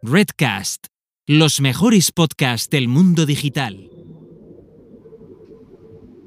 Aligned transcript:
Redcast, 0.00 0.86
los 1.26 1.60
mejores 1.60 2.12
podcasts 2.12 2.70
del 2.70 2.86
mundo 2.86 3.26
digital. 3.26 3.90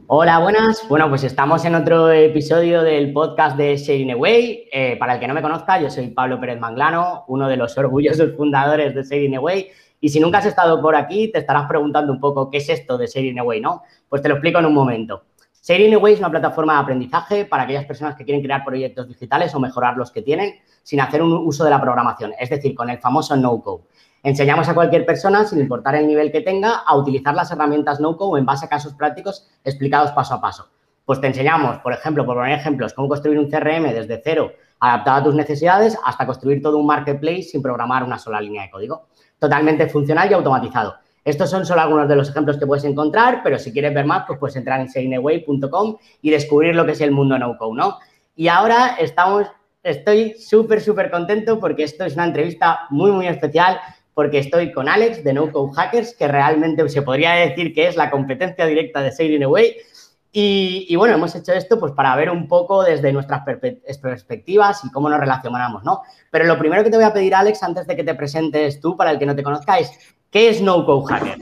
Hola, 0.07 0.39
buenas. 0.39 0.85
Bueno, 0.89 1.07
pues 1.07 1.23
estamos 1.23 1.63
en 1.63 1.75
otro 1.75 2.11
episodio 2.11 2.83
del 2.83 3.13
podcast 3.13 3.55
de 3.55 3.77
Sharing 3.77 4.11
Away. 4.11 4.67
Eh, 4.73 4.97
para 4.99 5.13
el 5.13 5.19
que 5.21 5.27
no 5.29 5.33
me 5.33 5.41
conozca, 5.41 5.81
yo 5.81 5.89
soy 5.89 6.09
Pablo 6.09 6.37
Pérez 6.37 6.59
Manglano, 6.59 7.23
uno 7.29 7.47
de 7.47 7.55
los 7.55 7.77
orgullosos 7.77 8.35
fundadores 8.35 8.93
de 8.93 9.03
Sharing 9.03 9.37
Away. 9.37 9.69
Y 10.01 10.09
si 10.09 10.19
nunca 10.19 10.39
has 10.39 10.47
estado 10.47 10.81
por 10.81 10.97
aquí, 10.97 11.31
te 11.31 11.39
estarás 11.39 11.69
preguntando 11.69 12.11
un 12.11 12.19
poco 12.19 12.49
qué 12.49 12.57
es 12.57 12.67
esto 12.67 12.97
de 12.97 13.07
Sharing 13.07 13.39
Away, 13.39 13.61
¿no? 13.61 13.83
Pues 14.09 14.21
te 14.21 14.27
lo 14.27 14.35
explico 14.35 14.59
en 14.59 14.65
un 14.65 14.73
momento. 14.73 15.23
Sharing 15.63 15.93
Away 15.93 16.13
es 16.13 16.19
una 16.19 16.31
plataforma 16.31 16.73
de 16.73 16.79
aprendizaje 16.79 17.45
para 17.45 17.63
aquellas 17.63 17.85
personas 17.85 18.15
que 18.15 18.25
quieren 18.25 18.41
crear 18.41 18.65
proyectos 18.65 19.07
digitales 19.07 19.53
o 19.53 19.59
mejorar 19.59 19.95
los 19.95 20.09
que 20.09 20.23
tienen 20.23 20.55
sin 20.81 20.99
hacer 20.99 21.21
un 21.21 21.31
uso 21.33 21.63
de 21.63 21.69
la 21.69 21.79
programación, 21.79 22.33
es 22.39 22.49
decir, 22.49 22.73
con 22.73 22.89
el 22.89 22.97
famoso 22.97 23.35
no-code. 23.35 23.83
Enseñamos 24.23 24.67
a 24.69 24.73
cualquier 24.73 25.05
persona, 25.05 25.45
sin 25.45 25.59
importar 25.59 25.93
el 25.93 26.07
nivel 26.07 26.31
que 26.31 26.41
tenga, 26.41 26.77
a 26.79 26.95
utilizar 26.95 27.35
las 27.35 27.51
herramientas 27.51 27.99
no-code 27.99 28.39
en 28.39 28.45
base 28.47 28.65
a 28.65 28.69
casos 28.69 28.95
prácticos 28.95 29.47
explicados 29.63 30.11
paso 30.13 30.33
a 30.33 30.41
paso. 30.41 30.67
Pues 31.05 31.21
te 31.21 31.27
enseñamos, 31.27 31.77
por 31.77 31.93
ejemplo, 31.93 32.25
por 32.25 32.37
poner 32.37 32.57
ejemplos, 32.57 32.93
cómo 32.95 33.07
construir 33.07 33.37
un 33.37 33.47
CRM 33.47 33.93
desde 33.93 34.19
cero, 34.23 34.53
adaptado 34.79 35.17
a 35.17 35.23
tus 35.25 35.35
necesidades, 35.35 35.95
hasta 36.03 36.25
construir 36.25 36.63
todo 36.63 36.79
un 36.79 36.87
marketplace 36.87 37.43
sin 37.43 37.61
programar 37.61 38.03
una 38.03 38.17
sola 38.17 38.41
línea 38.41 38.63
de 38.63 38.71
código. 38.71 39.09
Totalmente 39.37 39.87
funcional 39.87 40.31
y 40.31 40.33
automatizado. 40.33 40.95
Estos 41.23 41.49
son 41.49 41.65
solo 41.65 41.81
algunos 41.81 42.07
de 42.09 42.15
los 42.15 42.29
ejemplos 42.29 42.57
que 42.57 42.65
puedes 42.65 42.83
encontrar, 42.83 43.41
pero 43.43 43.59
si 43.59 43.71
quieres 43.71 43.93
ver 43.93 44.05
más, 44.05 44.23
pues 44.25 44.39
puedes 44.39 44.55
entrar 44.55 44.81
en 44.81 44.89
sainaway.com 44.89 45.97
y 46.21 46.29
descubrir 46.31 46.75
lo 46.75 46.85
que 46.85 46.93
es 46.93 47.01
el 47.01 47.11
mundo 47.11 47.37
no-code, 47.37 47.77
¿no? 47.77 47.99
Y 48.35 48.47
ahora 48.47 48.95
estamos 48.99 49.47
estoy 49.83 50.35
súper, 50.39 50.81
súper 50.81 51.09
contento 51.09 51.59
porque 51.59 51.83
esto 51.83 52.05
es 52.05 52.13
una 52.15 52.25
entrevista 52.25 52.81
muy, 52.89 53.11
muy 53.11 53.27
especial 53.27 53.79
porque 54.13 54.39
estoy 54.39 54.71
con 54.71 54.89
Alex 54.89 55.23
de 55.23 55.33
No 55.33 55.51
Code 55.51 55.73
Hackers, 55.73 56.15
que 56.15 56.27
realmente 56.27 56.87
se 56.89 57.01
podría 57.01 57.31
decir 57.31 57.73
que 57.73 57.87
es 57.87 57.95
la 57.95 58.11
competencia 58.11 58.65
directa 58.65 59.01
de 59.01 59.11
Sailing. 59.11 59.47
Y, 60.33 60.85
y, 60.87 60.95
bueno, 60.95 61.15
hemos 61.15 61.35
hecho 61.35 61.51
esto 61.53 61.79
pues 61.79 61.91
para 61.93 62.15
ver 62.15 62.29
un 62.29 62.47
poco 62.47 62.83
desde 62.83 63.11
nuestras 63.11 63.43
perspectivas 63.43 64.83
y 64.85 64.91
cómo 64.91 65.09
nos 65.09 65.19
relacionamos, 65.19 65.83
¿no? 65.83 66.01
Pero 66.29 66.45
lo 66.45 66.57
primero 66.57 66.83
que 66.83 66.89
te 66.89 66.97
voy 66.97 67.05
a 67.05 67.13
pedir, 67.13 67.35
Alex, 67.35 67.63
antes 67.63 67.87
de 67.87 67.95
que 67.95 68.03
te 68.03 68.15
presentes 68.15 68.79
tú, 68.79 68.95
para 68.95 69.11
el 69.11 69.19
que 69.19 69.25
no 69.25 69.35
te 69.35 69.43
conozca, 69.43 69.79
es 69.79 69.91
¿qué 70.31 70.49
es 70.49 70.61
No 70.61 70.85
Code 70.85 71.13
Hacker? 71.13 71.37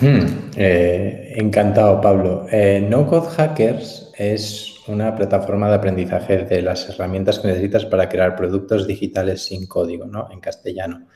Hmm, 0.00 0.50
eh, 0.56 1.34
encantado, 1.36 2.00
Pablo. 2.00 2.46
Eh, 2.50 2.84
no 2.88 3.06
Code 3.06 3.28
Hackers 3.28 4.10
es 4.18 4.80
una 4.88 5.14
plataforma 5.14 5.68
de 5.68 5.76
aprendizaje 5.76 6.38
de 6.38 6.62
las 6.62 6.88
herramientas 6.88 7.38
que 7.38 7.48
necesitas 7.48 7.84
para 7.86 8.08
crear 8.08 8.34
productos 8.34 8.86
digitales 8.86 9.42
sin 9.44 9.66
código, 9.66 10.06
¿no? 10.06 10.28
En 10.32 10.40
castellano. 10.40 11.06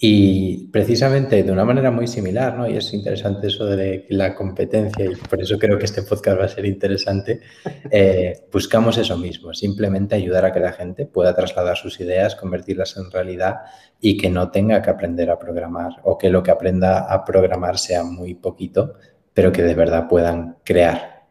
Y 0.00 0.68
precisamente 0.68 1.42
de 1.42 1.50
una 1.50 1.64
manera 1.64 1.90
muy 1.90 2.06
similar, 2.06 2.56
¿no? 2.56 2.68
Y 2.68 2.76
es 2.76 2.94
interesante 2.94 3.48
eso 3.48 3.66
de 3.66 4.06
la 4.10 4.32
competencia 4.32 5.04
y 5.04 5.16
por 5.16 5.40
eso 5.40 5.58
creo 5.58 5.76
que 5.76 5.86
este 5.86 6.02
podcast 6.02 6.40
va 6.40 6.44
a 6.44 6.48
ser 6.48 6.66
interesante. 6.66 7.40
Eh, 7.90 8.46
buscamos 8.52 8.98
eso 8.98 9.16
mismo, 9.16 9.54
simplemente 9.54 10.14
ayudar 10.14 10.44
a 10.44 10.52
que 10.52 10.60
la 10.60 10.72
gente 10.72 11.06
pueda 11.06 11.34
trasladar 11.34 11.76
sus 11.76 11.98
ideas, 12.00 12.34
convertirlas 12.34 12.96
en 12.98 13.10
realidad 13.10 13.56
y 13.98 14.18
que 14.18 14.28
no 14.28 14.50
tenga 14.50 14.82
que 14.82 14.90
aprender 14.90 15.30
a 15.30 15.38
programar 15.38 15.92
o 16.02 16.18
que 16.18 16.28
lo 16.28 16.42
que 16.42 16.50
aprenda 16.50 17.10
a 17.12 17.24
programar 17.24 17.78
sea 17.78 18.04
muy 18.04 18.34
poquito, 18.34 18.94
pero 19.32 19.52
que 19.52 19.62
de 19.62 19.74
verdad 19.74 20.06
puedan 20.06 20.58
crear. 20.64 21.28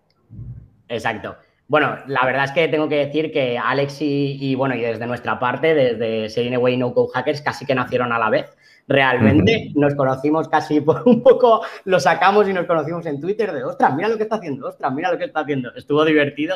Exacto. 0.87 1.37
Bueno, 1.67 1.97
la 2.07 2.25
verdad 2.25 2.45
es 2.45 2.51
que 2.51 2.67
tengo 2.69 2.87
que 2.87 3.05
decir 3.05 3.31
que 3.31 3.57
Alex 3.57 3.97
y, 3.99 4.55
bueno, 4.55 4.75
y 4.75 4.81
desde 4.81 5.05
nuestra 5.05 5.37
parte, 5.37 5.73
desde 5.73 6.29
Serine 6.29 6.55
Away 6.55 6.77
No 6.77 6.93
Code 6.93 7.11
Hackers, 7.13 7.41
casi 7.41 7.65
que 7.65 7.75
nacieron 7.75 8.13
a 8.13 8.19
la 8.19 8.29
vez. 8.29 8.55
Realmente 8.87 9.73
nos 9.75 9.93
conocimos 9.95 10.47
casi 10.47 10.79
por 10.81 11.03
un 11.05 11.21
poco, 11.21 11.61
lo 11.83 11.99
sacamos 11.99 12.47
y 12.47 12.53
nos 12.53 12.65
conocimos 12.67 13.05
en 13.05 13.19
Twitter 13.19 13.51
de, 13.51 13.65
ostras, 13.65 13.93
mira 13.93 14.07
lo 14.07 14.15
que 14.15 14.23
está 14.23 14.37
haciendo, 14.37 14.67
ostras, 14.67 14.93
mira 14.93 15.11
lo 15.11 15.17
que 15.17 15.25
está 15.25 15.41
haciendo. 15.41 15.73
Estuvo 15.75 16.05
divertido. 16.05 16.55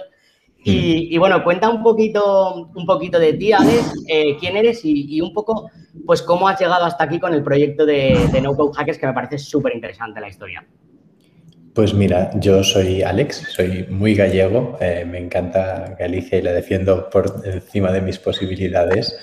Y, 0.63 1.17
bueno, 1.17 1.43
cuenta 1.43 1.71
un 1.71 1.81
poquito, 1.81 2.69
un 2.75 2.85
poquito 2.85 3.17
de 3.17 3.33
ti, 3.33 3.51
Alex, 3.51 4.03
eh, 4.07 4.37
quién 4.39 4.55
eres 4.55 4.81
y, 4.83 5.19
un 5.19 5.33
poco, 5.33 5.71
pues, 6.05 6.21
cómo 6.21 6.47
has 6.47 6.59
llegado 6.59 6.85
hasta 6.85 7.03
aquí 7.03 7.19
con 7.19 7.33
el 7.33 7.43
proyecto 7.43 7.83
de, 7.83 8.29
de 8.31 8.41
No 8.41 8.55
Code 8.55 8.75
Hackers, 8.77 8.99
que 8.99 9.07
me 9.07 9.13
parece 9.13 9.39
súper 9.39 9.73
interesante 9.73 10.21
la 10.21 10.27
historia. 10.27 10.63
Pues 11.73 11.93
mira, 11.93 12.31
yo 12.39 12.63
soy 12.63 13.01
Alex, 13.01 13.43
soy 13.55 13.85
muy 13.89 14.13
gallego, 14.13 14.77
eh, 14.81 15.05
me 15.09 15.19
encanta 15.19 15.95
Galicia 15.97 16.37
y 16.37 16.41
la 16.41 16.51
defiendo 16.51 17.09
por 17.09 17.41
encima 17.45 17.91
de 17.91 18.01
mis 18.01 18.19
posibilidades. 18.19 19.17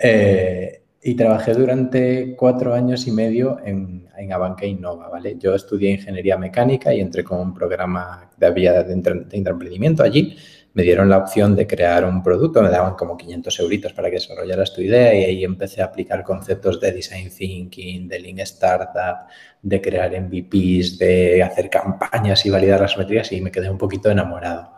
Eh, 0.00 0.82
y 1.00 1.14
trabajé 1.14 1.54
durante 1.54 2.34
cuatro 2.36 2.74
años 2.74 3.06
y 3.06 3.12
medio 3.12 3.58
en, 3.64 4.08
en 4.16 4.32
Abanca 4.32 4.66
Innova, 4.66 5.08
¿vale? 5.08 5.36
Yo 5.38 5.54
estudié 5.54 5.90
ingeniería 5.90 6.36
mecánica 6.36 6.92
y 6.92 7.00
entré 7.00 7.22
con 7.22 7.40
un 7.40 7.54
programa 7.54 8.30
de, 8.36 8.50
de, 8.50 8.84
de 8.84 9.36
emprendimiento 9.36 10.02
allí 10.02 10.36
me 10.74 10.82
dieron 10.82 11.08
la 11.08 11.18
opción 11.18 11.54
de 11.54 11.66
crear 11.66 12.04
un 12.04 12.22
producto, 12.22 12.62
me 12.62 12.70
daban 12.70 12.94
como 12.94 13.16
500 13.16 13.60
euritos 13.60 13.92
para 13.92 14.08
que 14.08 14.16
desarrollaras 14.16 14.72
tu 14.72 14.80
idea 14.80 15.14
y 15.14 15.24
ahí 15.24 15.44
empecé 15.44 15.82
a 15.82 15.86
aplicar 15.86 16.24
conceptos 16.24 16.80
de 16.80 16.92
design 16.92 17.30
thinking, 17.30 18.08
de 18.08 18.20
lean 18.20 18.38
startup, 18.40 19.26
de 19.60 19.80
crear 19.80 20.10
MVPs, 20.18 20.98
de 20.98 21.42
hacer 21.42 21.68
campañas 21.68 22.46
y 22.46 22.50
validar 22.50 22.80
las 22.80 22.96
métricas 22.96 23.32
y 23.32 23.40
me 23.40 23.50
quedé 23.50 23.68
un 23.68 23.78
poquito 23.78 24.10
enamorado. 24.10 24.72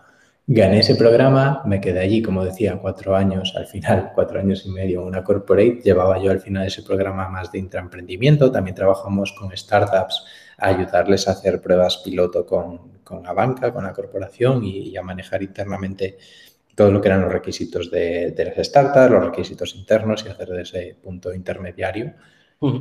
Gané 0.47 0.81
ese 0.81 0.95
programa, 0.97 1.63
me 1.65 1.81
quedé 1.81 2.01
allí, 2.01 2.21
como 2.21 2.45
decía, 2.45 2.79
cuatro 2.79 3.17
años, 3.17 3.55
al 3.57 3.67
final, 3.67 4.11
cuatro 4.15 4.39
años 4.39 4.67
y 4.67 4.71
medio, 4.71 5.03
una 5.03 5.25
corporate. 5.25 5.81
Llevaba 5.83 6.19
yo 6.23 6.31
al 6.31 6.41
final 6.41 6.67
ese 6.67 6.83
programa 6.83 7.31
más 7.31 7.51
de 7.51 7.61
intraemprendimiento. 7.61 8.53
También 8.53 8.75
trabajamos 8.75 9.33
con 9.33 9.57
startups 9.57 10.27
a 10.59 10.69
ayudarles 10.69 11.29
a 11.29 11.31
hacer 11.31 11.63
pruebas 11.63 12.03
piloto 12.05 12.45
con, 12.45 12.94
con 13.05 13.23
la 13.23 13.33
banca, 13.33 13.73
con 13.73 13.85
la 13.85 13.93
corporación 13.93 14.65
y, 14.65 14.97
a 14.97 15.03
manejar 15.03 15.43
internamente 15.43 16.17
todo 16.75 16.91
lo 16.91 17.01
que 17.01 17.09
eran 17.09 17.23
los 17.23 17.33
requisitos 17.33 17.91
de, 17.91 18.35
las 18.37 18.67
startups, 18.67 19.11
los 19.11 19.25
requisitos 19.27 19.77
internos 19.77 20.25
y 20.27 20.31
hacer 20.31 20.49
de 20.49 20.63
ese 20.63 20.97
punto 21.01 21.33
intermediario. 21.33 22.15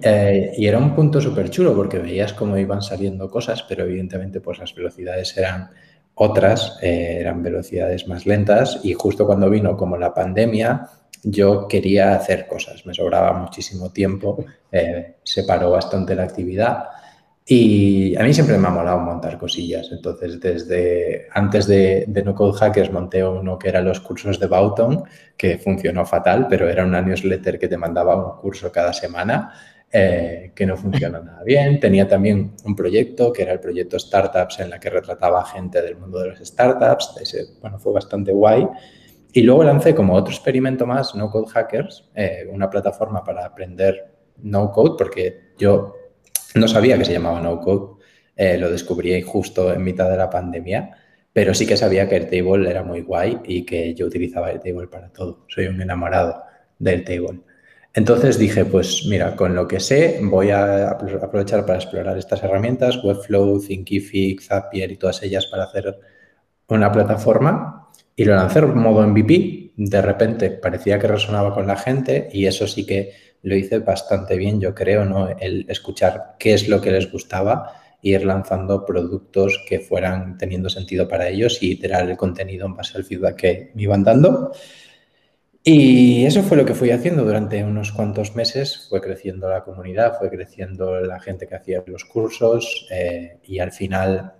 Eh, 0.01 0.53
y 0.57 0.65
era 0.65 0.77
un 0.77 0.95
punto 0.95 1.19
súper 1.19 1.49
chulo 1.49 1.75
porque 1.75 1.99
veías 1.99 2.33
cómo 2.33 2.57
iban 2.57 2.81
saliendo 2.81 3.29
cosas, 3.29 3.63
pero 3.63 3.83
evidentemente 3.83 4.39
pues 4.39 4.57
las 4.59 4.73
velocidades 4.73 5.35
eran 5.37 5.69
otras, 6.15 6.77
eh, 6.81 7.17
eran 7.19 7.43
velocidades 7.43 8.07
más 8.07 8.25
lentas 8.25 8.79
y 8.83 8.93
justo 8.93 9.25
cuando 9.25 9.49
vino 9.49 9.75
como 9.75 9.97
la 9.97 10.13
pandemia, 10.13 10.87
yo 11.23 11.67
quería 11.67 12.15
hacer 12.15 12.47
cosas, 12.47 12.85
me 12.85 12.93
sobraba 12.93 13.33
muchísimo 13.33 13.91
tiempo, 13.91 14.45
eh, 14.71 15.15
se 15.23 15.43
paró 15.43 15.71
bastante 15.71 16.15
la 16.15 16.23
actividad 16.23 16.85
y 17.45 18.15
a 18.15 18.23
mí 18.23 18.33
siempre 18.33 18.57
me 18.57 18.67
ha 18.67 18.71
molado 18.71 18.99
montar 18.99 19.37
cosillas. 19.37 19.89
Entonces, 19.91 20.39
desde 20.39 21.27
antes 21.33 21.67
de, 21.67 22.05
No 22.23 22.33
Code 22.33 22.57
Hackers 22.57 22.91
monté 22.91 23.23
uno 23.23 23.59
que 23.59 23.67
era 23.67 23.81
los 23.81 23.99
cursos 23.99 24.39
de 24.39 24.47
Bauton, 24.47 25.03
que 25.35 25.57
funcionó 25.57 26.05
fatal, 26.05 26.47
pero 26.49 26.69
era 26.69 26.85
una 26.85 27.01
newsletter 27.01 27.59
que 27.59 27.67
te 27.67 27.77
mandaba 27.77 28.15
un 28.15 28.39
curso 28.39 28.71
cada 28.71 28.93
semana, 28.93 29.51
eh, 29.91 30.53
que 30.55 30.65
no 30.65 30.77
funcionó 30.77 31.21
nada 31.23 31.43
bien. 31.43 31.81
Tenía 31.81 32.07
también 32.07 32.53
un 32.63 32.75
proyecto, 32.77 33.33
que 33.33 33.41
era 33.41 33.51
el 33.51 33.59
proyecto 33.59 33.99
Startups, 33.99 34.61
en 34.61 34.69
la 34.69 34.79
que 34.79 34.89
retrataba 34.89 35.43
gente 35.43 35.81
del 35.81 35.97
mundo 35.97 36.19
de 36.19 36.29
los 36.29 36.39
startups. 36.39 37.17
Ese, 37.21 37.45
bueno, 37.59 37.77
fue 37.77 37.91
bastante 37.91 38.31
guay. 38.31 38.65
Y 39.33 39.41
luego 39.41 39.65
lancé 39.65 39.93
como 39.93 40.13
otro 40.13 40.33
experimento 40.33 40.85
más, 40.85 41.13
No 41.13 41.29
Code 41.29 41.51
Hackers, 41.51 42.09
eh, 42.15 42.47
una 42.49 42.69
plataforma 42.69 43.21
para 43.21 43.45
aprender 43.45 44.13
no 44.37 44.71
code, 44.71 44.95
porque 44.97 45.53
yo 45.57 45.95
no 46.55 46.67
sabía 46.67 46.97
que 46.97 47.05
se 47.05 47.13
llamaba 47.13 47.41
no 47.41 47.59
code, 47.59 48.03
eh, 48.35 48.57
lo 48.57 48.71
descubrí 48.71 49.21
justo 49.21 49.73
en 49.73 49.83
mitad 49.83 50.09
de 50.09 50.17
la 50.17 50.29
pandemia, 50.29 50.97
pero 51.31 51.53
sí 51.53 51.65
que 51.65 51.77
sabía 51.77 52.07
que 52.07 52.15
Airtable 52.15 52.69
era 52.69 52.83
muy 52.83 53.01
guay 53.01 53.39
y 53.45 53.63
que 53.63 53.93
yo 53.93 54.05
utilizaba 54.05 54.49
Airtable 54.49 54.87
para 54.87 55.09
todo. 55.09 55.45
Soy 55.47 55.67
un 55.67 55.81
enamorado 55.81 56.43
de 56.79 56.91
Airtable. 56.91 57.41
Entonces 57.95 58.39
dije, 58.39 58.65
pues 58.65 59.05
mira, 59.07 59.35
con 59.35 59.53
lo 59.53 59.67
que 59.67 59.79
sé 59.79 60.19
voy 60.23 60.49
a 60.49 60.89
aprovechar 60.89 61.65
para 61.65 61.77
explorar 61.77 62.17
estas 62.17 62.41
herramientas, 62.43 63.03
Webflow, 63.03 63.59
Thinkific, 63.59 64.41
Zapier 64.41 64.91
y 64.91 64.97
todas 64.97 65.21
ellas 65.21 65.45
para 65.45 65.65
hacer 65.65 65.99
una 66.67 66.91
plataforma 66.91 67.89
y 68.15 68.25
lo 68.25 68.35
lancé 68.35 68.59
en 68.59 68.77
modo 68.77 69.07
MVP. 69.07 69.73
De 69.75 70.01
repente 70.01 70.49
parecía 70.49 70.97
que 70.97 71.07
resonaba 71.07 71.53
con 71.53 71.67
la 71.67 71.75
gente 71.75 72.29
y 72.31 72.47
eso 72.47 72.67
sí 72.67 72.85
que 72.85 73.13
lo 73.43 73.55
hice 73.55 73.79
bastante 73.79 74.37
bien, 74.37 74.59
yo 74.59 74.73
creo, 74.73 75.05
¿no? 75.05 75.29
El 75.29 75.65
escuchar 75.69 76.35
qué 76.39 76.53
es 76.53 76.67
lo 76.67 76.81
que 76.81 76.91
les 76.91 77.11
gustaba 77.11 77.73
e 78.01 78.09
ir 78.09 78.25
lanzando 78.25 78.85
productos 78.85 79.63
que 79.67 79.79
fueran 79.79 80.37
teniendo 80.37 80.69
sentido 80.69 81.07
para 81.07 81.27
ellos 81.29 81.61
y 81.61 81.71
iterar 81.71 82.09
el 82.09 82.17
contenido 82.17 82.65
en 82.65 82.75
base 82.75 82.97
al 82.97 83.03
feedback 83.03 83.35
que 83.35 83.71
me 83.75 83.83
iban 83.83 84.03
dando. 84.03 84.51
Y 85.65 86.25
eso 86.25 86.43
fue 86.43 86.57
lo 86.57 86.65
que 86.65 86.73
fui 86.73 86.91
haciendo 86.91 87.23
durante 87.23 87.63
unos 87.63 87.91
cuantos 87.93 88.35
meses. 88.35 88.87
Fue 88.89 88.99
creciendo 88.99 89.49
la 89.49 89.63
comunidad, 89.63 90.17
fue 90.19 90.29
creciendo 90.29 90.99
la 90.99 91.19
gente 91.21 91.47
que 91.47 91.55
hacía 91.55 91.83
los 91.85 92.03
cursos 92.03 92.87
eh, 92.91 93.37
y 93.45 93.59
al 93.59 93.71
final, 93.71 94.33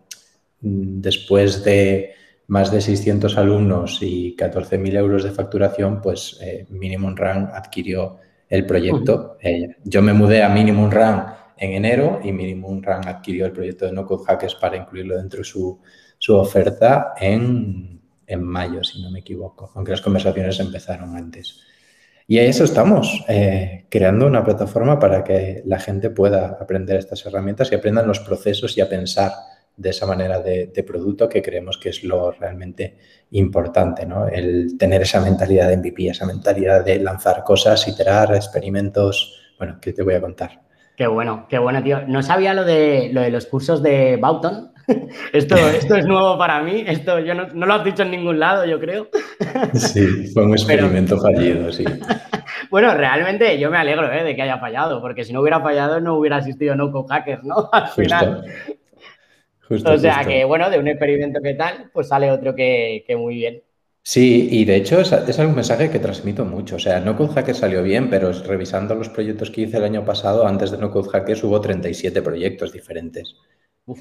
después 0.60 1.64
de 1.64 2.14
más 2.48 2.72
de 2.72 2.82
600 2.82 3.38
alumnos 3.38 4.00
y 4.02 4.36
14.000 4.36 4.98
euros 4.98 5.24
de 5.24 5.32
facturación, 5.32 6.02
pues 6.02 6.38
eh, 6.42 6.66
Minimum 6.70 7.16
Run 7.16 7.50
adquirió 7.54 8.18
el 8.50 8.66
proyecto. 8.66 9.38
Eh, 9.42 9.78
yo 9.84 10.02
me 10.02 10.14
mudé 10.14 10.44
a 10.44 10.50
Minimum 10.50 10.92
Run 10.92 11.24
en 11.58 11.72
enero 11.72 12.20
y 12.24 12.32
Minimum 12.32 12.82
Run 12.82 13.08
adquirió 13.08 13.46
el 13.46 13.52
proyecto 13.52 13.86
de 13.86 13.92
No 13.92 14.06
Code 14.06 14.26
Hackers 14.26 14.56
para 14.56 14.78
incluirlo 14.78 15.18
dentro 15.18 15.40
de 15.40 15.46
su, 15.46 15.80
su 16.18 16.36
oferta 16.36 17.14
en, 17.20 18.02
en, 18.28 18.44
mayo, 18.44 18.84
si 18.84 19.02
no 19.02 19.12
me 19.12 19.20
equivoco, 19.20 19.72
aunque 19.76 19.92
las 19.92 20.02
conversaciones 20.02 20.60
empezaron 20.60 21.16
antes. 21.16 21.62
Y 22.28 22.38
a 22.38 22.44
eso 22.44 22.64
estamos, 22.64 23.24
eh, 23.28 23.86
creando 23.90 24.26
una 24.26 24.44
plataforma 24.44 24.98
para 24.98 25.24
que 25.24 25.62
la 25.66 25.80
gente 25.80 26.10
pueda 26.10 26.58
aprender 26.60 26.98
estas 26.98 27.26
herramientas 27.26 27.72
y 27.72 27.76
aprendan 27.76 28.08
los 28.08 28.20
procesos 28.20 28.78
y 28.78 28.82
a 28.82 28.88
pensar 28.88 29.32
de 29.76 29.90
esa 29.90 30.06
manera 30.06 30.40
de, 30.40 30.84
producto 30.86 31.28
que 31.28 31.42
creemos 31.42 31.78
que 31.78 31.90
es 31.90 32.04
lo 32.04 32.32
realmente 32.32 32.98
importante, 33.32 34.06
¿no? 34.06 34.28
El 34.28 34.78
tener 34.78 35.02
esa 35.02 35.22
mentalidad 35.22 35.70
de 35.70 35.78
MVP, 35.78 36.10
esa 36.10 36.26
mentalidad 36.26 36.86
de 36.86 37.00
lanzar 37.00 37.44
cosas, 37.44 37.88
iterar, 37.88 38.36
experimentos. 38.36 39.40
Bueno, 39.58 39.80
¿qué 39.82 39.94
te 39.94 40.04
voy 40.04 40.14
a 40.14 40.22
contar? 40.22 40.62
Qué 40.96 41.08
bueno, 41.08 41.48
qué 41.50 41.58
bueno, 41.58 41.82
tío. 41.82 42.06
No 42.08 42.22
sabía 42.22 42.54
lo 42.54 42.66
de, 42.66 43.10
lo 43.12 43.22
de 43.22 43.32
los 43.32 43.48
cursos 43.48 43.82
de 43.82 44.18
Bauton. 44.18 44.72
Esto, 45.34 45.56
esto 45.80 45.96
es 45.96 46.06
nuevo 46.06 46.38
para 46.38 46.62
mí. 46.62 46.84
Esto 46.86 47.20
yo 47.20 47.34
no, 47.34 47.66
lo 47.66 47.74
has 47.74 47.86
dicho 47.86 48.04
en 48.04 48.12
ningún 48.12 48.38
lado, 48.38 48.66
yo 48.66 48.80
creo. 48.80 49.08
Sí, 49.74 50.28
fue 50.34 50.44
un 50.44 50.52
experimento 50.52 51.18
fallido, 51.18 51.72
sí. 51.72 51.86
Bueno, 52.70 52.94
realmente 52.96 53.58
yo 53.60 53.70
me 53.70 53.78
alegro 53.78 54.12
¿eh? 54.12 54.24
de 54.24 54.36
que 54.36 54.42
haya 54.42 54.58
fallado, 54.58 55.00
porque 55.02 55.24
si 55.24 55.32
no 55.32 55.42
hubiera 55.42 55.62
fallado 55.62 56.02
no 56.02 56.16
hubiera 56.16 56.40
existido 56.40 56.76
No 56.76 56.92
Hackers, 57.06 57.44
¿no? 57.44 57.70
Al 57.72 57.88
final 57.90 58.44
o 59.70 59.98
sea 59.98 60.24
que, 60.26 60.44
bueno, 60.46 60.70
de 60.70 60.80
un 60.80 60.88
experimento 60.88 61.42
que 61.42 61.54
tal, 61.54 61.90
pues 61.94 62.08
sale 62.08 62.32
otro 62.32 62.56
que, 62.56 63.06
muy 63.18 63.36
bien. 63.36 63.64
Sí, 64.02 64.50
y 64.52 64.66
de 64.66 64.76
hecho 64.76 65.00
es, 65.00 65.14
es, 65.14 65.40
un 65.40 65.56
mensaje 65.56 65.90
que 65.90 66.00
transmito 66.00 66.44
mucho. 66.44 66.76
O 66.76 66.80
sea, 66.80 67.00
No 67.00 67.16
Code 67.16 67.34
Hackers 67.34 67.60
salió 67.60 67.82
bien, 67.82 68.10
pero 68.10 68.32
revisando 68.34 68.96
los 68.96 69.10
proyectos 69.10 69.50
que 69.50 69.62
hice 69.62 69.78
el 69.78 69.86
año 69.86 70.04
pasado, 70.04 70.46
antes 70.46 70.72
de 70.72 70.78
No 70.78 70.92
Code 70.92 71.10
Hackers 71.10 71.44
hubo 71.44 71.62
37 71.62 72.22
proyectos 72.22 72.74
diferentes. 72.74 73.36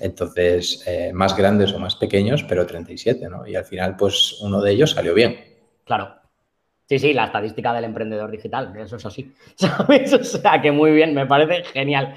Entonces, 0.01 0.85
eh, 0.87 1.13
más 1.13 1.37
grandes 1.37 1.73
o 1.73 1.79
más 1.79 1.97
pequeños, 1.97 2.45
pero 2.45 2.67
37, 2.67 3.29
¿no? 3.29 3.47
Y 3.47 3.57
al 3.57 3.65
final, 3.65 3.97
pues 3.97 4.41
uno 4.41 4.61
de 4.61 4.73
ellos 4.73 4.93
salió 4.93 5.15
bien. 5.15 5.37
Claro. 5.85 6.15
Sí, 6.89 6.99
sí, 6.99 7.13
la 7.13 7.27
estadística 7.27 7.73
del 7.73 7.85
emprendedor 7.85 8.31
digital, 8.31 8.73
eso 8.77 8.97
es 8.97 9.07
así. 9.07 9.33
¿Sabes? 9.55 10.13
O 10.13 10.23
sea, 10.23 10.61
que 10.61 10.71
muy 10.71 10.93
bien, 10.93 11.15
me 11.15 11.27
parece 11.27 11.65
genial. 11.65 12.15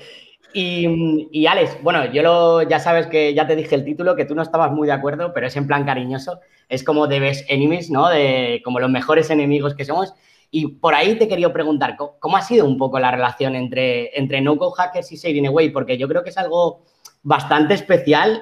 Y, 0.58 1.46
Alex, 1.48 1.80
bueno, 1.84 2.06
yo 2.14 2.24
lo, 2.24 2.62
ya 2.62 2.80
sabes 2.80 3.08
que 3.08 3.34
ya 3.34 3.46
te 3.46 3.58
dije 3.58 3.76
el 3.76 3.84
título, 3.84 4.16
que 4.16 4.24
tú 4.24 4.36
no 4.36 4.42
estabas 4.42 4.72
muy 4.72 4.88
de 4.88 4.94
acuerdo, 4.94 5.34
pero 5.34 5.48
es 5.48 5.56
en 5.58 5.68
plan 5.68 5.84
cariñoso. 5.84 6.40
Es 6.70 6.82
como 6.86 7.10
The 7.10 7.20
Best 7.20 7.52
Enemies, 7.52 7.92
¿no? 7.92 8.08
De, 8.08 8.62
como 8.64 8.80
los 8.80 8.90
mejores 8.90 9.30
enemigos 9.30 9.76
que 9.76 9.84
somos. 9.84 10.14
Y 10.50 10.68
por 10.68 10.96
ahí 10.96 11.16
te 11.16 11.28
quería 11.28 11.52
preguntar, 11.52 11.98
¿cómo, 11.98 12.38
ha 12.38 12.42
sido 12.42 12.66
un 12.66 12.78
poco 12.78 13.00
la 13.00 13.12
relación 13.12 13.54
entre, 13.54 14.18
entre 14.18 14.40
No 14.40 14.56
Code 14.56 14.76
Hackers 14.78 15.12
y 15.12 15.18
Saving 15.18 15.48
Away? 15.48 15.72
Porque 15.72 15.98
yo 15.98 16.08
creo 16.08 16.24
que 16.24 16.30
es 16.30 16.38
algo 16.38 16.86
bastante 17.22 17.74
especial 17.74 18.42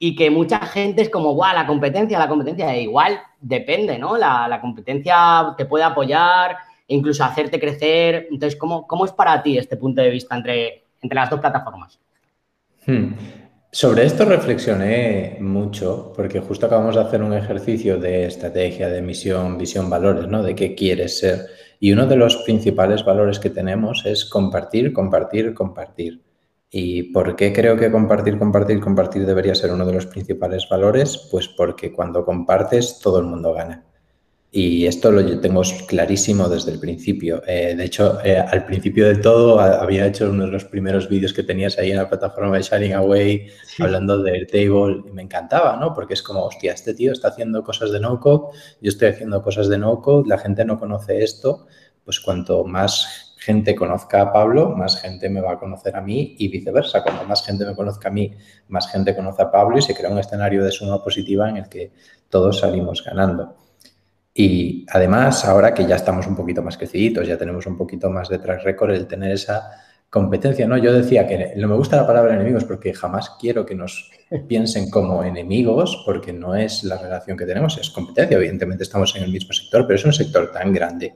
y 0.00 0.16
que 0.16 0.30
mucha 0.30 0.58
gente 0.66 1.02
es 1.02 1.10
como, 1.10 1.32
guau, 1.34 1.54
la 1.54 1.68
competencia, 1.68 2.18
la 2.18 2.28
competencia, 2.28 2.74
e 2.74 2.82
igual 2.82 3.20
depende, 3.40 4.00
¿no? 4.00 4.16
La, 4.16 4.48
la, 4.48 4.60
competencia 4.60 5.54
te 5.56 5.66
puede 5.66 5.84
apoyar, 5.84 6.56
incluso 6.88 7.22
hacerte 7.22 7.60
crecer. 7.60 8.26
Entonces, 8.32 8.58
¿cómo, 8.58 8.84
¿cómo 8.88 9.04
es 9.04 9.12
para 9.12 9.40
ti 9.44 9.56
este 9.56 9.76
punto 9.76 10.02
de 10.02 10.10
vista 10.10 10.34
entre, 10.34 10.81
entre 11.02 11.16
las 11.16 11.28
dos 11.28 11.40
plataformas. 11.40 11.98
Hmm. 12.86 13.12
Sobre 13.74 14.04
esto 14.04 14.26
reflexioné 14.26 15.38
mucho 15.40 16.12
porque 16.14 16.40
justo 16.40 16.66
acabamos 16.66 16.94
de 16.94 17.00
hacer 17.00 17.22
un 17.22 17.32
ejercicio 17.32 17.98
de 17.98 18.26
estrategia, 18.26 18.88
de 18.88 19.00
misión, 19.00 19.56
visión, 19.56 19.88
valores, 19.88 20.28
¿no? 20.28 20.42
De 20.42 20.54
qué 20.54 20.74
quieres 20.74 21.18
ser. 21.18 21.46
Y 21.80 21.90
uno 21.92 22.06
de 22.06 22.16
los 22.16 22.36
principales 22.44 23.02
valores 23.02 23.38
que 23.38 23.50
tenemos 23.50 24.04
es 24.04 24.26
compartir, 24.26 24.92
compartir, 24.92 25.54
compartir. 25.54 26.22
¿Y 26.70 27.04
por 27.14 27.34
qué 27.34 27.52
creo 27.52 27.76
que 27.76 27.90
compartir, 27.90 28.38
compartir, 28.38 28.78
compartir 28.78 29.26
debería 29.26 29.54
ser 29.54 29.72
uno 29.72 29.86
de 29.86 29.94
los 29.94 30.06
principales 30.06 30.68
valores? 30.70 31.28
Pues 31.30 31.48
porque 31.48 31.92
cuando 31.92 32.24
compartes 32.24 32.98
todo 32.98 33.20
el 33.20 33.24
mundo 33.24 33.54
gana. 33.54 33.84
Y 34.54 34.86
esto 34.86 35.10
lo 35.10 35.40
tengo 35.40 35.62
clarísimo 35.88 36.46
desde 36.46 36.72
el 36.72 36.78
principio. 36.78 37.42
Eh, 37.46 37.74
de 37.74 37.84
hecho, 37.84 38.22
eh, 38.22 38.36
al 38.36 38.66
principio 38.66 39.08
de 39.08 39.16
todo 39.16 39.58
había 39.58 40.06
hecho 40.06 40.28
uno 40.28 40.44
de 40.44 40.52
los 40.52 40.66
primeros 40.66 41.08
vídeos 41.08 41.32
que 41.32 41.42
tenías 41.42 41.78
ahí 41.78 41.90
en 41.90 41.96
la 41.96 42.06
plataforma 42.06 42.58
de 42.58 42.62
Sharing 42.62 42.92
Away 42.92 43.46
hablando 43.78 44.22
del 44.22 44.46
table 44.46 45.04
y 45.08 45.10
me 45.10 45.22
encantaba, 45.22 45.78
¿no? 45.78 45.94
Porque 45.94 46.12
es 46.12 46.22
como, 46.22 46.44
hostia, 46.44 46.74
este 46.74 46.92
tío 46.92 47.12
está 47.12 47.28
haciendo 47.28 47.64
cosas 47.64 47.92
de 47.92 48.00
no-code, 48.00 48.54
yo 48.82 48.90
estoy 48.90 49.08
haciendo 49.08 49.40
cosas 49.42 49.68
de 49.68 49.78
no-code, 49.78 50.28
la 50.28 50.36
gente 50.36 50.66
no 50.66 50.78
conoce 50.78 51.24
esto, 51.24 51.66
pues 52.04 52.20
cuanto 52.20 52.62
más 52.64 53.34
gente 53.38 53.74
conozca 53.74 54.20
a 54.20 54.32
Pablo, 54.34 54.76
más 54.76 55.00
gente 55.00 55.30
me 55.30 55.40
va 55.40 55.52
a 55.52 55.58
conocer 55.58 55.96
a 55.96 56.02
mí 56.02 56.36
y 56.38 56.48
viceversa. 56.48 57.02
Cuanto 57.02 57.24
más 57.24 57.42
gente 57.42 57.64
me 57.64 57.74
conozca 57.74 58.10
a 58.10 58.12
mí, 58.12 58.34
más 58.68 58.86
gente 58.92 59.16
conoce 59.16 59.40
a 59.40 59.50
Pablo 59.50 59.78
y 59.78 59.82
se 59.82 59.94
crea 59.94 60.10
un 60.10 60.18
escenario 60.18 60.62
de 60.62 60.70
suma 60.70 61.02
positiva 61.02 61.48
en 61.48 61.56
el 61.56 61.70
que 61.70 61.90
todos 62.28 62.58
salimos 62.58 63.02
ganando. 63.02 63.61
Y 64.34 64.86
además, 64.88 65.44
ahora 65.44 65.74
que 65.74 65.86
ya 65.86 65.96
estamos 65.96 66.26
un 66.26 66.34
poquito 66.34 66.62
más 66.62 66.78
creciditos, 66.78 67.26
ya 67.26 67.36
tenemos 67.36 67.66
un 67.66 67.76
poquito 67.76 68.10
más 68.10 68.28
de 68.28 68.38
track 68.38 68.62
record, 68.64 68.92
el 68.92 69.06
tener 69.06 69.32
esa 69.32 69.70
competencia, 70.08 70.66
¿no? 70.66 70.76
Yo 70.76 70.92
decía 70.92 71.26
que 71.26 71.54
no 71.56 71.68
me 71.68 71.74
gusta 71.74 71.96
la 71.96 72.06
palabra 72.06 72.34
enemigos 72.34 72.64
porque 72.64 72.92
jamás 72.92 73.30
quiero 73.40 73.64
que 73.64 73.74
nos 73.74 74.10
piensen 74.48 74.90
como 74.90 75.22
enemigos, 75.24 76.02
porque 76.06 76.32
no 76.32 76.54
es 76.54 76.84
la 76.84 76.98
relación 76.98 77.36
que 77.36 77.46
tenemos, 77.46 77.78
es 77.78 77.90
competencia. 77.90 78.36
Evidentemente 78.36 78.84
estamos 78.84 79.14
en 79.16 79.22
el 79.22 79.32
mismo 79.32 79.52
sector, 79.52 79.86
pero 79.86 79.96
es 79.96 80.04
un 80.04 80.12
sector 80.12 80.50
tan 80.50 80.72
grande, 80.72 81.14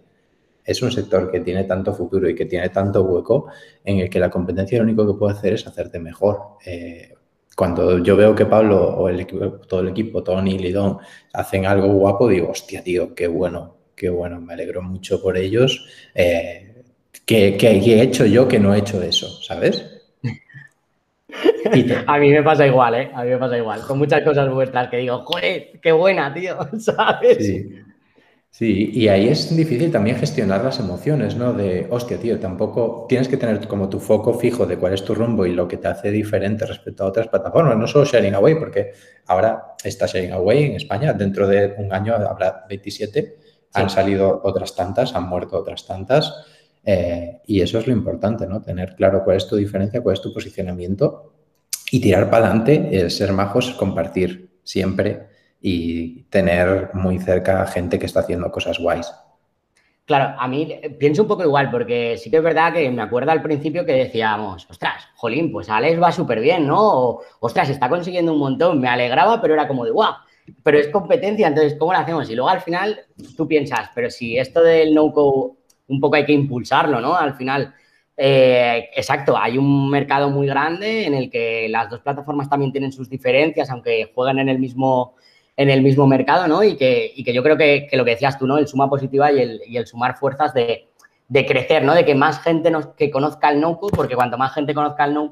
es 0.64 0.82
un 0.82 0.90
sector 0.90 1.30
que 1.30 1.40
tiene 1.40 1.64
tanto 1.64 1.94
futuro 1.94 2.28
y 2.28 2.34
que 2.34 2.46
tiene 2.46 2.68
tanto 2.68 3.02
hueco 3.02 3.48
en 3.84 4.00
el 4.00 4.10
que 4.10 4.18
la 4.18 4.30
competencia 4.30 4.78
lo 4.78 4.84
único 4.84 5.06
que 5.06 5.18
puede 5.18 5.34
hacer 5.34 5.54
es 5.54 5.66
hacerte 5.66 5.98
mejor. 5.98 6.56
Eh, 6.64 7.15
cuando 7.56 7.98
yo 7.98 8.16
veo 8.16 8.34
que 8.34 8.44
Pablo 8.44 8.78
o 8.78 9.08
el 9.08 9.20
equipo, 9.20 9.48
todo 9.66 9.80
el 9.80 9.88
equipo, 9.88 10.22
Tony, 10.22 10.58
Lidón, 10.58 10.98
hacen 11.32 11.64
algo 11.64 11.88
guapo, 11.88 12.28
digo, 12.28 12.50
hostia, 12.50 12.84
tío, 12.84 13.14
qué 13.14 13.26
bueno, 13.26 13.76
qué 13.96 14.10
bueno, 14.10 14.38
me 14.42 14.52
alegro 14.52 14.82
mucho 14.82 15.22
por 15.22 15.38
ellos. 15.38 15.88
Eh, 16.14 16.84
¿qué, 17.24 17.56
he 17.58 18.02
hecho 18.02 18.26
yo 18.26 18.46
que 18.46 18.60
no 18.60 18.74
he 18.74 18.78
hecho 18.80 19.02
eso? 19.02 19.28
¿Sabes? 19.42 19.90
A 22.06 22.18
mí 22.18 22.30
me 22.30 22.42
pasa 22.42 22.66
igual, 22.66 22.94
¿eh? 22.94 23.10
A 23.14 23.24
mí 23.24 23.30
me 23.30 23.38
pasa 23.38 23.56
igual. 23.56 23.80
Con 23.80 23.98
muchas 23.98 24.22
cosas 24.22 24.48
vuestras 24.52 24.88
que 24.88 24.98
digo, 24.98 25.24
joder, 25.24 25.80
qué 25.82 25.92
buena, 25.92 26.32
tío, 26.32 26.58
¿sabes? 26.78 27.38
Sí. 27.38 27.70
Sí, 28.58 28.90
y 28.90 29.08
ahí 29.08 29.28
es 29.28 29.54
difícil 29.54 29.92
también 29.92 30.16
gestionar 30.16 30.64
las 30.64 30.80
emociones, 30.80 31.36
¿no? 31.36 31.52
De, 31.52 31.86
hostia, 31.90 32.18
tío, 32.18 32.40
tampoco 32.40 33.04
tienes 33.06 33.28
que 33.28 33.36
tener 33.36 33.68
como 33.68 33.90
tu 33.90 34.00
foco 34.00 34.32
fijo 34.32 34.64
de 34.64 34.78
cuál 34.78 34.94
es 34.94 35.04
tu 35.04 35.14
rumbo 35.14 35.44
y 35.44 35.52
lo 35.52 35.68
que 35.68 35.76
te 35.76 35.88
hace 35.88 36.10
diferente 36.10 36.64
respecto 36.64 37.04
a 37.04 37.08
otras 37.08 37.28
plataformas, 37.28 37.76
no 37.76 37.86
solo 37.86 38.06
Sharing 38.06 38.34
Away, 38.34 38.54
porque 38.54 38.92
ahora 39.26 39.74
está 39.84 40.06
Sharing 40.06 40.32
Away 40.32 40.64
en 40.64 40.72
España, 40.76 41.12
dentro 41.12 41.46
de 41.46 41.74
un 41.76 41.92
año 41.92 42.14
habrá 42.14 42.64
27, 42.66 43.36
han 43.74 43.90
salido 43.90 44.40
otras 44.42 44.74
tantas, 44.74 45.14
han 45.14 45.28
muerto 45.28 45.58
otras 45.58 45.86
tantas, 45.86 46.32
eh, 46.82 47.42
y 47.46 47.60
eso 47.60 47.78
es 47.78 47.86
lo 47.86 47.92
importante, 47.92 48.46
¿no? 48.46 48.62
Tener 48.62 48.94
claro 48.96 49.22
cuál 49.22 49.36
es 49.36 49.46
tu 49.46 49.56
diferencia, 49.56 50.00
cuál 50.00 50.14
es 50.14 50.22
tu 50.22 50.32
posicionamiento 50.32 51.34
y 51.90 52.00
tirar 52.00 52.30
para 52.30 52.46
adelante, 52.46 53.10
ser 53.10 53.34
majos, 53.34 53.72
compartir 53.72 54.48
siempre 54.64 55.35
y 55.68 56.22
tener 56.30 56.90
muy 56.94 57.18
cerca 57.18 57.66
gente 57.66 57.98
que 57.98 58.06
está 58.06 58.20
haciendo 58.20 58.52
cosas 58.52 58.78
guays. 58.78 59.12
Claro, 60.04 60.38
a 60.38 60.46
mí 60.46 60.72
pienso 60.96 61.22
un 61.22 61.28
poco 61.28 61.42
igual, 61.42 61.72
porque 61.72 62.16
sí 62.16 62.30
que 62.30 62.36
es 62.36 62.42
verdad 62.44 62.72
que 62.72 62.88
me 62.88 63.02
acuerdo 63.02 63.32
al 63.32 63.42
principio 63.42 63.84
que 63.84 63.94
decíamos, 63.94 64.64
ostras, 64.70 65.08
jolín, 65.16 65.50
pues 65.50 65.68
Alex 65.68 66.00
va 66.00 66.12
súper 66.12 66.38
bien, 66.38 66.68
¿no? 66.68 66.78
O, 66.78 67.22
ostras, 67.40 67.68
está 67.68 67.88
consiguiendo 67.88 68.32
un 68.32 68.38
montón, 68.38 68.80
me 68.80 68.86
alegraba, 68.86 69.40
pero 69.40 69.54
era 69.54 69.66
como 69.66 69.84
de, 69.84 69.90
guau, 69.90 70.14
pero 70.62 70.78
es 70.78 70.86
competencia, 70.86 71.48
entonces, 71.48 71.74
¿cómo 71.76 71.92
lo 71.92 71.98
hacemos? 71.98 72.30
Y 72.30 72.36
luego 72.36 72.48
al 72.48 72.60
final 72.60 73.00
tú 73.36 73.48
piensas, 73.48 73.90
pero 73.92 74.08
si 74.08 74.38
esto 74.38 74.62
del 74.62 74.94
no-code 74.94 75.54
un 75.88 76.00
poco 76.00 76.14
hay 76.14 76.26
que 76.26 76.32
impulsarlo, 76.32 77.00
¿no? 77.00 77.16
Al 77.16 77.34
final, 77.34 77.74
eh, 78.16 78.88
exacto, 78.94 79.36
hay 79.36 79.58
un 79.58 79.90
mercado 79.90 80.30
muy 80.30 80.46
grande 80.46 81.06
en 81.06 81.14
el 81.14 81.28
que 81.28 81.68
las 81.68 81.90
dos 81.90 82.02
plataformas 82.02 82.48
también 82.48 82.70
tienen 82.70 82.92
sus 82.92 83.10
diferencias, 83.10 83.68
aunque 83.68 84.12
juegan 84.14 84.38
en 84.38 84.48
el 84.48 84.60
mismo 84.60 85.16
en 85.56 85.70
el 85.70 85.82
mismo 85.82 86.06
mercado, 86.06 86.46
¿no? 86.46 86.62
Y 86.62 86.76
que, 86.76 87.12
y 87.14 87.24
que 87.24 87.32
yo 87.32 87.42
creo 87.42 87.56
que, 87.56 87.86
que, 87.90 87.96
lo 87.96 88.04
que 88.04 88.12
decías 88.12 88.38
tú, 88.38 88.46
¿no? 88.46 88.58
El 88.58 88.68
suma 88.68 88.88
positiva 88.88 89.32
y 89.32 89.40
el, 89.40 89.60
y 89.66 89.76
el 89.76 89.86
sumar 89.86 90.16
fuerzas 90.18 90.52
de, 90.52 90.88
de, 91.28 91.46
crecer, 91.46 91.82
¿no? 91.82 91.94
De 91.94 92.04
que 92.04 92.14
más 92.14 92.40
gente 92.42 92.70
nos, 92.70 92.88
que 92.88 93.10
conozca 93.10 93.50
el 93.50 93.60
no 93.60 93.78
porque 93.78 94.14
cuanto 94.14 94.36
más 94.36 94.52
gente 94.52 94.74
conozca 94.74 95.04
el 95.04 95.14
no 95.14 95.30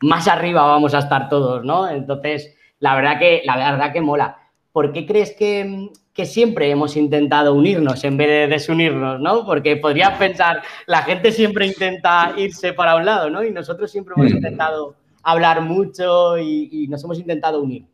más 0.00 0.28
arriba 0.28 0.64
vamos 0.64 0.94
a 0.94 1.00
estar 1.00 1.28
todos, 1.28 1.64
¿no? 1.64 1.88
Entonces, 1.88 2.56
la 2.78 2.94
verdad 2.94 3.18
que, 3.18 3.42
la 3.44 3.56
verdad 3.56 3.92
que 3.92 4.00
mola. 4.00 4.38
¿Por 4.72 4.92
qué 4.92 5.06
crees 5.06 5.34
que, 5.34 5.90
que 6.12 6.26
siempre 6.26 6.70
hemos 6.70 6.96
intentado 6.96 7.54
unirnos 7.54 8.04
en 8.04 8.16
vez 8.16 8.28
de 8.28 8.46
desunirnos, 8.46 9.20
¿no? 9.20 9.44
Porque 9.44 9.76
podrías 9.76 10.16
pensar, 10.18 10.62
la 10.86 11.02
gente 11.02 11.32
siempre 11.32 11.66
intenta 11.66 12.32
irse 12.36 12.72
para 12.72 12.96
un 12.96 13.04
lado, 13.04 13.30
¿no? 13.30 13.44
Y 13.44 13.50
nosotros 13.50 13.90
siempre 13.90 14.14
hemos 14.16 14.32
mm. 14.32 14.36
intentado 14.36 14.96
hablar 15.22 15.60
mucho 15.62 16.38
y, 16.38 16.68
y 16.70 16.88
nos 16.88 17.02
hemos 17.04 17.18
intentado 17.18 17.62
unir. 17.62 17.84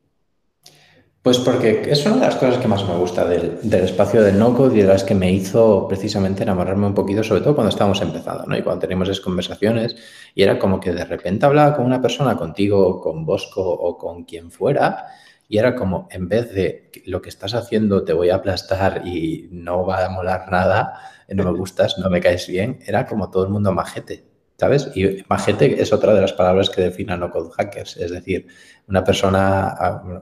Pues 1.22 1.38
porque 1.38 1.82
es 1.88 2.04
una 2.04 2.16
de 2.16 2.22
las 2.22 2.34
cosas 2.34 2.58
que 2.58 2.66
más 2.66 2.84
me 2.84 2.96
gusta 2.96 3.24
del, 3.24 3.60
espacio 3.72 4.22
del 4.22 4.40
no-code 4.40 4.76
y 4.76 4.82
de 4.82 4.88
las 4.88 5.04
que 5.04 5.14
me 5.14 5.30
hizo 5.30 5.86
precisamente 5.86 6.42
enamorarme 6.42 6.88
un 6.88 6.94
poquito, 6.94 7.22
sobre 7.22 7.42
todo 7.42 7.54
cuando 7.54 7.68
estábamos 7.68 8.02
empezando, 8.02 8.44
¿no? 8.44 8.58
Y 8.58 8.62
cuando 8.62 8.80
teníamos 8.80 9.08
esas 9.08 9.22
conversaciones 9.22 9.94
y 10.34 10.42
era 10.42 10.58
como 10.58 10.80
que 10.80 10.92
de 10.92 11.04
repente 11.04 11.46
hablaba 11.46 11.76
con 11.76 11.86
una 11.86 12.02
persona, 12.02 12.36
contigo, 12.36 13.00
con 13.00 13.24
Bosco 13.24 13.62
o 13.62 13.96
con 13.96 14.24
quien 14.24 14.50
fuera, 14.50 15.06
y 15.48 15.58
era 15.58 15.76
como, 15.76 16.08
en 16.10 16.28
vez 16.28 16.52
de 16.52 16.90
lo 17.06 17.22
que 17.22 17.28
estás 17.28 17.54
haciendo 17.54 18.02
te 18.02 18.14
voy 18.14 18.30
a 18.30 18.36
aplastar 18.36 19.06
y 19.06 19.48
no 19.52 19.86
va 19.86 20.04
a 20.04 20.08
molar 20.08 20.50
nada, 20.50 20.98
no 21.28 21.44
me 21.44 21.56
gustas, 21.56 21.98
no 21.98 22.10
me 22.10 22.20
caes 22.20 22.48
bien, 22.48 22.80
era 22.84 23.06
como 23.06 23.30
todo 23.30 23.44
el 23.44 23.50
mundo 23.50 23.70
majete. 23.72 24.31
¿Sabes? 24.62 24.92
Y 24.94 25.24
Magete 25.28 25.82
es 25.82 25.92
otra 25.92 26.14
de 26.14 26.20
las 26.20 26.34
palabras 26.34 26.70
que 26.70 26.82
define 26.82 27.14
a 27.14 27.16
no 27.16 27.32
code 27.32 27.50
hackers, 27.50 27.96
es 27.96 28.12
decir, 28.12 28.46
una 28.86 29.02
persona, 29.02 29.74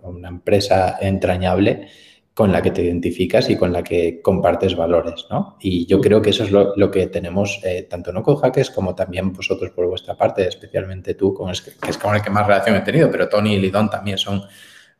una 0.03 0.29
empresa 0.29 0.97
entrañable 0.99 1.89
con 2.33 2.51
la 2.51 2.63
que 2.63 2.71
te 2.71 2.83
identificas 2.83 3.51
y 3.51 3.57
con 3.57 3.71
la 3.71 3.83
que 3.83 4.23
compartes 4.23 4.75
valores, 4.75 5.27
¿no? 5.29 5.59
Y 5.61 5.85
yo 5.85 6.01
creo 6.01 6.23
que 6.23 6.31
eso 6.31 6.45
es 6.45 6.53
lo, 6.53 6.91
que 6.91 7.09
tenemos 7.09 7.61
eh, 7.65 7.83
tanto 7.83 8.15
no 8.15 8.23
code 8.23 8.41
hackers 8.41 8.71
como 8.71 8.95
también 8.95 9.31
vosotros 9.31 9.73
por 9.73 9.87
vuestra 9.87 10.17
parte, 10.17 10.49
especialmente 10.49 11.13
tú, 11.13 11.35
con 11.35 11.53
que 11.53 11.91
es 11.91 11.99
con 11.99 12.15
el 12.15 12.23
que 12.23 12.31
más 12.31 12.47
relación 12.47 12.77
he 12.77 12.81
tenido, 12.81 13.11
pero 13.11 13.29
Tony 13.29 13.57
y 13.57 13.59
Lidón 13.59 13.91
también 13.91 14.17
son 14.17 14.43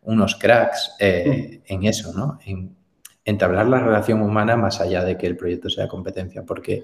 unos 0.03 0.35
cracks 0.35 0.97
eh, 0.99 1.63
en 1.65 1.85
eso, 1.85 2.13
¿no? 2.13 2.39
En 2.45 2.77
entablar 3.25 3.69
la 3.69 3.81
relación 3.81 4.21
humana 4.21 4.59
más 4.59 4.83
allá 4.83 5.03
de 5.03 5.17
que 5.17 5.27
el 5.27 5.39
proyecto 5.39 5.71
sea 5.71 5.89
competencia, 5.89 6.43
porque 6.45 6.83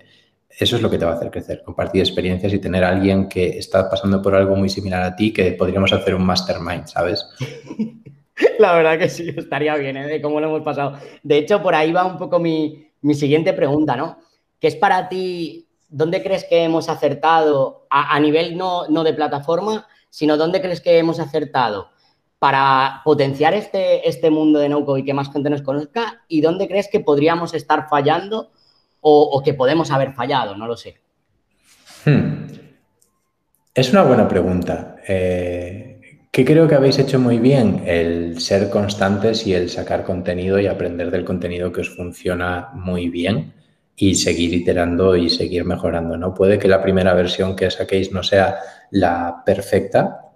eso 0.48 0.76
es 0.76 0.82
lo 0.82 0.88
que 0.88 0.98
te 0.98 1.04
va 1.04 1.12
a 1.12 1.14
hacer 1.16 1.30
crecer, 1.30 1.62
compartir 1.62 2.00
experiencias 2.00 2.52
y 2.52 2.58
tener 2.58 2.82
a 2.82 2.88
alguien 2.88 3.28
que 3.28 3.58
está 3.58 3.90
pasando 3.90 4.22
por 4.22 4.34
algo 4.34 4.56
muy 4.56 4.68
similar 4.68 5.02
a 5.02 5.14
ti 5.14 5.32
que 5.32 5.52
podríamos 5.52 5.92
hacer 5.92 6.14
un 6.14 6.24
mastermind, 6.24 6.86
¿sabes? 6.86 7.26
La 8.58 8.72
verdad 8.74 8.98
que 8.98 9.08
sí, 9.08 9.34
estaría 9.36 9.76
bien, 9.76 9.96
¿eh? 9.96 10.06
De 10.06 10.22
cómo 10.22 10.40
lo 10.40 10.48
hemos 10.48 10.62
pasado. 10.62 10.98
De 11.22 11.38
hecho, 11.38 11.62
por 11.62 11.74
ahí 11.74 11.92
va 11.92 12.04
un 12.04 12.18
poco 12.18 12.38
mi, 12.38 12.90
siguiente 13.12 13.52
pregunta, 13.52 13.96
¿no? 13.96 14.18
¿Qué 14.58 14.68
es 14.68 14.76
para 14.76 15.08
ti, 15.08 15.68
dónde 15.88 16.22
crees 16.22 16.44
que 16.44 16.64
hemos 16.64 16.88
acertado 16.88 17.86
a, 17.90 18.18
nivel 18.20 18.56
no, 18.56 18.88
no, 18.88 19.04
de 19.04 19.14
plataforma, 19.14 19.86
sino 20.10 20.36
dónde 20.36 20.60
crees 20.60 20.80
que 20.80 20.98
hemos 20.98 21.20
acertado 21.20 21.90
para 22.38 23.02
potenciar 23.04 23.54
este, 23.54 24.06
este 24.08 24.30
mundo 24.30 24.58
de 24.58 24.68
no 24.68 24.84
y 24.96 25.04
que 25.04 25.14
más 25.14 25.32
gente 25.32 25.50
nos 25.50 25.62
conozca? 25.62 26.22
¿Y 26.28 26.40
dónde 26.40 26.68
crees 26.68 26.88
que 26.88 27.00
podríamos 27.00 27.54
estar 27.54 27.88
fallando 27.88 28.50
o, 29.08 29.40
que 29.40 29.54
podemos 29.54 29.92
haber 29.92 30.12
fallado, 30.12 30.56
no 30.56 30.66
lo 30.66 30.76
sé. 30.76 30.96
Hmm. 32.04 32.46
Es 33.72 33.92
una 33.92 34.02
buena 34.02 34.26
pregunta. 34.26 34.96
Eh, 35.06 36.00
¿Qué 36.32 36.44
creo 36.44 36.66
que 36.66 36.74
habéis 36.74 36.98
hecho 36.98 37.20
muy 37.20 37.38
bien? 37.38 37.84
El 37.86 38.40
ser 38.40 38.68
constantes 38.68 39.46
y 39.46 39.54
el 39.54 39.70
sacar 39.70 40.02
contenido 40.02 40.58
y 40.58 40.66
aprender 40.66 41.12
del 41.12 41.24
contenido 41.24 41.70
que 41.70 41.82
os 41.82 41.94
funciona 41.94 42.70
muy 42.74 43.08
bien 43.08 43.54
y 43.94 44.16
seguir 44.16 44.52
iterando 44.52 45.14
y 45.14 45.30
seguir 45.30 45.64
mejorando. 45.64 46.16
¿no? 46.16 46.34
Puede 46.34 46.58
que 46.58 46.66
la 46.66 46.82
primera 46.82 47.14
versión 47.14 47.54
que 47.54 47.70
saquéis 47.70 48.10
no 48.10 48.24
sea 48.24 48.58
la 48.90 49.42
perfecta, 49.46 50.32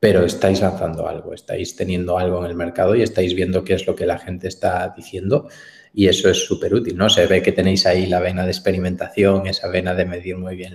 pero 0.00 0.24
estáis 0.24 0.62
lanzando 0.62 1.06
algo, 1.06 1.34
estáis 1.34 1.76
teniendo 1.76 2.18
algo 2.18 2.42
en 2.42 2.50
el 2.50 2.56
mercado 2.56 2.94
y 2.94 3.02
estáis 3.02 3.34
viendo 3.34 3.64
qué 3.64 3.74
es 3.74 3.86
lo 3.86 3.94
que 3.94 4.06
la 4.06 4.18
gente 4.18 4.48
está 4.48 4.94
diciendo 4.96 5.48
y 5.94 6.08
eso 6.08 6.28
es 6.28 6.44
súper 6.44 6.74
útil, 6.74 6.96
¿no? 6.96 7.08
Se 7.08 7.26
ve 7.26 7.40
que 7.40 7.52
tenéis 7.52 7.86
ahí 7.86 8.06
la 8.06 8.18
vena 8.18 8.44
de 8.44 8.50
experimentación, 8.50 9.46
esa 9.46 9.68
vena 9.68 9.94
de 9.94 10.04
medir 10.04 10.36
muy 10.36 10.56
bien 10.56 10.72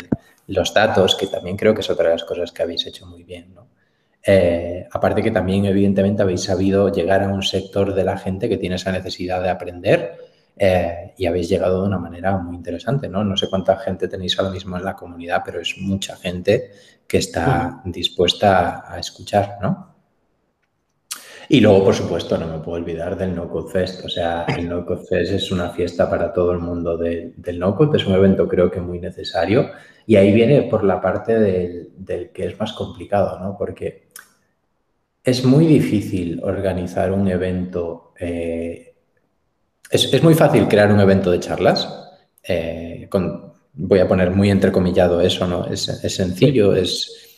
los 0.47 0.73
datos, 0.73 1.15
que 1.15 1.27
también 1.27 1.57
creo 1.57 1.75
que 1.75 1.81
es 1.81 1.89
otra 1.89 2.05
de 2.05 2.15
las 2.15 2.23
cosas 2.23 2.53
que 2.53 2.63
habéis 2.63 2.87
hecho 2.87 3.05
muy 3.05 3.23
bien, 3.23 3.53
¿no? 3.53 3.67
Eh, 4.25 4.87
aparte 4.91 5.21
que 5.21 5.31
también, 5.31 5.65
evidentemente, 5.65 6.21
habéis 6.21 6.43
sabido 6.43 6.89
llegar 6.89 7.21
a 7.23 7.27
un 7.27 7.43
sector 7.43 7.93
de 7.93 8.03
la 8.03 8.17
gente 8.17 8.47
que 8.47 8.57
tiene 8.57 8.75
esa 8.75 8.91
necesidad 8.91 9.43
de 9.43 9.49
aprender 9.49 10.17
eh, 10.57 11.13
y 11.17 11.25
habéis 11.25 11.49
llegado 11.49 11.81
de 11.81 11.87
una 11.87 11.99
manera 11.99 12.37
muy 12.37 12.55
interesante, 12.55 13.09
¿no? 13.09 13.23
No 13.23 13.35
sé 13.35 13.49
cuánta 13.49 13.77
gente 13.77 14.07
tenéis 14.07 14.39
ahora 14.39 14.51
mismo 14.51 14.77
en 14.77 14.85
la 14.85 14.95
comunidad, 14.95 15.41
pero 15.43 15.59
es 15.59 15.75
mucha 15.79 16.15
gente 16.15 16.71
que 17.05 17.17
está 17.17 17.81
dispuesta 17.85 18.85
a 18.89 18.99
escuchar, 18.99 19.57
¿no? 19.61 19.88
Y 21.51 21.61
luego, 21.61 21.85
por 21.85 21.95
supuesto, 21.95 22.37
no 22.37 22.45
me 22.45 22.59
puedo 22.59 22.77
olvidar 22.77 23.17
del 23.17 23.35
No 23.35 23.49
Code 23.49 23.71
Fest. 23.71 24.05
O 24.05 24.09
sea, 24.09 24.45
el 24.55 24.69
No 24.69 24.85
Code 24.85 25.03
Fest 25.07 25.31
es 25.31 25.51
una 25.51 25.71
fiesta 25.71 26.07
para 26.07 26.31
todo 26.31 26.51
el 26.51 26.59
mundo 26.59 26.95
del 26.95 27.57
No 27.57 27.75
Code. 27.75 27.97
Es 27.97 28.05
un 28.05 28.13
evento 28.13 28.47
creo 28.47 28.69
que 28.69 28.79
muy 28.79 28.99
necesario. 28.99 29.71
Y 30.05 30.15
ahí 30.15 30.31
viene 30.31 30.61
por 30.61 30.83
la 30.83 31.01
parte 31.01 31.39
del, 31.39 32.29
que 32.31 32.45
es 32.45 32.59
más 32.59 32.73
complicado, 32.73 33.39
¿no? 33.39 33.57
Porque 33.57 34.09
es 35.23 35.43
muy 35.43 35.65
difícil 35.65 36.39
organizar 36.43 37.11
un 37.11 37.27
evento. 37.27 38.13
Eh, 38.19 38.93
es, 39.89 40.21
muy 40.21 40.35
fácil 40.35 40.67
crear 40.67 40.91
un 40.91 40.99
evento 40.99 41.31
de 41.31 41.39
charlas. 41.39 42.11
Eh, 42.47 43.09
voy 43.73 43.99
a 43.99 44.07
poner 44.07 44.29
muy 44.29 44.51
entrecomillado 44.51 45.19
eso, 45.19 45.47
¿no? 45.47 45.65
Es, 45.65 45.89
es 45.89 46.15
sencillo, 46.15 46.75
es 46.75 47.28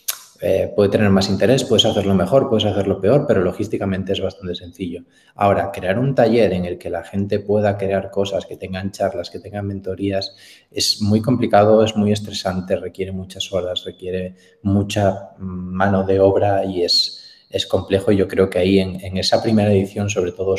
eh, 0.44 0.74
puede 0.76 0.90
tener 0.90 1.10
más 1.12 1.30
interés, 1.30 1.64
puedes 1.64 1.86
hacerlo 1.86 2.16
mejor, 2.16 2.50
puedes 2.50 2.66
hacerlo 2.66 3.00
peor, 3.00 3.26
pero 3.28 3.42
logísticamente 3.42 4.14
es 4.14 4.22
bastante 4.22 4.56
sencillo. 4.56 5.04
Ahora, 5.36 5.72
crear 5.72 6.00
un 6.00 6.16
taller 6.16 6.54
en 6.54 6.66
el 6.66 6.80
que 6.80 6.90
la 6.90 7.04
gente 7.04 7.40
pueda 7.40 7.78
crear 7.78 8.10
cosas, 8.10 8.48
que 8.48 8.58
tengan 8.58 8.92
charlas, 8.92 9.30
que 9.30 9.40
tengan 9.40 9.68
mentorías, 9.68 10.36
es 10.72 11.00
muy 11.00 11.22
complicado, 11.22 11.84
es 11.84 11.96
muy 11.96 12.12
estresante, 12.12 12.76
requiere 12.76 13.12
muchas 13.12 13.54
horas, 13.54 13.84
requiere 13.86 14.36
mucha 14.64 15.32
mano 15.38 16.04
de 16.04 16.20
obra 16.20 16.66
y 16.66 16.82
es, 16.84 17.21
es 17.52 17.68
complejo. 17.68 18.12
Yo 18.12 18.28
creo 18.28 18.50
que 18.50 18.60
ahí 18.60 18.80
en, 18.80 19.18
esa 19.18 19.42
primera 19.42 19.72
edición, 19.72 20.10
sobre 20.10 20.32
todo, 20.32 20.56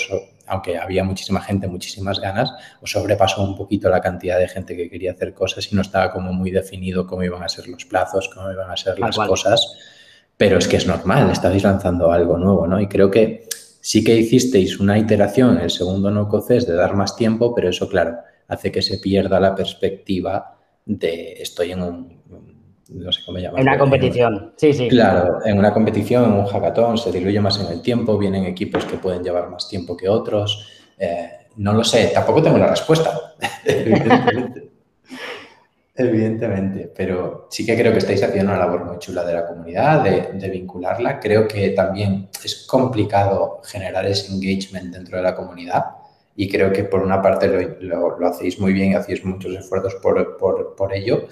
aunque 0.46 0.78
había 0.78 1.04
muchísima 1.04 1.40
gente, 1.40 1.66
muchísimas 1.66 2.20
ganas, 2.20 2.50
os 2.80 2.90
sobrepasó 2.90 3.42
un 3.42 3.56
poquito 3.56 3.88
la 3.88 4.00
cantidad 4.00 4.38
de 4.38 4.48
gente 4.48 4.76
que 4.76 4.90
quería 4.90 5.12
hacer 5.12 5.34
cosas 5.34 5.70
y 5.72 5.74
no 5.74 5.82
estaba 5.82 6.12
como 6.12 6.32
muy 6.32 6.50
definido 6.50 7.06
cómo 7.06 7.22
iban 7.22 7.42
a 7.42 7.48
ser 7.48 7.68
los 7.68 7.84
plazos, 7.84 8.28
cómo 8.28 8.50
iban 8.52 8.70
a 8.70 8.76
ser 8.76 8.98
las 8.98 9.16
cosas. 9.16 9.74
Pero 10.36 10.58
es 10.58 10.68
que 10.68 10.76
es 10.76 10.86
normal, 10.86 11.30
estáis 11.30 11.62
lanzando 11.62 12.12
algo 12.12 12.36
nuevo, 12.38 12.66
¿no? 12.66 12.80
Y 12.80 12.88
creo 12.88 13.10
que 13.10 13.46
sí 13.80 14.04
que 14.04 14.16
hicisteis 14.16 14.78
una 14.80 14.98
iteración 14.98 15.56
en 15.56 15.62
el 15.62 15.70
segundo 15.70 16.10
no 16.10 16.28
coces 16.28 16.66
de 16.66 16.74
dar 16.74 16.94
más 16.94 17.16
tiempo, 17.16 17.54
pero 17.54 17.68
eso, 17.68 17.88
claro, 17.88 18.18
hace 18.48 18.70
que 18.70 18.82
se 18.82 18.98
pierda 18.98 19.40
la 19.40 19.54
perspectiva 19.54 20.58
de 20.84 21.34
estoy 21.40 21.72
en 21.72 21.82
un 21.82 22.22
no 22.94 23.12
sé 23.12 23.22
cómo 23.24 23.38
llamarlo. 23.38 23.60
En 23.60 23.68
una 23.68 23.78
competición, 23.78 24.52
sí, 24.56 24.72
sí. 24.72 24.88
Claro, 24.88 25.44
en 25.44 25.58
una 25.58 25.72
competición, 25.72 26.24
en 26.24 26.32
un 26.32 26.46
hackathon, 26.46 26.98
se 26.98 27.12
diluye 27.12 27.40
más 27.40 27.60
en 27.60 27.72
el 27.72 27.82
tiempo, 27.82 28.18
vienen 28.18 28.44
equipos 28.44 28.84
que 28.84 28.96
pueden 28.96 29.22
llevar 29.22 29.48
más 29.50 29.68
tiempo 29.68 29.96
que 29.96 30.08
otros. 30.08 30.68
Eh, 30.98 31.28
no 31.56 31.72
lo 31.72 31.84
sé, 31.84 32.10
tampoco 32.14 32.42
tengo 32.42 32.58
la 32.58 32.68
respuesta, 32.68 33.34
evidentemente. 33.64 34.70
evidentemente, 35.94 36.92
pero 36.96 37.48
sí 37.50 37.66
que 37.66 37.76
creo 37.76 37.92
que 37.92 37.98
estáis 37.98 38.22
haciendo 38.22 38.52
una 38.52 38.60
labor 38.60 38.84
muy 38.84 38.98
chula 38.98 39.24
de 39.24 39.34
la 39.34 39.46
comunidad, 39.46 40.02
de, 40.02 40.48
vincularla. 40.48 41.20
Creo 41.20 41.46
que 41.46 41.70
también 41.70 42.28
es 42.44 42.66
complicado 42.66 43.60
generar 43.64 44.06
ese 44.06 44.32
engagement 44.32 44.94
dentro 44.94 45.16
de 45.18 45.22
la 45.22 45.34
comunidad 45.34 45.84
y 46.34 46.48
creo 46.48 46.72
que 46.72 46.84
por 46.84 47.02
una 47.02 47.20
parte 47.20 47.76
lo, 47.80 48.18
lo, 48.18 48.26
hacéis 48.26 48.58
muy 48.58 48.72
bien 48.72 48.92
y 48.92 48.94
hacéis 48.94 49.24
muchos 49.24 49.54
esfuerzos 49.54 49.96
por, 49.96 50.38
por, 50.38 50.74
por 50.74 50.94
ello, 50.94 51.26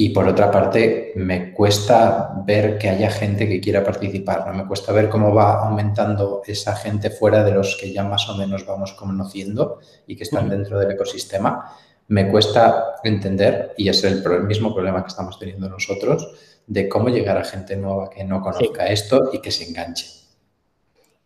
y 0.00 0.10
por 0.10 0.28
otra 0.28 0.48
parte, 0.48 1.10
me 1.16 1.52
cuesta 1.52 2.32
ver 2.46 2.78
que 2.78 2.88
haya 2.88 3.10
gente 3.10 3.48
que 3.48 3.60
quiera 3.60 3.82
participar, 3.82 4.46
¿no? 4.46 4.54
Me 4.54 4.64
cuesta 4.64 4.92
ver 4.92 5.08
cómo 5.08 5.34
va 5.34 5.64
aumentando 5.66 6.40
esa 6.46 6.76
gente 6.76 7.10
fuera 7.10 7.42
de 7.42 7.50
los 7.50 7.76
que 7.76 7.92
ya 7.92 8.04
más 8.04 8.28
o 8.28 8.36
menos 8.36 8.64
vamos 8.64 8.92
conociendo 8.92 9.80
y 10.06 10.14
que 10.14 10.22
están 10.22 10.48
dentro 10.48 10.78
del 10.78 10.92
ecosistema. 10.92 11.74
Me 12.06 12.30
cuesta 12.30 12.94
entender, 13.02 13.74
y 13.76 13.88
es 13.88 14.04
el, 14.04 14.22
mismo 14.44 14.72
problema 14.72 15.02
que 15.02 15.08
estamos 15.08 15.36
teniendo 15.36 15.68
nosotros, 15.68 16.32
de 16.64 16.88
cómo 16.88 17.08
llegar 17.08 17.36
a 17.36 17.44
gente 17.44 17.74
nueva 17.76 18.08
que 18.08 18.22
no 18.22 18.40
conozca 18.40 18.86
esto 18.86 19.30
y 19.32 19.40
que 19.40 19.50
se 19.50 19.68
enganche. 19.68 20.06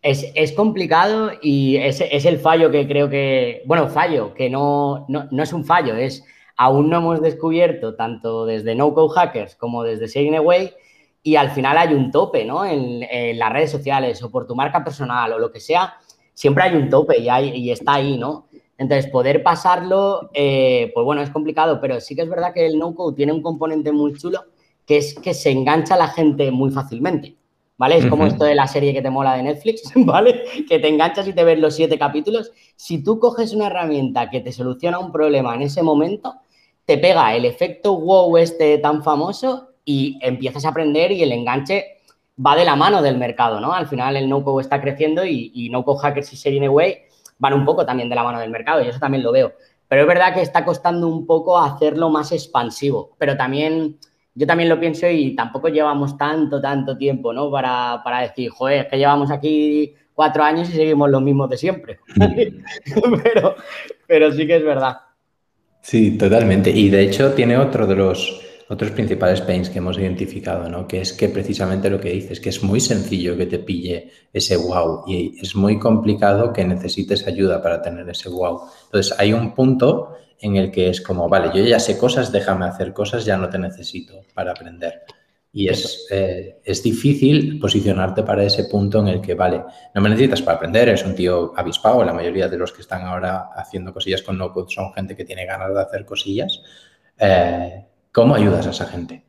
Es, 0.01 0.25
es 0.33 0.51
complicado 0.51 1.29
y 1.43 1.77
es, 1.77 2.01
es, 2.01 2.25
el 2.25 2.39
fallo 2.39 2.71
que 2.71 2.87
creo 2.87 3.07
que, 3.07 3.61
bueno, 3.67 3.87
fallo, 3.87 4.33
que 4.33 4.49
no, 4.49 5.05
no, 5.09 5.27
no 5.29 5.43
es 5.43 5.53
un 5.53 5.63
fallo, 5.63 5.95
es 5.95 6.23
aún 6.55 6.89
no 6.89 6.97
hemos 6.97 7.21
descubierto 7.21 7.95
tanto 7.95 8.45
desde 8.45 8.75
No 8.75 8.93
Code 8.93 9.13
Hackers 9.15 9.55
como 9.55 9.83
desde 9.83 10.07
Saving 10.07 10.35
Away 10.35 10.73
y 11.23 11.35
al 11.37 11.51
final 11.51 11.77
hay 11.77 11.93
un 11.93 12.11
tope, 12.11 12.45
¿no? 12.45 12.65
En, 12.65 12.99
las 13.37 13.51
redes 13.51 13.71
sociales 13.71 14.21
o 14.21 14.29
por 14.29 14.45
tu 14.45 14.55
marca 14.55 14.83
personal 14.83 15.31
o 15.33 15.39
lo 15.39 15.51
que 15.51 15.59
sea, 15.59 15.95
siempre 16.33 16.65
hay 16.65 16.75
un 16.75 16.89
tope 16.89 17.17
y, 17.19 17.29
hay, 17.29 17.49
y 17.49 17.71
está 17.71 17.95
ahí, 17.95 18.17
¿no? 18.17 18.47
Entonces, 18.77 19.09
poder 19.09 19.43
pasarlo, 19.43 20.29
eh, 20.33 20.91
pues 20.93 21.05
bueno, 21.05 21.21
es 21.21 21.29
complicado, 21.29 21.79
pero 21.79 22.01
sí 22.01 22.15
que 22.15 22.23
es 22.23 22.29
verdad 22.29 22.53
que 22.53 22.65
el 22.65 22.77
no-code 22.77 23.15
tiene 23.15 23.31
un 23.31 23.41
componente 23.41 23.91
muy 23.91 24.13
chulo, 24.13 24.45
que 24.85 24.97
es 24.97 25.15
que 25.15 25.33
se 25.33 25.51
engancha 25.51 25.95
a 25.95 25.97
la 25.97 26.07
gente 26.07 26.51
muy 26.51 26.71
fácilmente, 26.71 27.37
¿vale? 27.83 27.97
Es 27.97 28.05
como 28.05 28.25
esto 28.25 28.45
de 28.45 28.55
la 28.55 28.65
serie 28.65 28.93
que 28.93 29.01
te 29.01 29.09
mola 29.09 29.35
de 29.35 29.43
Netflix, 29.43 29.91
¿vale? 29.95 30.45
Que 30.69 30.79
te 30.79 30.87
enganchas 30.87 31.27
y 31.27 31.33
te 31.33 31.43
ves 31.43 31.59
los 31.59 31.75
siete 31.75 31.99
capítulos. 31.99 32.53
Si 32.77 33.03
tú 33.03 33.19
coges 33.19 33.51
una 33.51 33.67
herramienta 33.67 34.29
que 34.29 34.39
te 34.39 34.53
soluciona 34.53 34.99
un 34.99 35.11
problema 35.11 35.53
en 35.53 35.63
ese 35.63 35.83
momento, 35.83 36.35
te 36.85 36.97
pega 36.97 37.35
el 37.35 37.43
efecto 37.43 37.99
wow 37.99 38.37
este 38.37 38.77
tan 38.77 39.03
famoso 39.03 39.71
y 39.83 40.17
empiezas 40.21 40.63
a 40.63 40.69
aprender 40.69 41.11
y 41.11 41.23
el 41.23 41.33
enganche 41.33 41.97
va 42.39 42.55
de 42.55 42.63
la 42.63 42.77
mano 42.77 43.01
del 43.01 43.17
mercado, 43.17 43.59
¿no? 43.59 43.73
Al 43.73 43.87
final 43.87 44.15
el 44.15 44.29
no-code 44.29 44.61
está 44.61 44.79
creciendo 44.79 45.25
y, 45.25 45.51
y 45.53 45.69
no-code 45.69 45.99
hackers 46.03 46.31
y 46.31 46.37
Sharing 46.37 46.63
Away 46.63 46.99
van 47.37 47.53
un 47.53 47.65
poco 47.65 47.85
también 47.85 48.07
de 48.07 48.15
la 48.15 48.23
mano 48.23 48.39
del 48.39 48.49
mercado 48.49 48.81
y 48.81 48.87
eso 48.87 48.99
también 48.99 49.23
lo 49.23 49.33
veo. 49.33 49.51
Pero 49.89 50.03
es 50.03 50.07
verdad 50.07 50.33
que 50.33 50.41
está 50.41 50.63
costando 50.63 51.09
un 51.09 51.27
poco 51.27 51.59
hacerlo 51.59 52.09
más 52.09 52.31
expansivo, 52.31 53.11
pero 53.17 53.35
también 53.35 53.97
yo 54.35 54.47
también 54.47 54.69
lo 54.69 54.79
pienso 54.79 55.07
y 55.07 55.35
tampoco 55.35 55.67
llevamos 55.67 56.17
tanto, 56.17 56.59
tanto 56.59 56.97
tiempo, 56.97 57.33
¿no? 57.33 57.51
Para, 57.51 58.01
para 58.03 58.21
decir, 58.21 58.49
joder, 58.49 58.85
es 58.85 58.87
que 58.87 58.97
llevamos 58.97 59.31
aquí 59.31 59.93
cuatro 60.13 60.43
años 60.43 60.69
y 60.69 60.73
seguimos 60.73 61.09
los 61.09 61.21
mismos 61.21 61.49
de 61.49 61.57
siempre. 61.57 61.99
pero, 63.23 63.55
pero 64.07 64.31
sí 64.31 64.47
que 64.47 64.57
es 64.57 64.63
verdad. 64.63 64.97
Sí, 65.81 66.17
totalmente. 66.17 66.71
Y 66.71 66.89
de 66.89 67.01
hecho 67.01 67.33
tiene 67.33 67.57
otro 67.57 67.85
de 67.85 67.95
los 67.95 68.41
otros 68.69 68.91
principales 68.91 69.41
pains 69.41 69.69
que 69.69 69.79
hemos 69.79 69.97
identificado, 69.97 70.69
¿no? 70.69 70.87
Que 70.87 71.01
es 71.01 71.13
que 71.13 71.29
precisamente 71.29 71.89
lo 71.89 71.99
que 71.99 72.11
dices, 72.11 72.39
que 72.39 72.49
es 72.49 72.63
muy 72.63 72.79
sencillo 72.79 73.37
que 73.37 73.45
te 73.45 73.59
pille 73.59 74.09
ese 74.31 74.57
wow 74.57 75.03
y 75.07 75.39
es 75.39 75.55
muy 75.55 75.77
complicado 75.77 76.53
que 76.53 76.65
necesites 76.65 77.27
ayuda 77.27 77.61
para 77.61 77.81
tener 77.81 78.09
ese 78.09 78.29
wow. 78.29 78.61
Entonces 78.85 79.13
hay 79.19 79.33
un 79.33 79.53
punto 79.53 80.15
en 80.43 80.57
el 80.57 80.69
que 80.71 80.89
es 80.89 81.01
como, 81.01 81.29
vale, 81.29 81.49
yo 81.53 81.63
ya 81.63 81.79
sé 81.79 81.97
cosas, 81.97 82.31
déjame 82.31 82.65
hacer 82.65 82.93
cosas, 82.93 83.23
ya 83.25 83.37
no 83.37 83.49
te 83.49 83.57
necesito 83.57 84.21
para 84.33 84.51
aprender. 84.51 85.03
Y 85.53 85.69
es, 85.69 86.07
eh, 86.11 86.59
es 86.65 86.83
difícil 86.83 87.59
posicionarte 87.59 88.23
para 88.23 88.43
ese 88.43 88.65
punto 88.65 88.99
en 88.99 89.07
el 89.07 89.21
que, 89.21 89.35
vale, 89.35 89.63
no 89.93 90.01
me 90.01 90.09
necesitas 90.09 90.41
para 90.41 90.57
aprender, 90.57 90.89
es 90.89 91.05
un 91.05 91.15
tío 91.15 91.53
avispado, 91.55 92.03
la 92.03 92.13
mayoría 92.13 92.49
de 92.49 92.57
los 92.57 92.73
que 92.73 92.81
están 92.81 93.03
ahora 93.03 93.51
haciendo 93.55 93.93
cosillas 93.93 94.21
con 94.21 94.37
no 94.37 94.53
son 94.67 94.93
gente 94.93 95.15
que 95.15 95.23
tiene 95.23 95.45
ganas 95.45 95.73
de 95.73 95.81
hacer 95.81 96.05
cosillas. 96.05 96.61
Eh, 97.17 97.85
¿Cómo 98.11 98.35
ayudas 98.35 98.67
a 98.67 98.71
esa 98.71 98.85
gente? 98.87 99.23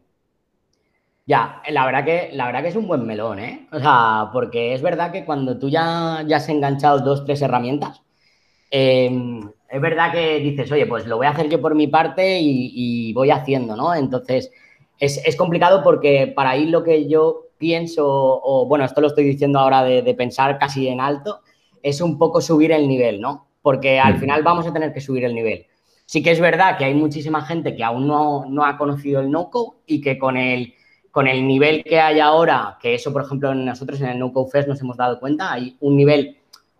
Ya, 1.26 1.62
la 1.70 1.86
verdad 1.86 2.04
que, 2.04 2.30
la 2.32 2.46
verdad 2.46 2.62
que 2.62 2.68
es 2.68 2.76
un 2.76 2.88
buen 2.88 3.06
melón, 3.06 3.38
¿eh? 3.38 3.68
O 3.70 3.78
sea, 3.78 4.30
porque 4.32 4.74
es 4.74 4.82
verdad 4.82 5.12
que 5.12 5.24
cuando 5.24 5.58
tú 5.58 5.68
ya, 5.68 6.24
ya 6.26 6.38
has 6.38 6.48
enganchado 6.48 6.98
dos, 6.98 7.24
tres 7.24 7.40
herramientas, 7.40 8.02
em, 8.70 9.40
es 9.74 9.80
verdad 9.80 10.12
que 10.12 10.38
dices, 10.38 10.70
oye, 10.70 10.86
pues 10.86 11.06
lo 11.06 11.16
voy 11.16 11.26
a 11.26 11.30
hacer 11.30 11.48
yo 11.48 11.60
por 11.60 11.74
mi 11.74 11.88
parte 11.88 12.38
y 12.40 13.12
voy 13.12 13.30
haciendo, 13.30 13.76
¿no? 13.76 13.94
Entonces, 13.94 14.50
es, 14.98 15.36
complicado 15.36 15.82
porque 15.82 16.32
para 16.34 16.50
ahí 16.50 16.66
lo 16.66 16.82
que 16.82 17.08
yo 17.08 17.48
pienso, 17.58 18.06
o 18.06 18.66
bueno, 18.66 18.84
esto 18.84 19.00
lo 19.00 19.08
estoy 19.08 19.24
diciendo 19.24 19.58
ahora 19.58 19.82
de, 19.84 20.14
pensar 20.14 20.58
casi 20.58 20.88
en 20.88 21.00
alto, 21.00 21.40
es 21.82 22.00
un 22.00 22.18
poco 22.18 22.40
subir 22.40 22.72
el 22.72 22.88
nivel, 22.88 23.20
¿no? 23.20 23.46
Porque 23.62 23.98
al 23.98 24.18
final 24.18 24.42
vamos 24.42 24.66
a 24.66 24.72
tener 24.72 24.92
que 24.92 25.00
subir 25.00 25.24
el 25.24 25.34
nivel. 25.34 25.66
Sí 26.06 26.22
que 26.22 26.30
es 26.30 26.40
verdad 26.40 26.76
que 26.76 26.84
hay 26.84 26.94
muchísima 26.94 27.42
gente 27.42 27.74
que 27.74 27.82
aún 27.82 28.06
no, 28.06 28.64
ha 28.64 28.76
conocido 28.76 29.20
el 29.20 29.30
no-code 29.30 29.78
y 29.86 30.00
que 30.00 30.18
con 30.18 30.36
el, 30.36 30.74
con 31.10 31.26
el 31.26 31.46
nivel 31.46 31.82
que 31.82 32.00
hay 32.00 32.20
ahora, 32.20 32.78
que 32.80 32.94
eso, 32.94 33.12
por 33.12 33.22
ejemplo, 33.22 33.54
nosotros 33.54 34.00
en 34.00 34.08
el 34.08 34.18
no-code 34.18 34.50
fest 34.50 34.68
nos 34.68 34.80
hemos 34.80 34.96
dado 34.96 35.18
cuenta, 35.18 35.52
hay 35.52 35.76
un 35.80 35.96
nivel 35.96 36.38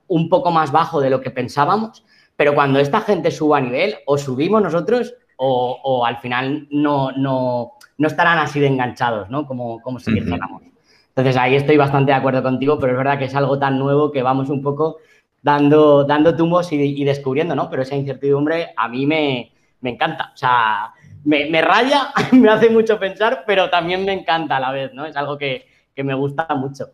un 0.08 0.28
poco 0.28 0.50
más 0.50 0.70
bajo 0.70 1.00
de 1.00 1.08
lo 1.08 1.20
que 1.20 1.30
pensábamos, 1.30 2.04
pero 2.36 2.54
cuando 2.54 2.78
esta 2.78 3.00
gente 3.00 3.30
suba 3.30 3.58
a 3.58 3.60
nivel, 3.60 3.96
o 4.06 4.18
subimos 4.18 4.62
nosotros 4.62 5.14
o, 5.36 5.80
o 5.82 6.04
al 6.04 6.18
final 6.18 6.66
no, 6.70 7.12
no, 7.12 7.72
no 7.98 8.08
estarán 8.08 8.38
así 8.38 8.60
de 8.60 8.66
enganchados, 8.66 9.30
¿no? 9.30 9.46
Como, 9.46 9.80
como 9.80 9.98
si 9.98 10.12
dijéramos. 10.12 10.62
Entonces 11.08 11.36
ahí 11.36 11.54
estoy 11.54 11.76
bastante 11.76 12.10
de 12.10 12.18
acuerdo 12.18 12.42
contigo, 12.42 12.78
pero 12.78 12.92
es 12.92 12.98
verdad 12.98 13.18
que 13.18 13.26
es 13.26 13.34
algo 13.36 13.58
tan 13.58 13.78
nuevo 13.78 14.10
que 14.10 14.22
vamos 14.22 14.50
un 14.50 14.62
poco 14.62 14.98
dando, 15.42 16.04
dando 16.04 16.34
tumbos 16.34 16.72
y, 16.72 17.04
descubriendo, 17.04 17.54
¿no? 17.54 17.70
Pero 17.70 17.82
esa 17.82 17.94
incertidumbre 17.94 18.72
a 18.76 18.88
mí 18.88 19.06
me, 19.06 19.52
encanta. 19.82 20.32
O 20.34 20.36
sea, 20.36 20.92
me, 21.24 21.62
raya, 21.62 22.08
me 22.32 22.48
hace 22.48 22.68
mucho 22.68 22.98
pensar, 22.98 23.44
pero 23.46 23.70
también 23.70 24.04
me 24.04 24.12
encanta 24.12 24.56
a 24.56 24.60
la 24.60 24.72
vez, 24.72 24.92
¿no? 24.92 25.06
Es 25.06 25.16
algo 25.16 25.38
que, 25.38 25.66
me 25.96 26.14
gusta 26.14 26.48
mucho. 26.56 26.86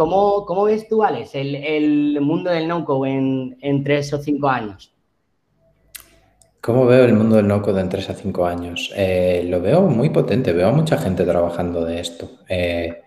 ¿Cómo, 0.00 0.46
¿Cómo, 0.46 0.64
ves 0.64 0.88
tú, 0.88 1.04
Alex, 1.04 1.34
el, 1.34 2.18
mundo 2.22 2.50
del 2.50 2.66
no-code 2.66 3.10
en, 3.10 3.58
en 3.60 3.84
tres 3.84 4.10
o 4.14 4.18
cinco 4.18 4.48
años? 4.48 4.94
¿Cómo 6.62 6.86
veo 6.86 7.04
el 7.04 7.12
mundo 7.12 7.36
del 7.36 7.46
no-code 7.46 7.82
en 7.82 7.90
3 7.90 8.08
a 8.08 8.14
5 8.14 8.46
años? 8.46 8.92
Eh, 8.96 9.44
lo 9.46 9.60
veo 9.60 9.82
muy 9.82 10.08
potente, 10.08 10.54
veo 10.54 10.68
a 10.68 10.72
mucha 10.72 10.96
gente 10.96 11.24
trabajando 11.24 11.84
de 11.84 12.00
esto. 12.00 12.30
Eh, 12.48 13.02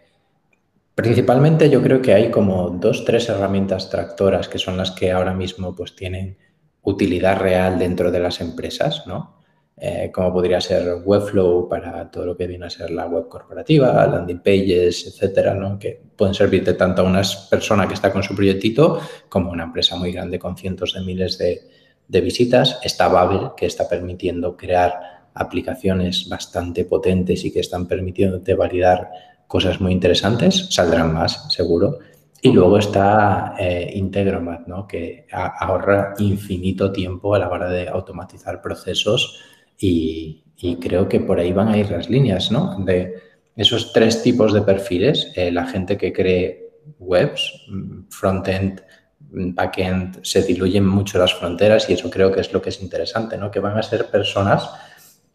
principalmente 0.93 1.67
yo 1.67 1.81
creo 1.81 1.99
que 1.99 2.13
hay 2.13 2.29
como 2.29 2.69
dos, 2.69 3.05
tres 3.05 3.27
herramientas 3.27 3.89
tractoras 3.89 4.47
que 4.47 4.59
son 4.59 4.77
las 4.77 4.91
que 4.91 5.11
ahora 5.11 5.33
mismo 5.33 5.75
pues 5.75 5.95
tienen 5.95 6.37
utilidad 6.83 7.39
real 7.39 7.79
dentro 7.79 8.11
de 8.11 8.19
las 8.19 8.39
empresas, 8.39 9.07
¿no? 9.07 9.37
Eh, 9.85 10.09
como 10.13 10.31
podría 10.31 10.61
ser 10.61 11.01
Webflow 11.03 11.67
para 11.67 12.09
todo 12.09 12.27
lo 12.27 12.37
que 12.37 12.47
viene 12.47 12.67
a 12.67 12.69
ser 12.69 12.89
la 12.89 13.05
web 13.05 13.27
corporativa, 13.27 14.07
landing 14.07 14.39
pages, 14.39 15.07
etcétera, 15.07 15.55
¿no? 15.55 15.77
que 15.77 15.99
pueden 16.15 16.33
servirte 16.33 16.75
tanto 16.75 17.01
a 17.01 17.05
una 17.05 17.21
persona 17.49 17.85
que 17.85 17.93
está 17.93 18.09
con 18.09 18.23
su 18.23 18.33
proyectito 18.33 19.01
como 19.27 19.49
a 19.49 19.51
una 19.51 19.65
empresa 19.65 19.97
muy 19.97 20.13
grande 20.13 20.39
con 20.39 20.55
cientos 20.55 20.93
de 20.93 21.01
miles 21.01 21.37
de, 21.37 21.67
de 22.07 22.21
visitas. 22.21 22.79
Está 22.81 23.09
Babel, 23.09 23.49
que 23.57 23.65
está 23.65 23.89
permitiendo 23.89 24.55
crear 24.55 25.27
aplicaciones 25.33 26.29
bastante 26.29 26.85
potentes 26.85 27.43
y 27.43 27.51
que 27.51 27.59
están 27.59 27.85
permitiéndote 27.85 28.53
validar 28.53 29.09
cosas 29.47 29.81
muy 29.81 29.91
interesantes. 29.91 30.67
Saldrán 30.69 31.13
más, 31.13 31.51
seguro. 31.51 31.99
Y 32.41 32.53
luego 32.53 32.77
está 32.77 33.55
eh, 33.59 33.91
Integromat, 33.95 34.65
¿no? 34.65 34.87
que 34.87 35.27
ahorra 35.29 36.13
infinito 36.19 36.89
tiempo 36.93 37.35
a 37.35 37.39
la 37.39 37.49
hora 37.49 37.69
de 37.69 37.89
automatizar 37.89 38.61
procesos 38.61 39.41
y, 39.77 40.39
creo 40.79 41.09
que 41.09 41.19
por 41.19 41.39
ahí 41.39 41.51
van 41.51 41.67
a 41.67 41.77
ir 41.77 41.91
las 41.91 42.09
líneas, 42.09 42.49
¿no? 42.49 42.77
De 42.85 43.15
esos 43.55 43.91
tres 43.91 44.23
tipos 44.23 44.53
de 44.53 44.61
perfiles, 44.61 45.31
eh, 45.35 45.51
la 45.51 45.65
gente 45.65 45.97
que 45.97 46.13
cree 46.13 46.69
webs, 46.99 47.65
mm, 47.67 48.03
frontend, 48.09 48.81
backend 49.19 50.23
se 50.23 50.43
diluyen 50.43 50.85
mucho 50.85 51.17
las 51.17 51.33
fronteras 51.33 51.89
y 51.89 51.93
eso 51.93 52.09
creo 52.09 52.31
que 52.31 52.41
es 52.41 52.53
lo 52.53 52.61
que 52.61 52.69
es 52.69 52.81
interesante, 52.81 53.37
¿no? 53.37 53.51
Que 53.51 53.59
van 53.59 53.77
a 53.77 53.83
ser 53.83 54.05
personas 54.05 54.69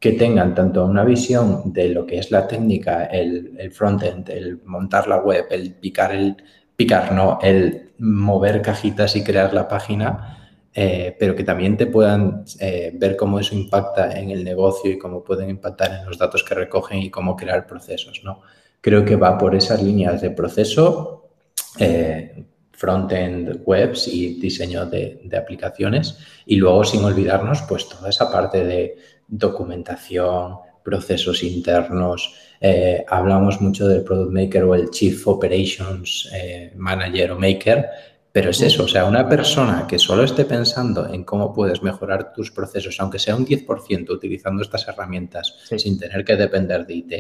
que 0.01 0.13
tengan 0.13 0.55
tanto 0.55 0.85
una 0.85 1.05
visión 1.05 1.73
de 1.73 1.89
lo 1.89 2.07
que 2.07 2.19
es 2.19 2.31
la 2.31 2.47
técnica, 2.47 3.05
el, 3.07 3.55
el 3.59 3.73
frontend, 3.73 4.31
el 4.31 4.63
montar 4.65 5.09
la 5.09 5.19
web, 5.19 5.47
el 5.51 5.75
picar, 5.75 6.15
el 6.15 6.37
picar, 6.77 7.13
no, 7.13 7.39
el 7.43 7.91
mover 7.99 8.63
cajitas 8.63 9.17
y 9.17 9.25
crear 9.25 9.53
la 9.53 9.67
página, 9.67 10.38
eh, 10.75 11.17
pero 11.19 11.35
que 11.35 11.45
también 11.45 11.77
te 11.77 11.87
puedan 11.87 12.45
eh, 12.61 12.93
ver 12.95 13.17
cómo 13.17 13.41
eso 13.41 13.55
impacta 13.55 14.19
en 14.19 14.31
el 14.31 14.45
negocio 14.45 14.91
y 14.91 14.99
cómo 14.99 15.25
pueden 15.25 15.51
impactar 15.51 15.93
en 15.93 16.07
los 16.07 16.19
datos 16.19 16.45
que 16.45 16.55
recogen 16.55 16.99
y 16.99 17.11
cómo 17.11 17.37
crear 17.37 17.67
procesos, 17.67 18.21
¿no? 18.23 18.43
Creo 18.81 19.05
que 19.05 19.17
va 19.17 19.37
por 19.37 19.55
esas 19.55 19.83
líneas 19.83 20.21
de 20.21 20.31
proceso, 20.31 21.31
eh, 21.79 22.45
front-end 22.71 23.63
webs 23.65 24.07
y 24.07 24.39
diseño 24.41 24.87
de, 24.87 25.29
aplicaciones. 25.37 26.19
Y 26.47 26.57
luego, 26.57 26.85
sin 26.85 27.03
olvidarnos, 27.03 27.63
pues 27.63 27.89
toda 27.89 28.11
esa 28.11 28.31
parte 28.31 28.65
de 28.65 28.97
documentación, 29.27 30.59
procesos 30.85 31.43
internos. 31.43 32.35
Hablamos 33.09 33.61
mucho 33.61 33.89
del 33.89 34.05
Product 34.05 34.33
Maker 34.33 34.63
o 34.63 34.75
el 34.77 34.91
Chief 34.91 35.27
Operations 35.27 36.31
Manager 36.77 37.33
o 37.33 37.39
Maker, 37.39 37.87
pero 38.39 38.51
es 38.51 38.63
eso, 38.63 38.85
o 38.85 38.89
sea, 38.89 39.05
una 39.05 39.29
persona 39.29 39.85
que 39.89 39.99
solo 39.99 40.23
esté 40.23 40.45
pensando 40.45 41.13
en 41.13 41.25
cómo 41.25 41.53
puedes 41.53 41.83
mejorar 41.83 42.33
tus 42.33 42.53
procesos, 42.53 42.95
aunque 43.01 43.19
sea 43.19 43.35
un 43.35 43.45
10% 43.45 44.09
utilizando 44.11 44.63
estas 44.63 44.87
herramientas 44.87 45.57
sin 45.77 45.99
tener 45.99 46.25
que 46.25 46.37
depender 46.37 46.87
de 46.87 46.95
IT, 46.95 47.13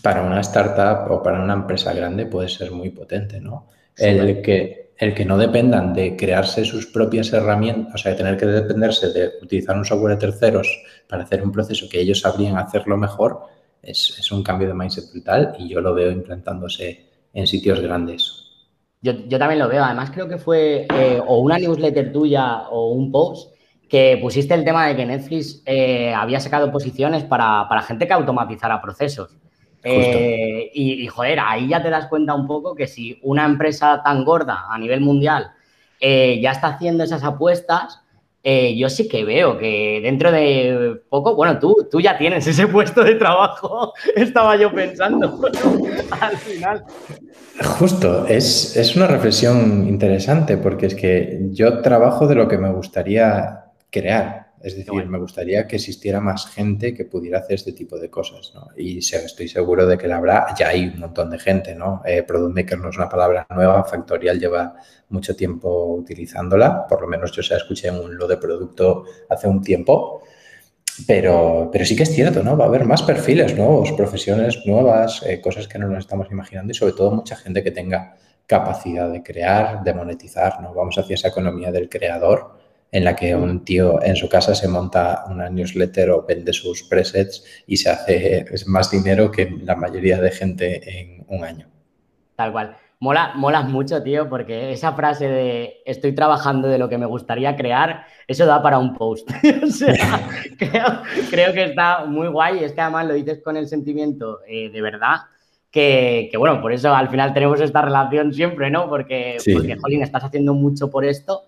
para 0.00 0.22
una 0.22 0.40
startup 0.42 1.10
o 1.10 1.24
para 1.24 1.42
una 1.42 1.54
empresa 1.54 1.92
grande 1.92 2.26
puede 2.26 2.48
ser 2.48 2.70
muy 2.70 2.90
potente, 2.90 3.40
¿no? 3.40 3.66
el, 3.96 4.40
que, 4.40 4.92
el 4.96 5.12
que 5.12 5.24
no 5.24 5.36
dependan 5.36 5.92
de 5.92 6.14
crearse 6.14 6.64
sus 6.64 6.86
propias 6.86 7.32
herramientas, 7.32 7.96
o 7.96 7.98
sea, 7.98 8.12
de 8.12 8.18
tener 8.18 8.36
que 8.36 8.46
dependerse 8.46 9.12
de 9.12 9.32
utilizar 9.42 9.76
un 9.76 9.84
software 9.84 10.14
de 10.14 10.20
terceros 10.20 10.68
para 11.08 11.24
hacer 11.24 11.42
un 11.42 11.50
proceso 11.50 11.88
que 11.90 12.00
ellos 12.00 12.20
sabrían 12.20 12.58
hacerlo 12.58 12.96
mejor, 12.96 13.40
es, 13.82 14.30
un 14.30 14.44
cambio 14.44 14.68
de 14.68 14.74
mindset 14.74 15.10
brutal 15.10 15.56
y 15.58 15.68
yo 15.68 15.80
lo 15.80 15.94
veo 15.94 16.12
implantándose 16.12 17.08
en 17.34 17.44
sitios 17.48 17.80
grandes. 17.80 18.47
Yo, 19.00 19.38
también 19.38 19.60
lo 19.60 19.68
veo. 19.68 19.84
Además, 19.84 20.10
creo 20.10 20.28
que 20.28 20.38
fue 20.38 20.86
eh, 20.92 21.20
o 21.24 21.38
una 21.38 21.58
newsletter 21.58 22.12
tuya 22.12 22.68
o 22.68 22.90
un 22.90 23.12
post 23.12 23.54
que 23.88 24.18
pusiste 24.20 24.54
el 24.54 24.64
tema 24.64 24.86
de 24.86 24.96
que 24.96 25.06
Netflix 25.06 25.62
eh, 25.64 26.12
había 26.12 26.40
sacado 26.40 26.70
posiciones 26.70 27.24
para, 27.24 27.66
para 27.68 27.82
gente 27.82 28.06
que 28.06 28.12
automatizara 28.12 28.82
procesos. 28.82 29.38
Eh, 29.84 30.70
y, 30.74 31.06
joder, 31.06 31.38
ahí 31.40 31.68
ya 31.68 31.82
te 31.82 31.90
das 31.90 32.06
cuenta 32.08 32.34
un 32.34 32.46
poco 32.46 32.74
que 32.74 32.86
si 32.86 33.18
una 33.22 33.44
empresa 33.44 34.02
tan 34.02 34.24
gorda 34.24 34.66
a 34.68 34.78
nivel 34.78 35.00
mundial 35.00 35.52
eh, 36.00 36.40
ya 36.42 36.50
está 36.50 36.68
haciendo 36.68 37.04
esas 37.04 37.24
apuestas, 37.24 38.02
eh, 38.50 38.74
yo 38.78 38.88
sí 38.88 39.06
que 39.08 39.26
veo 39.26 39.58
que 39.58 40.00
dentro 40.02 40.32
de 40.32 41.02
poco, 41.10 41.34
bueno, 41.34 41.58
tú, 41.58 41.86
tú 41.90 42.00
ya 42.00 42.16
tienes 42.16 42.46
ese 42.46 42.66
puesto 42.74 43.04
de 43.04 43.16
trabajo, 43.16 43.92
estaba 44.16 44.56
yo 44.56 44.72
pensando 44.72 45.38
al 46.18 46.36
final. 46.38 46.82
Justo, 47.78 48.26
es, 48.26 48.74
es 48.74 48.96
una 48.96 49.06
reflexión 49.06 49.86
interesante 49.86 50.56
porque 50.56 50.86
es 50.86 50.94
que 50.94 51.40
yo 51.50 51.82
trabajo 51.82 52.26
de 52.26 52.36
lo 52.36 52.48
que 52.48 52.56
me 52.56 52.72
gustaría 52.72 53.64
crear. 53.90 54.47
Es 54.60 54.76
decir, 54.76 55.06
me 55.06 55.18
gustaría 55.18 55.66
que 55.66 55.76
existiera 55.76 56.20
más 56.20 56.46
gente 56.46 56.92
que 56.92 57.04
pudiera 57.04 57.38
hacer 57.38 57.54
este 57.54 57.72
tipo 57.72 57.96
de 57.98 58.10
cosas, 58.10 58.52
¿no? 58.54 58.68
Y 58.76 58.98
estoy 58.98 59.48
seguro 59.48 59.86
de 59.86 59.96
que 59.96 60.08
la 60.08 60.16
habrá, 60.16 60.54
ya 60.58 60.68
hay 60.68 60.86
un 60.86 60.98
montón 60.98 61.30
de 61.30 61.38
gente, 61.38 61.74
¿no? 61.74 62.02
Eh, 62.04 62.24
Product 62.24 62.54
Maker 62.54 62.78
no 62.78 62.90
es 62.90 62.96
una 62.96 63.08
palabra 63.08 63.46
nueva, 63.50 63.84
Factorial 63.84 64.40
lleva 64.40 64.74
mucho 65.10 65.36
tiempo 65.36 65.94
utilizándola, 65.94 66.86
por 66.86 67.00
lo 67.00 67.06
menos 67.06 67.30
yo 67.32 67.42
se 67.42 67.54
la 67.54 67.60
escuché 67.60 67.88
en 67.88 67.96
un 67.96 68.16
lo 68.16 68.26
de 68.26 68.36
producto 68.36 69.04
hace 69.28 69.46
un 69.46 69.62
tiempo, 69.62 70.22
pero, 71.06 71.68
pero 71.72 71.84
sí 71.84 71.94
que 71.94 72.02
es 72.02 72.12
cierto, 72.12 72.42
¿no? 72.42 72.56
Va 72.56 72.64
a 72.64 72.68
haber 72.68 72.84
más 72.84 73.02
perfiles 73.02 73.56
nuevos, 73.56 73.92
profesiones 73.92 74.66
nuevas, 74.66 75.22
eh, 75.24 75.40
cosas 75.40 75.68
que 75.68 75.78
no 75.78 75.86
nos 75.86 76.00
estamos 76.00 76.28
imaginando 76.30 76.72
y 76.72 76.74
sobre 76.74 76.94
todo 76.94 77.12
mucha 77.12 77.36
gente 77.36 77.62
que 77.62 77.70
tenga 77.70 78.16
capacidad 78.46 79.08
de 79.08 79.22
crear, 79.22 79.84
de 79.84 79.94
monetizar, 79.94 80.60
¿no? 80.60 80.74
Vamos 80.74 80.98
hacia 80.98 81.14
esa 81.14 81.28
economía 81.28 81.70
del 81.70 81.88
creador 81.88 82.67
en 82.90 83.04
la 83.04 83.14
que 83.14 83.34
un 83.34 83.64
tío 83.64 84.02
en 84.02 84.16
su 84.16 84.28
casa 84.28 84.54
se 84.54 84.68
monta 84.68 85.24
una 85.28 85.50
newsletter 85.50 86.10
o 86.10 86.24
vende 86.26 86.52
sus 86.52 86.82
presets 86.84 87.44
y 87.66 87.76
se 87.76 87.90
hace 87.90 88.46
más 88.66 88.90
dinero 88.90 89.30
que 89.30 89.50
la 89.62 89.76
mayoría 89.76 90.20
de 90.20 90.30
gente 90.30 91.00
en 91.00 91.24
un 91.28 91.44
año. 91.44 91.68
Tal 92.36 92.52
cual. 92.52 92.76
Mola, 93.00 93.32
molas 93.36 93.68
mucho, 93.68 94.02
tío, 94.02 94.28
porque 94.28 94.72
esa 94.72 94.92
frase 94.92 95.28
de 95.28 95.82
estoy 95.86 96.14
trabajando 96.14 96.66
de 96.66 96.78
lo 96.78 96.88
que 96.88 96.98
me 96.98 97.06
gustaría 97.06 97.54
crear, 97.54 98.06
eso 98.26 98.44
da 98.44 98.60
para 98.60 98.78
un 98.78 98.94
post. 98.94 99.30
o 99.62 99.66
sea, 99.68 100.28
creo, 100.58 101.52
que 101.52 101.64
está 101.64 102.06
muy 102.06 102.26
guay. 102.28 102.64
Es 102.64 102.72
que 102.72 102.80
además 102.80 103.06
lo 103.06 103.14
dices 103.14 103.40
con 103.42 103.56
el 103.56 103.68
sentimiento 103.68 104.40
eh, 104.48 104.70
de 104.70 104.82
verdad. 104.82 105.16
Que, 105.70 106.32
bueno, 106.36 106.60
por 106.60 106.72
eso 106.72 106.92
al 106.92 107.08
final 107.08 107.32
tenemos 107.32 107.60
esta 107.60 107.82
relación 107.82 108.32
siempre, 108.32 108.68
¿no? 108.68 108.88
Porque, 108.88 109.36
porque 109.52 109.76
Jolín, 109.76 110.02
estás 110.02 110.24
haciendo 110.24 110.54
mucho 110.54 110.90
por 110.90 111.04
esto 111.04 111.42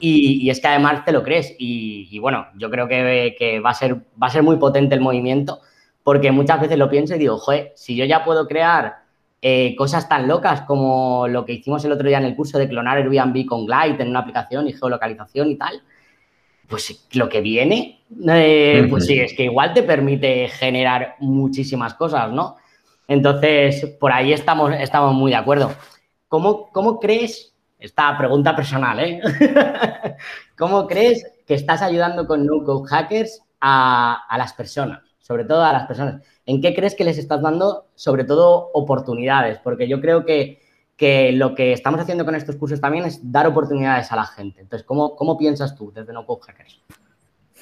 y, 0.00 0.48
es 0.50 0.60
que 0.60 0.68
además 0.68 1.04
te 1.04 1.12
lo 1.12 1.22
crees. 1.22 1.54
Y, 1.58 2.18
bueno, 2.18 2.46
yo 2.56 2.70
creo 2.70 2.88
que, 2.88 3.60
va, 3.64 3.70
a 3.70 3.74
ser, 3.74 3.94
va 3.94 4.28
a 4.28 4.30
ser 4.30 4.42
muy 4.42 4.56
potente 4.56 4.94
el 4.94 5.00
movimiento 5.00 5.60
porque 6.08 6.32
muchas 6.32 6.58
veces 6.58 6.78
lo 6.78 6.88
pienso 6.88 7.14
y 7.14 7.18
digo, 7.18 7.36
joder, 7.36 7.72
si 7.76 7.94
yo 7.94 8.06
ya 8.06 8.24
puedo 8.24 8.48
crear 8.48 9.00
eh, 9.42 9.76
cosas 9.76 10.08
tan 10.08 10.26
locas 10.26 10.62
como 10.62 11.28
lo 11.28 11.44
que 11.44 11.52
hicimos 11.52 11.84
el 11.84 11.92
otro 11.92 12.08
día 12.08 12.16
en 12.16 12.24
el 12.24 12.34
curso 12.34 12.58
de 12.58 12.66
clonar 12.66 12.96
Airbnb 12.96 13.44
con 13.44 13.66
Glide 13.66 14.02
en 14.02 14.08
una 14.08 14.20
aplicación 14.20 14.66
y 14.66 14.72
geolocalización 14.72 15.50
y 15.50 15.56
tal, 15.56 15.82
pues 16.66 17.06
lo 17.12 17.28
que 17.28 17.42
viene, 17.42 18.00
eh, 18.26 18.86
pues 18.88 19.04
sí, 19.04 19.18
es 19.20 19.34
que 19.34 19.44
igual 19.44 19.74
te 19.74 19.82
permite 19.82 20.48
generar 20.48 21.16
muchísimas 21.20 21.92
cosas, 21.92 22.32
¿no? 22.32 22.56
Entonces, 23.06 23.84
por 24.00 24.10
ahí 24.10 24.32
estamos, 24.32 24.72
estamos 24.80 25.14
muy 25.14 25.32
de 25.32 25.36
acuerdo. 25.36 25.72
¿Cómo, 26.28 26.70
cómo 26.72 27.00
crees, 27.00 27.54
esta 27.78 28.16
pregunta 28.18 28.56
personal, 28.56 28.98
¿eh? 29.00 29.20
¿Cómo 30.58 30.86
crees 30.86 31.24
que 31.46 31.54
estás 31.54 31.80
ayudando 31.82 32.26
con 32.26 32.44
No 32.44 32.64
Code 32.64 32.88
Hackers 32.88 33.42
a, 33.60 34.36
las 34.36 34.52
personas? 34.52 35.00
Sobre 35.20 35.44
todo 35.44 35.62
a 35.62 35.72
las 35.72 35.86
personas. 35.86 36.22
¿En 36.44 36.60
qué 36.60 36.74
crees 36.74 36.94
que 36.94 37.04
les 37.04 37.18
estás 37.18 37.40
dando, 37.40 37.86
sobre 37.94 38.24
todo, 38.24 38.70
oportunidades? 38.72 39.58
Porque 39.62 39.86
yo 39.86 40.00
creo 40.00 40.24
que, 40.24 40.60
lo 41.34 41.54
que 41.54 41.72
estamos 41.72 42.00
haciendo 42.00 42.24
con 42.24 42.34
estos 42.34 42.56
cursos 42.56 42.80
también 42.80 43.04
es 43.04 43.20
dar 43.30 43.46
oportunidades 43.46 44.10
a 44.10 44.16
la 44.16 44.26
gente. 44.26 44.60
Entonces, 44.60 44.84
¿cómo, 44.84 45.14
cómo 45.14 45.38
piensas 45.38 45.76
tú 45.76 45.92
desde 45.94 46.12
No 46.12 46.26
Code 46.26 46.42
Hackers? 46.46 46.80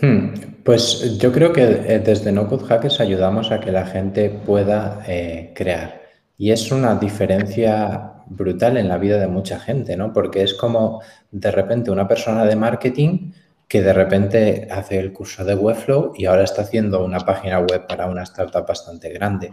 Hmm, 0.00 0.28
pues 0.62 1.18
yo 1.18 1.32
creo 1.32 1.52
que 1.52 1.62
eh, 1.62 1.98
desde 1.98 2.32
No 2.32 2.48
Code 2.48 2.64
Hackers 2.64 3.00
ayudamos 3.00 3.50
a 3.50 3.60
que 3.60 3.72
la 3.72 3.86
gente 3.86 4.30
pueda 4.30 5.02
eh, 5.06 5.52
crear. 5.54 6.02
Y 6.38 6.50
es 6.50 6.70
una 6.70 6.94
diferencia 6.94 8.15
brutal 8.26 8.76
en 8.76 8.88
la 8.88 8.98
vida 8.98 9.18
de 9.18 9.28
mucha 9.28 9.58
gente, 9.58 9.96
¿no? 9.96 10.12
Porque 10.12 10.42
es 10.42 10.54
como 10.54 11.00
de 11.30 11.50
repente 11.50 11.90
una 11.90 12.08
persona 12.08 12.44
de 12.44 12.56
marketing 12.56 13.32
que 13.68 13.82
de 13.82 13.92
repente 13.92 14.68
hace 14.70 14.98
el 14.98 15.12
curso 15.12 15.44
de 15.44 15.54
Webflow 15.54 16.12
y 16.16 16.26
ahora 16.26 16.44
está 16.44 16.62
haciendo 16.62 17.04
una 17.04 17.20
página 17.20 17.58
web 17.60 17.86
para 17.86 18.06
una 18.06 18.22
startup 18.22 18.66
bastante 18.66 19.10
grande. 19.10 19.50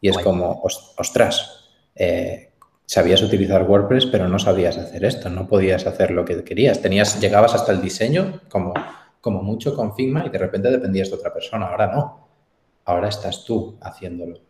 Y 0.00 0.08
es 0.08 0.18
como, 0.18 0.62
ostras, 0.62 1.70
eh, 1.94 2.52
sabías 2.84 3.22
utilizar 3.22 3.64
WordPress, 3.64 4.06
pero 4.06 4.28
no 4.28 4.38
sabías 4.38 4.78
hacer 4.78 5.04
esto, 5.04 5.28
no 5.30 5.48
podías 5.48 5.86
hacer 5.86 6.12
lo 6.12 6.24
que 6.24 6.44
querías. 6.44 6.80
Tenías, 6.80 7.20
llegabas 7.20 7.54
hasta 7.54 7.72
el 7.72 7.80
diseño, 7.80 8.40
como, 8.48 8.72
como 9.20 9.42
mucho 9.42 9.74
con 9.74 9.94
Figma, 9.96 10.24
y 10.26 10.30
de 10.30 10.38
repente 10.38 10.70
dependías 10.70 11.08
de 11.10 11.16
otra 11.16 11.32
persona. 11.32 11.66
Ahora 11.66 11.88
no. 11.88 12.28
Ahora 12.84 13.08
estás 13.08 13.44
tú 13.44 13.76
haciéndolo. 13.80 14.42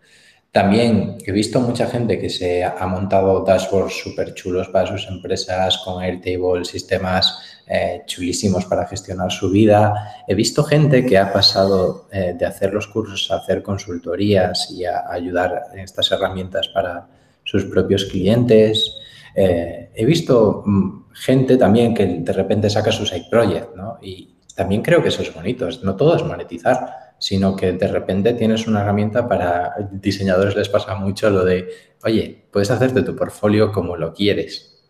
También 0.57 1.19
he 1.27 1.33
visto 1.33 1.61
mucha 1.61 1.87
gente 1.87 2.19
que 2.19 2.31
se 2.31 2.64
ha 2.64 2.87
montado 2.87 3.45
dashboards 3.45 3.92
súper 3.92 4.33
chulos 4.33 4.71
para 4.71 4.87
sus 4.87 5.07
empresas 5.07 5.77
con 5.85 6.03
Airtable, 6.03 6.64
sistemas 6.64 7.61
eh, 7.66 8.01
chulísimos 8.07 8.64
para 8.64 8.87
gestionar 8.87 9.31
su 9.31 9.51
vida. 9.51 9.92
He 10.27 10.35
visto 10.35 10.64
gente 10.64 11.05
que 11.05 11.19
ha 11.19 11.31
pasado 11.31 12.09
eh, 12.11 12.35
de 12.38 12.47
hacer 12.47 12.73
los 12.73 12.87
cursos 12.87 13.31
a 13.31 13.37
hacer 13.37 13.62
consultorías 13.62 14.71
y 14.71 14.87
a 14.87 15.05
ayudar 15.11 15.64
en 15.75 15.81
estas 15.81 16.11
herramientas 16.11 16.69
para 16.69 17.07
sus 17.45 17.66
propios 17.66 18.07
clientes. 18.07 18.97
Eh, 19.35 19.90
he 19.95 20.07
visto 20.07 20.62
mm, 20.64 21.12
gente 21.12 21.59
también 21.59 21.92
que 21.92 22.07
de 22.07 22.33
repente 22.33 22.71
saca 22.71 22.90
su 22.90 23.05
side 23.05 23.27
project, 23.31 23.77
¿no? 23.77 23.99
Y 24.01 24.37
también 24.55 24.81
creo 24.81 25.03
que 25.03 25.11
eso 25.11 25.21
es 25.21 25.35
bonito. 25.35 25.69
No 25.83 25.97
todo 25.97 26.16
es 26.16 26.25
monetizar 26.25 27.06
sino 27.18 27.57
que 27.57 27.72
de 27.72 27.88
repente 27.88 28.35
tienes 28.35 28.66
una 28.66 28.83
herramienta 28.83 29.29
para 29.29 29.74
diseñadores 29.90 30.55
les 30.55 30.68
pasa 30.68 30.94
mucho 30.94 31.31
lo 31.31 31.44
de, 31.44 31.68
oye, 32.05 32.44
puedes 32.50 32.70
hacerte 32.70 33.02
tu 33.02 33.16
portfolio 33.16 33.72
como 33.72 33.96
lo 33.96 34.12
quieres, 34.12 34.85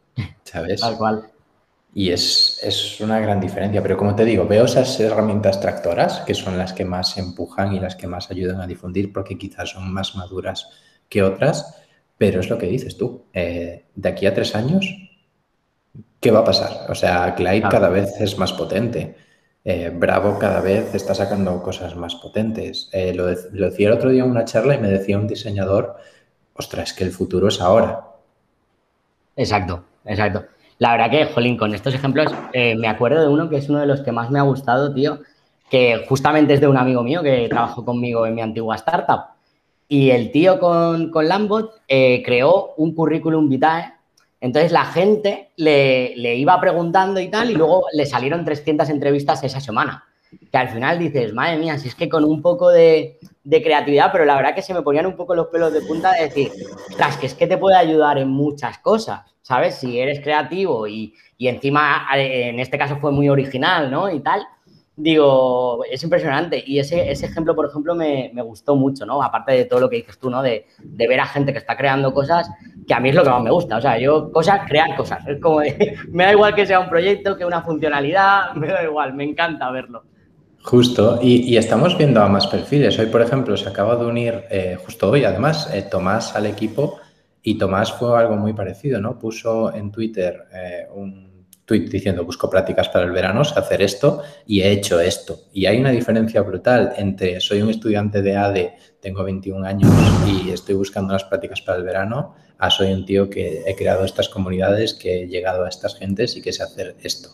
¿sabes? 0.45 0.81
Tal 0.81 0.97
cual. 0.97 1.31
Y 1.95 2.11
es, 2.11 2.61
es, 2.63 3.01
una 3.01 3.21
gran 3.21 3.41
diferencia, 3.41 3.83
pero 3.83 3.97
como 3.97 4.15
te 4.15 4.25
digo, 4.27 4.47
veo 4.47 4.67
esas 4.67 5.01
herramientas 5.01 5.61
tractoras 5.61 6.21
que 6.21 6.35
son 6.35 6.59
las 6.59 6.75
que 6.75 6.85
más 6.85 7.17
empujan 7.17 7.73
y 7.73 7.81
las 7.81 7.97
que 7.97 8.07
más 8.07 8.31
ayudan 8.31 8.61
a 8.61 8.67
difundir 8.67 9.13
porque 9.13 9.39
quizás 9.39 9.71
son 9.71 9.91
más 9.93 10.15
maduras 10.15 10.69
que 11.09 11.23
otras, 11.23 11.83
pero 12.19 12.41
es 12.41 12.51
lo 12.51 12.59
que 12.59 12.67
dices 12.67 12.99
tú, 12.99 13.25
eh, 13.33 13.87
de 13.95 14.09
aquí 14.09 14.27
a 14.27 14.35
tres 14.35 14.55
años, 14.55 14.87
¿qué 16.21 16.31
va 16.31 16.41
a 16.41 16.45
pasar? 16.45 16.91
O 16.91 16.95
sea, 16.95 17.35
Clyde 17.35 17.69
cada 17.69 17.89
vez 17.89 18.21
es 18.21 18.37
más 18.37 18.53
potente. 18.53 19.17
Eh, 19.69 19.91
Bravo 19.93 20.39
cada 20.39 20.61
vez 20.61 20.95
está 20.95 21.13
sacando 21.13 21.61
cosas 21.61 21.97
más 21.97 22.15
potentes. 22.15 22.89
Eh, 22.93 23.13
lo, 23.13 23.27
decía 23.27 23.89
el 23.89 23.95
otro 23.95 24.11
día 24.11 24.23
en 24.23 24.31
una 24.31 24.45
charla 24.45 24.77
y 24.77 24.79
me 24.79 24.87
decía 24.87 25.19
un 25.19 25.27
diseñador, 25.27 25.97
ostras, 26.55 26.93
que 26.93 27.03
el 27.03 27.11
futuro 27.11 27.49
es 27.49 27.61
ahora. 27.61 28.05
Exacto, 29.35 29.83
exacto. 30.05 30.45
La 30.79 30.93
verdad 30.93 31.11
que, 31.11 31.25
jolín, 31.35 31.57
con 31.57 31.75
estos 31.75 31.93
ejemplos 31.95 32.33
eh, 32.53 32.77
me 32.77 32.87
acuerdo 32.87 33.21
de 33.21 33.27
uno 33.27 33.49
que 33.51 33.57
es 33.57 33.69
uno 33.69 33.81
de 33.81 33.87
los 33.87 34.03
que 34.03 34.13
más 34.13 34.31
me 34.31 34.39
ha 34.39 34.43
gustado, 34.43 34.95
tío, 34.95 35.19
que 35.69 36.07
justamente 36.09 36.55
es 36.55 36.61
de 36.61 36.69
un 36.69 36.77
amigo 36.77 37.03
mío 37.03 37.21
que 37.25 37.49
trabajó 37.49 37.85
conmigo 37.85 38.25
en 38.25 38.37
mi 38.37 38.43
antigua 38.43 38.77
startup. 38.77 39.31
Y 39.89 40.11
el 40.11 40.31
tío 40.31 40.61
con, 40.61 41.11
con 41.11 41.27
Lambot 41.27 41.83
creó 41.89 42.75
un 42.77 42.95
currículum 42.95 43.49
vitae 43.49 43.96
entonces 44.41 44.73
la 44.73 44.85
gente 44.85 45.51
le, 45.57 46.37
iba 46.37 46.61
preguntando 46.61 47.21
y 47.21 47.29
tal, 47.29 47.51
y 47.51 47.55
luego 47.55 47.87
le 47.93 48.07
salieron 48.07 48.45
300 48.45 48.89
entrevistas 48.91 49.43
esa 49.45 49.61
semana. 49.61 50.05
Que 50.51 50.59
al 50.59 50.69
final 50.69 50.99
dices, 50.99 51.33
madre 51.33 51.57
mía, 51.57 51.79
si 51.79 51.89
es 51.89 51.95
que 51.95 52.09
con 52.09 52.25
un 52.25 52.43
poco 52.43 52.71
de, 52.71 53.19
creatividad, 53.45 54.11
pero 54.13 54.25
la 54.25 54.37
verdad 54.37 54.55
que 54.55 54.63
se 54.63 54.75
me 54.75 54.83
ponían 54.83 55.07
un 55.07 55.17
poco 55.17 55.35
los 55.35 55.47
pelos 55.47 55.73
de 55.73 55.81
punta 55.83 56.13
de 56.13 56.25
decir, 56.25 56.53
ostras, 56.91 57.17
que 57.17 57.27
es 57.27 57.35
que 57.35 57.47
te 57.47 57.59
puede 57.59 57.77
ayudar 57.77 58.19
en 58.19 58.29
muchas 58.29 58.79
cosas, 58.79 59.23
¿sabes? 59.41 59.77
Si 59.77 59.99
eres 59.99 60.21
creativo 60.21 60.87
y, 60.87 61.15
y 61.39 61.49
encima 61.49 62.07
en 62.15 62.61
este 62.61 62.77
caso 62.77 62.97
fue 62.97 63.13
muy 63.13 63.29
original, 63.29 63.91
¿no? 63.91 64.11
Y 64.11 64.21
tal, 64.21 64.47
digo, 64.97 65.85
es 65.91 66.03
impresionante. 66.03 66.63
Y 66.67 66.79
ese, 66.79 67.11
ese 67.11 67.27
ejemplo, 67.27 67.55
por 67.55 67.67
ejemplo, 67.67 67.95
me, 67.95 68.31
gustó 68.43 68.75
mucho, 68.75 69.05
¿no? 69.05 69.23
Aparte 69.23 69.53
de 69.53 69.65
todo 69.67 69.81
lo 69.81 69.91
que 69.91 69.97
dices 69.97 70.19
tú, 70.19 70.31
¿no? 70.31 70.43
De, 70.43 70.67
ver 70.83 71.21
a 71.21 71.27
gente 71.27 71.53
que 71.53 71.59
está 71.59 71.77
creando 71.77 72.13
cosas, 72.13 72.51
que 72.87 72.95
a 72.95 73.01
mí 73.01 73.11
es 73.11 73.15
lo 73.15 73.23
que 73.23 73.31
más 73.31 73.43
me 73.43 73.51
gusta. 73.51 73.77
O 73.77 73.81
sea, 73.81 73.99
yo, 73.99 74.33
cosas, 74.33 74.61
crear 74.67 74.97
cosas. 74.97 75.27
Es 75.27 75.41
como, 75.41 75.61
me 76.11 76.25
da 76.25 76.33
igual 76.33 76.55
que 76.55 76.67
sea 76.67 76.81
un 76.81 76.89
proyecto, 76.89 77.37
que 77.37 77.45
una 77.45 77.63
funcionalidad, 77.63 78.53
me 78.55 78.69
da 78.69 78.83
igual, 78.83 79.15
me 79.15 79.25
encanta 79.25 79.71
verlo. 79.71 80.05
Justo, 80.63 81.21
y, 81.23 81.57
estamos 81.57 81.97
viendo 81.97 82.21
a 82.21 82.29
más 82.29 82.49
perfiles. 82.49 82.99
Hoy, 82.99 83.07
por 83.07 83.23
ejemplo, 83.23 83.57
se 83.57 83.69
acaba 83.69 83.95
de 83.95 84.05
unir, 84.05 84.45
eh, 84.51 84.77
justo 84.85 85.11
hoy, 85.11 85.25
además, 85.25 85.73
eh, 85.73 85.83
Tomás 85.89 86.35
al 86.35 86.47
equipo. 86.47 86.99
Y 87.41 87.59
Tomás 87.59 87.93
fue 87.93 88.19
algo 88.19 88.35
muy 88.35 88.53
parecido, 88.53 89.01
¿no? 89.01 89.17
Puso 89.17 89.73
en 89.73 89.93
Twitter 89.93 90.49
eh, 90.53 90.89
un 90.93 91.26
tweet 91.67 91.89
diciendo 91.91 92.25
busco 92.25 92.49
prácticas 92.49 92.89
para 92.89 93.05
el 93.05 93.11
verano, 93.11 93.45
sé 93.45 93.59
hacer 93.59 93.83
esto 93.83 94.23
y 94.47 94.63
he 94.63 94.71
hecho 94.71 95.01
esto. 95.01 95.41
Y 95.53 95.67
hay 95.67 95.79
una 95.79 95.91
diferencia 95.91 96.41
brutal 96.41 96.95
entre 96.97 97.41
soy 97.41 97.61
un 97.61 97.71
estudiante 97.71 98.23
de 98.23 98.37
ADE, 98.37 98.77
tengo 99.01 99.23
21 99.25 99.67
años 99.67 99.91
y 100.27 100.51
estoy 100.51 100.77
buscando 100.77 101.11
unas 101.11 101.25
prácticas 101.25 101.61
para 101.61 101.79
el 101.79 101.85
verano, 101.85 102.35
a 102.59 102.71
soy 102.71 102.93
un 102.93 103.05
tío 103.05 103.29
que 103.29 103.63
he 103.67 103.77
creado 103.77 104.05
estas 104.05 104.29
comunidades, 104.29 104.95
que 104.95 105.25
he 105.25 105.29
llegado 105.29 105.65
a 105.65 105.69
estas 105.69 105.99
gentes 105.99 106.37
y 106.37 106.43
que 106.43 106.53
sé 106.53 106.63
hacer 106.63 106.97
esto. 107.03 107.29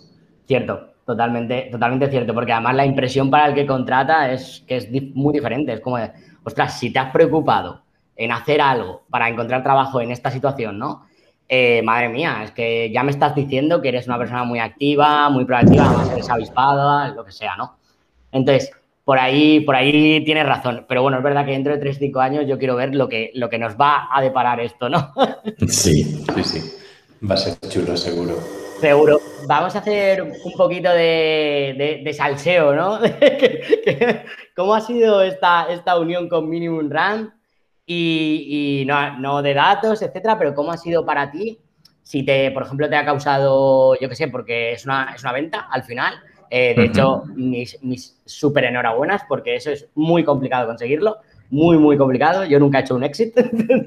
Cierto, 0.47 0.95
totalmente, 1.07 1.69
totalmente 1.71 2.09
cierto, 2.09 2.35
porque 2.35 2.53
además 2.53 2.75
la 2.75 2.87
impresión 2.87 3.31
para 3.31 3.47
el 3.47 3.55
que 3.55 3.67
contrata 3.67 4.33
es 4.33 4.65
que 4.67 4.77
es 4.79 4.89
muy 5.15 5.33
diferente. 5.33 5.75
Es 5.75 5.81
como, 5.81 5.99
de, 5.99 6.11
ostras, 6.43 6.79
si 6.79 6.93
te 6.93 6.99
has 6.99 7.13
preocupado 7.13 7.83
en 8.17 8.33
hacer 8.33 8.61
algo 8.61 9.05
para 9.11 9.29
encontrar 9.29 9.63
trabajo 9.63 10.01
en 10.01 10.11
esta 10.11 10.31
situación, 10.31 10.79
¿no? 10.79 11.07
Eh, 11.55 11.83
madre 11.83 12.09
mía, 12.09 12.41
es 12.45 12.51
que 12.51 12.91
ya 12.91 13.03
me 13.03 13.11
estás 13.11 13.35
diciendo 13.35 13.83
que 13.83 13.89
eres 13.89 14.07
una 14.07 14.17
persona 14.17 14.43
muy 14.43 14.59
activa, 14.59 15.29
muy 15.29 15.45
proactiva, 15.45 15.85
además 15.87 16.11
eres 16.11 16.31
avispada, 16.31 17.09
lo 17.09 17.27
que 17.27 17.31
sea, 17.31 17.57
¿no? 17.59 17.77
Entonces, 18.33 18.71
por 19.05 19.19
ahí, 19.19 19.61
por 19.61 19.77
ahí 19.77 20.25
tienes 20.25 20.47
razón. 20.47 20.87
Pero 20.89 21.03
bueno, 21.03 21.19
es 21.19 21.23
verdad 21.23 21.45
que 21.45 21.51
dentro 21.51 21.77
de 21.77 21.79
3-5 21.79 22.21
años 22.23 22.47
yo 22.49 22.59
quiero 22.59 22.75
ver 22.77 22.95
lo 22.95 23.07
que, 23.07 23.33
lo 23.35 23.51
que 23.51 23.59
nos 23.59 23.75
va 23.75 24.09
a 24.11 24.23
deparar 24.23 24.61
esto, 24.61 24.89
¿no? 24.89 25.13
Sí, 25.69 26.25
sí, 26.35 26.43
sí. 26.43 26.73
Va 27.31 27.35
a 27.35 27.37
ser 27.37 27.59
chulo, 27.69 27.99
seguro. 27.99 28.39
Seguro. 28.81 29.21
Vamos 29.47 29.77
a 29.77 29.81
hacer 29.81 30.23
un 30.23 30.53
poquito 30.57 30.89
de, 30.89 32.15
salseo, 32.17 32.75
¿no? 32.75 32.99
¿Cómo 34.57 34.75
ha 34.75 34.81
sido 34.81 35.21
esta, 35.21 35.71
esta 35.71 35.99
unión 35.99 36.31
con 36.31 36.49
Minimum 36.49 36.89
Run? 36.89 37.42
Y, 37.87 38.87
no, 38.87 39.43
de 39.43 39.55
datos, 39.55 40.03
etcétera, 40.03 40.39
pero 40.39 40.55
¿cómo 40.55 40.73
ha 40.73 40.77
sido 40.77 41.05
para 41.05 41.31
ti? 41.31 41.59
Si 42.03 42.25
te, 42.25 42.51
por 42.51 42.63
ejemplo, 42.63 42.89
te 42.89 42.97
ha 42.97 43.05
causado, 43.05 43.99
yo 44.01 44.09
qué 44.09 44.15
sé, 44.15 44.29
porque 44.29 44.73
es 44.73 44.85
una, 44.85 45.13
es 45.15 45.23
una 45.23 45.33
venta 45.33 45.69
al 45.71 45.83
final, 45.83 46.15
eh, 46.55 46.75
de 46.77 46.85
hecho, 46.85 47.23
mis, 47.35 47.83
mis 47.83 48.21
súper 48.27 48.65
enhorabuenas 48.65 49.23
porque 49.27 49.57
eso 49.57 49.71
es 49.71 49.89
muy 49.95 50.23
complicado 50.23 50.67
conseguirlo, 50.67 51.17
muy, 51.49 51.79
muy 51.79 51.97
complicado. 51.97 52.45
Yo 52.45 52.59
nunca 52.59 52.79
he 52.79 52.83
hecho 52.83 52.95
un 52.95 53.05
exit, 53.05 53.35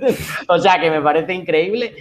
o 0.48 0.58
sea 0.58 0.80
que 0.80 0.90
me 0.90 1.00
parece 1.00 1.36
increíble. 1.36 1.94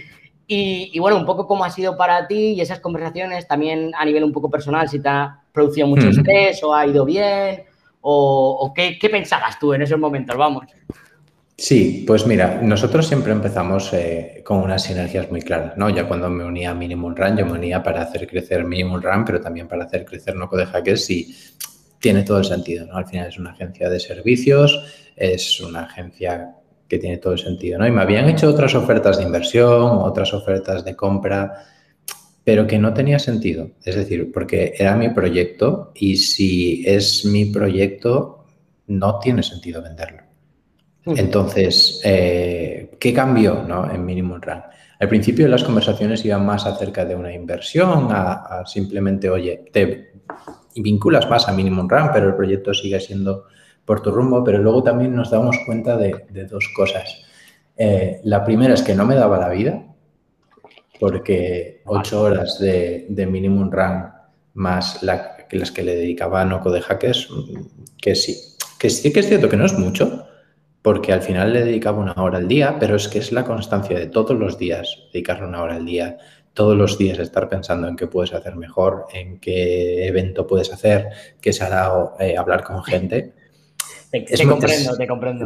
Y, 0.47 0.97
bueno, 0.97 1.17
un 1.17 1.25
poco 1.25 1.45
cómo 1.45 1.65
ha 1.65 1.69
sido 1.69 1.95
para 1.97 2.27
ti 2.27 2.53
y 2.53 2.61
esas 2.61 2.79
conversaciones 2.79 3.47
también 3.47 3.91
a 3.95 4.05
nivel 4.05 4.23
un 4.23 4.31
poco 4.31 4.49
personal, 4.49 4.89
si 4.89 4.99
te 4.99 5.09
ha 5.09 5.39
producido 5.51 5.85
mucho 5.85 6.09
estrés 6.09 6.63
o 6.63 6.73
ha 6.73 6.85
ido 6.85 7.05
bien 7.05 7.63
o, 8.01 8.71
qué, 8.75 8.97
qué, 8.99 9.09
pensabas 9.09 9.57
tú 9.59 9.73
en 9.73 9.83
esos 9.83 9.99
momentos, 9.99 10.35
vamos. 10.35 10.65
Sí, 11.57 12.03
pues 12.05 12.27
mira, 12.27 12.59
nosotros 12.61 13.07
siempre 13.07 13.31
empezamos 13.31 13.93
eh, 13.93 14.41
con 14.45 14.57
unas 14.57 14.83
sinergias 14.83 15.31
muy 15.31 15.41
claras, 15.41 15.77
¿no? 15.77 15.89
Ya 15.89 16.05
cuando 16.05 16.29
me 16.29 16.43
unía 16.43 16.71
a 16.71 16.73
Minimum 16.73 17.15
Run, 17.15 17.37
yo 17.37 17.45
me 17.45 17.53
unía 17.53 17.81
para 17.81 18.01
hacer 18.01 18.27
crecer 18.27 18.65
Minimum 18.65 19.01
Run, 19.01 19.23
pero 19.23 19.39
también 19.39 19.67
para 19.67 19.85
hacer 19.85 20.03
crecer 20.03 20.35
Noco 20.35 20.57
de 20.57 20.65
Hackers 20.65 21.09
y 21.09 21.33
tiene 21.99 22.23
todo 22.23 22.39
el 22.39 22.45
sentido, 22.45 22.85
¿no? 22.85 22.97
Al 22.97 23.07
final 23.07 23.29
es 23.29 23.39
una 23.39 23.51
agencia 23.51 23.89
de 23.89 23.99
servicios, 24.01 25.11
es 25.15 25.61
una 25.61 25.83
agencia 25.85 26.55
que 26.89 26.99
tiene 26.99 27.17
todo 27.17 27.33
el 27.33 27.39
sentido, 27.39 27.79
¿no? 27.79 27.87
Y 27.87 27.91
me 27.91 28.01
habían 28.01 28.27
hecho 28.27 28.49
otras 28.49 28.75
ofertas 28.75 29.17
de 29.17 29.23
inversión, 29.23 29.99
otras 30.01 30.33
ofertas 30.33 30.83
de 30.83 30.95
compra, 30.95 31.63
pero 32.43 32.67
que 32.67 32.77
no 32.77 32.93
tenía 32.93 33.17
sentido. 33.17 33.71
Es 33.83 33.95
decir, 33.95 34.29
porque 34.33 34.73
era 34.77 34.95
mi 34.97 35.09
proyecto 35.09 35.93
y 35.95 36.17
si 36.17 36.83
es 36.85 37.23
mi 37.23 37.45
proyecto, 37.45 38.45
no 38.87 39.19
tiene 39.19 39.41
sentido 39.41 39.81
venderlo. 39.81 40.24
Entonces, 41.05 42.01
eh, 42.03 42.95
¿qué 42.99 43.13
cambió 43.13 43.63
¿no? 43.63 43.91
en 43.91 44.03
Minimum 44.03 44.41
Run? 44.41 44.61
Al 44.99 45.09
principio 45.09 45.47
las 45.47 45.63
conversaciones 45.63 46.25
iban 46.25 46.45
más 46.45 46.65
acerca 46.65 47.05
de 47.05 47.15
una 47.15 47.33
inversión, 47.33 48.07
a, 48.11 48.63
simplemente, 48.65 49.29
oye, 49.29 49.65
te 49.71 50.13
vinculas 50.75 51.29
más 51.29 51.47
a 51.47 51.51
Minimum 51.51 51.87
Run, 51.87 52.09
pero 52.13 52.29
el 52.29 52.35
proyecto 52.35 52.73
sigue 52.73 52.99
siendo 52.99 53.45
por 53.83 54.01
tu 54.01 54.11
rumbo, 54.11 54.43
pero 54.43 54.57
luego 54.57 54.81
también 54.81 55.15
nos 55.15 55.29
damos 55.29 55.57
cuenta 55.65 55.97
de, 55.97 56.25
dos 56.49 56.69
cosas. 56.75 57.23
Eh, 57.77 58.19
la 58.23 58.43
primera 58.43 58.73
es 58.73 58.81
que 58.81 58.95
no 58.95 59.05
me 59.05 59.15
daba 59.15 59.37
la 59.37 59.49
vida, 59.49 59.83
porque 60.99 61.81
ocho 61.85 62.21
horas 62.21 62.57
de, 62.59 63.05
Minimum 63.09 63.69
Run 63.69 64.05
más 64.53 65.03
las 65.03 65.71
que 65.71 65.83
le 65.83 65.95
dedicaba 65.95 66.41
a 66.41 66.45
Noco 66.45 66.71
de 66.71 66.81
Hackers, 66.81 67.29
que 68.01 68.15
sí, 68.15 68.55
que 68.79 68.89
sí 68.89 69.11
que 69.11 69.19
es 69.19 69.27
cierto 69.27 69.49
que 69.49 69.57
no 69.57 69.65
es 69.65 69.73
mucho, 69.73 70.24
porque 70.85 71.11
al 71.11 71.23
final 71.23 71.51
le 71.51 71.65
dedicaba 71.65 71.97
una 71.97 72.13
hora 72.13 72.37
al 72.37 72.47
día, 72.47 72.77
pero 72.79 72.95
es 72.95 73.07
que 73.07 73.17
es 73.17 73.31
la 73.31 73.43
constancia 73.43 73.97
de 73.97 74.05
todos 74.05 74.37
los 74.37 74.59
días, 74.59 74.99
dedicarle 75.11 75.47
una 75.47 75.63
hora 75.63 75.77
al 75.77 75.85
día, 75.87 76.19
todos 76.53 76.77
los 76.77 76.99
días 76.99 77.17
estar 77.17 77.49
pensando 77.49 77.87
en 77.87 77.95
qué 77.95 78.05
puedes 78.05 78.35
hacer 78.35 78.55
mejor, 78.55 79.07
en 79.11 79.39
qué 79.39 80.05
evento 80.05 80.45
puedes 80.45 80.71
hacer, 80.71 81.07
qué 81.41 81.53
se 81.53 81.63
hará 81.63 81.91
eh, 82.19 82.37
hablar 82.37 82.63
con 82.63 82.83
gente. 82.83 83.33
Te, 84.11 84.47
comprendo, 84.47 84.95
te 84.95 85.07
comprendo. 85.07 85.45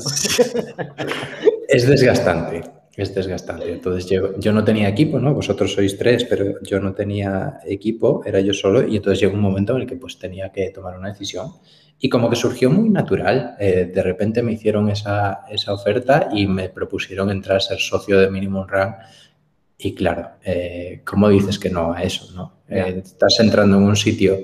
Es 1.70 1.88
desgastante, 1.88 2.62
es 3.04 3.16
desgastante. 3.16 3.72
Entonces 3.72 4.10
yo, 4.10 4.38
yo, 4.40 4.52
no 4.52 4.64
tenía 4.64 4.88
equipo, 4.88 5.20
¿no? 5.20 5.34
Vosotros 5.34 5.74
sois 5.74 5.98
tres, 5.98 6.26
pero 6.26 6.62
yo 6.62 6.80
no 6.80 6.94
tenía 6.94 7.60
equipo, 7.66 8.24
era 8.26 8.40
yo 8.40 8.54
solo 8.54 8.88
y 8.88 8.98
entonces 8.98 9.20
llegó 9.22 9.34
un 9.34 9.42
momento 9.42 9.76
en 9.76 9.82
el 9.82 9.88
que 9.88 9.96
pues 9.96 10.18
tenía 10.18 10.52
que 10.52 10.70
tomar 10.72 10.98
una 10.98 11.10
decisión 11.10 11.52
y 12.00 12.08
como 12.10 12.30
que 12.30 12.36
surgió 12.36 12.70
muy 12.70 12.90
natural. 12.90 13.56
Eh, 13.60 13.92
de 13.94 14.04
repente 14.04 14.42
me 14.42 14.54
hicieron 14.54 14.90
esa, 14.90 15.46
oferta 15.68 16.30
y 16.32 16.48
me 16.48 16.70
propusieron 16.70 17.30
entrar 17.30 17.58
a 17.58 17.60
ser 17.60 17.80
socio 17.80 18.20
de 18.20 18.30
Minimum 18.30 18.68
Run. 18.68 18.96
Y 19.78 19.94
claro, 19.94 20.32
eh, 20.44 21.02
¿cómo 21.06 21.30
dices 21.30 21.60
que 21.60 21.70
no 21.70 21.94
a 21.94 22.04
eso? 22.04 22.34
¿no? 22.34 22.62
Eh, 22.70 23.02
estás 23.04 23.40
entrando 23.40 23.78
en 23.78 23.84
un 23.84 23.96
sitio 23.96 24.40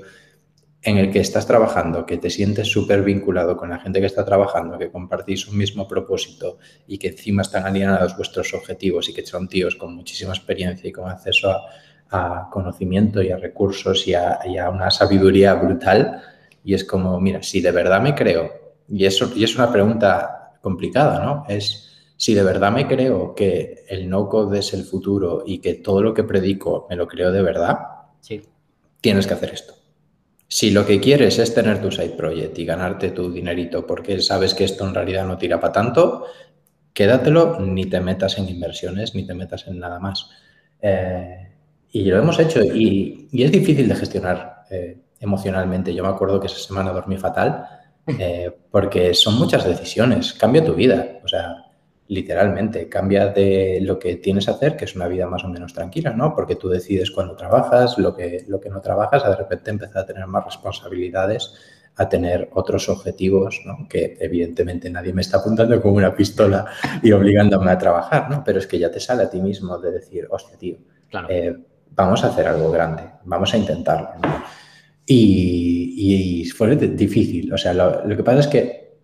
en 0.86 0.98
el 0.98 1.10
que 1.10 1.18
estás 1.18 1.48
trabajando, 1.48 2.06
que 2.06 2.16
te 2.16 2.30
sientes 2.30 2.68
súper 2.68 3.02
vinculado 3.02 3.56
con 3.56 3.70
la 3.70 3.80
gente 3.80 3.98
que 3.98 4.06
está 4.06 4.24
trabajando, 4.24 4.78
que 4.78 4.88
compartís 4.88 5.48
un 5.48 5.58
mismo 5.58 5.88
propósito 5.88 6.58
y 6.86 6.96
que 6.96 7.08
encima 7.08 7.42
están 7.42 7.66
alineados 7.66 8.16
vuestros 8.16 8.54
objetivos 8.54 9.08
y 9.08 9.12
que 9.12 9.26
son 9.26 9.48
tíos 9.48 9.74
con 9.74 9.96
muchísima 9.96 10.32
experiencia 10.32 10.88
y 10.88 10.92
con 10.92 11.10
acceso 11.10 11.50
a, 12.10 12.48
conocimiento 12.52 13.20
y 13.20 13.32
a 13.32 13.36
recursos 13.36 14.06
y 14.06 14.14
a, 14.14 14.38
y 14.46 14.58
a 14.58 14.70
una 14.70 14.92
sabiduría 14.92 15.54
brutal 15.54 16.22
y 16.62 16.74
es 16.74 16.84
como, 16.84 17.20
mira, 17.20 17.42
si 17.42 17.60
de 17.60 17.72
verdad 17.72 18.00
me 18.00 18.14
creo, 18.14 18.48
y 18.88 19.06
eso 19.06 19.32
y 19.34 19.42
es 19.42 19.56
una 19.56 19.72
pregunta 19.72 20.52
complicada, 20.62 21.24
¿no? 21.24 21.44
Es 21.48 21.96
si 22.16 22.32
de 22.32 22.44
verdad 22.44 22.70
me 22.70 22.86
creo 22.86 23.34
que 23.34 23.84
el 23.88 24.08
no-code 24.08 24.60
es 24.60 24.72
el 24.72 24.84
futuro 24.84 25.42
y 25.44 25.58
que 25.58 25.74
todo 25.74 26.00
lo 26.00 26.14
que 26.14 26.22
predico 26.22 26.86
me 26.88 26.94
lo 26.94 27.08
creo 27.08 27.32
de 27.32 27.42
verdad, 27.42 27.76
sí. 28.20 28.40
tienes 29.00 29.26
que 29.26 29.34
hacer 29.34 29.50
esto. 29.50 29.75
Si 30.48 30.70
lo 30.70 30.86
que 30.86 31.00
quieres 31.00 31.38
es 31.38 31.54
tener 31.54 31.80
tu 31.80 31.90
side 31.90 32.10
project 32.10 32.58
y 32.58 32.64
ganarte 32.64 33.10
tu 33.10 33.32
dinerito 33.32 33.86
porque 33.86 34.20
sabes 34.20 34.54
que 34.54 34.64
esto 34.64 34.86
en 34.86 34.94
realidad 34.94 35.26
no 35.26 35.36
tira 35.36 35.60
para 35.60 35.72
tanto, 35.72 36.26
quédatelo, 36.92 37.60
ni 37.60 37.86
te 37.86 38.00
metas 38.00 38.38
en 38.38 38.48
inversiones, 38.48 39.14
ni 39.14 39.26
te 39.26 39.34
metas 39.34 39.66
en 39.66 39.78
nada 39.78 39.98
más. 39.98 40.30
Eh, 40.80 41.48
y 41.90 42.04
lo 42.04 42.18
hemos 42.18 42.38
hecho 42.38 42.60
y, 42.62 43.28
es 43.32 43.50
difícil 43.50 43.88
de 43.88 43.94
gestionar 43.96 44.64
eh, 44.70 44.98
emocionalmente. 45.20 45.94
Yo 45.94 46.02
me 46.04 46.10
acuerdo 46.10 46.40
que 46.40 46.46
esa 46.46 46.58
semana 46.58 46.92
dormí 46.92 47.16
fatal 47.16 47.66
eh, 48.06 48.50
porque 48.70 49.14
son 49.14 49.38
muchas 49.38 49.64
decisiones. 49.64 50.32
Cambia 50.32 50.64
tu 50.64 50.74
vida, 50.74 51.18
o 51.24 51.28
sea, 51.28 51.65
literalmente, 52.08 52.88
cambia 52.88 53.28
de 53.28 53.80
lo 53.82 53.98
que 53.98 54.16
tienes 54.16 54.46
que 54.46 54.50
hacer, 54.52 54.76
que 54.76 54.84
es 54.84 54.94
una 54.94 55.08
vida 55.08 55.26
más 55.26 55.44
o 55.44 55.48
menos 55.48 55.74
tranquila, 55.74 56.10
¿no? 56.10 56.34
Porque 56.34 56.56
tú 56.56 56.68
decides 56.68 57.10
cuando 57.10 57.36
trabajas, 57.36 57.98
lo 57.98 58.14
que, 58.14 58.44
lo 58.48 58.60
que 58.60 58.70
no 58.70 58.80
trabajas, 58.80 59.24
de 59.24 59.36
repente 59.36 59.70
empiezas 59.70 59.96
a 59.96 60.06
tener 60.06 60.26
más 60.26 60.44
responsabilidades, 60.44 61.54
a 61.96 62.08
tener 62.08 62.50
otros 62.52 62.88
objetivos, 62.88 63.62
¿no? 63.64 63.88
Que 63.88 64.16
evidentemente 64.20 64.90
nadie 64.90 65.12
me 65.12 65.22
está 65.22 65.38
apuntando 65.38 65.80
con 65.80 65.94
una 65.94 66.14
pistola 66.14 66.66
y 67.02 67.12
obligándome 67.12 67.70
a 67.70 67.78
trabajar, 67.78 68.30
¿no? 68.30 68.44
Pero 68.44 68.58
es 68.58 68.66
que 68.66 68.78
ya 68.78 68.90
te 68.90 69.00
sale 69.00 69.24
a 69.24 69.30
ti 69.30 69.40
mismo 69.40 69.78
de 69.78 69.92
decir, 69.92 70.26
hostia, 70.30 70.58
tío, 70.58 70.76
eh, 71.28 71.56
vamos 71.90 72.22
a 72.22 72.28
hacer 72.28 72.46
algo 72.46 72.70
grande, 72.70 73.02
vamos 73.24 73.52
a 73.54 73.56
intentarlo, 73.56 74.10
¿no? 74.22 74.42
Y, 75.06 76.44
fue 76.56 76.74
difícil. 76.76 77.52
O 77.52 77.58
sea, 77.58 77.72
lo, 77.74 78.16
que 78.16 78.22
pasa 78.22 78.40
es 78.40 78.46
que 78.46 78.98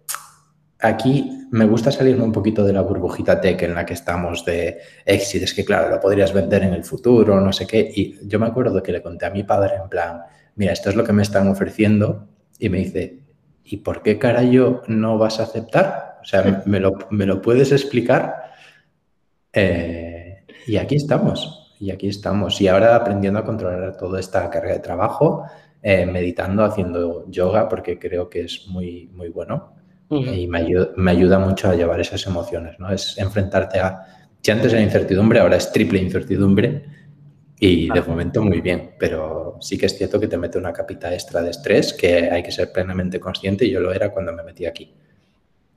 aquí 0.80 1.41
me 1.52 1.66
gusta 1.66 1.92
salirme 1.92 2.24
un 2.24 2.32
poquito 2.32 2.64
de 2.64 2.72
la 2.72 2.80
burbujita 2.80 3.38
tech 3.38 3.60
en 3.62 3.74
la 3.74 3.84
que 3.84 3.92
estamos 3.92 4.42
de 4.46 4.80
éxito. 5.04 5.44
Es 5.44 5.52
que, 5.52 5.66
claro, 5.66 5.90
lo 5.90 6.00
podrías 6.00 6.32
vender 6.32 6.62
en 6.62 6.72
el 6.72 6.82
futuro, 6.82 7.38
no 7.42 7.52
sé 7.52 7.66
qué. 7.66 7.92
Y 7.94 8.26
yo 8.26 8.40
me 8.40 8.46
acuerdo 8.46 8.82
que 8.82 8.90
le 8.90 9.02
conté 9.02 9.26
a 9.26 9.30
mi 9.30 9.42
padre 9.44 9.74
en 9.76 9.88
plan, 9.90 10.22
mira, 10.56 10.72
esto 10.72 10.88
es 10.88 10.96
lo 10.96 11.04
que 11.04 11.12
me 11.12 11.22
están 11.22 11.48
ofreciendo. 11.48 12.26
Y 12.58 12.70
me 12.70 12.78
dice, 12.78 13.20
¿y 13.64 13.76
por 13.78 14.02
qué 14.02 14.18
carajo 14.18 14.82
no 14.88 15.18
vas 15.18 15.40
a 15.40 15.42
aceptar? 15.42 16.20
O 16.22 16.24
sea, 16.24 16.62
¿me 16.66 16.80
lo, 16.80 16.96
me 17.10 17.26
lo 17.26 17.42
puedes 17.42 17.70
explicar? 17.70 18.44
Eh, 19.52 20.46
y 20.66 20.78
aquí 20.78 20.94
estamos, 20.96 21.76
y 21.78 21.90
aquí 21.90 22.08
estamos. 22.08 22.62
Y 22.62 22.68
ahora 22.68 22.96
aprendiendo 22.96 23.40
a 23.40 23.44
controlar 23.44 23.98
toda 23.98 24.20
esta 24.20 24.48
carga 24.48 24.72
de 24.72 24.78
trabajo, 24.78 25.44
eh, 25.82 26.06
meditando, 26.06 26.64
haciendo 26.64 27.30
yoga, 27.30 27.68
porque 27.68 27.98
creo 27.98 28.30
que 28.30 28.40
es 28.44 28.68
muy, 28.68 29.10
muy 29.12 29.28
bueno. 29.28 29.81
Y 30.12 30.46
me 30.46 30.58
ayuda, 30.58 30.88
me 30.96 31.10
ayuda 31.10 31.38
mucho 31.38 31.70
a 31.70 31.74
llevar 31.74 32.00
esas 32.00 32.26
emociones, 32.26 32.78
¿no? 32.78 32.90
Es 32.90 33.16
enfrentarte 33.18 33.80
a, 33.80 34.02
si 34.42 34.50
antes 34.50 34.72
era 34.72 34.82
incertidumbre, 34.82 35.40
ahora 35.40 35.56
es 35.56 35.72
triple 35.72 36.00
incertidumbre 36.00 36.84
y 37.58 37.88
de 37.88 38.02
momento 38.02 38.42
muy 38.42 38.60
bien, 38.60 38.94
pero 38.98 39.56
sí 39.60 39.78
que 39.78 39.86
es 39.86 39.96
cierto 39.96 40.18
que 40.18 40.26
te 40.26 40.36
mete 40.36 40.58
una 40.58 40.72
capita 40.72 41.12
extra 41.14 41.40
de 41.40 41.50
estrés 41.50 41.92
que 41.92 42.28
hay 42.30 42.42
que 42.42 42.50
ser 42.50 42.72
plenamente 42.72 43.20
consciente 43.20 43.64
y 43.64 43.70
yo 43.70 43.80
lo 43.80 43.92
era 43.92 44.10
cuando 44.10 44.32
me 44.32 44.42
metí 44.42 44.66
aquí. 44.66 44.92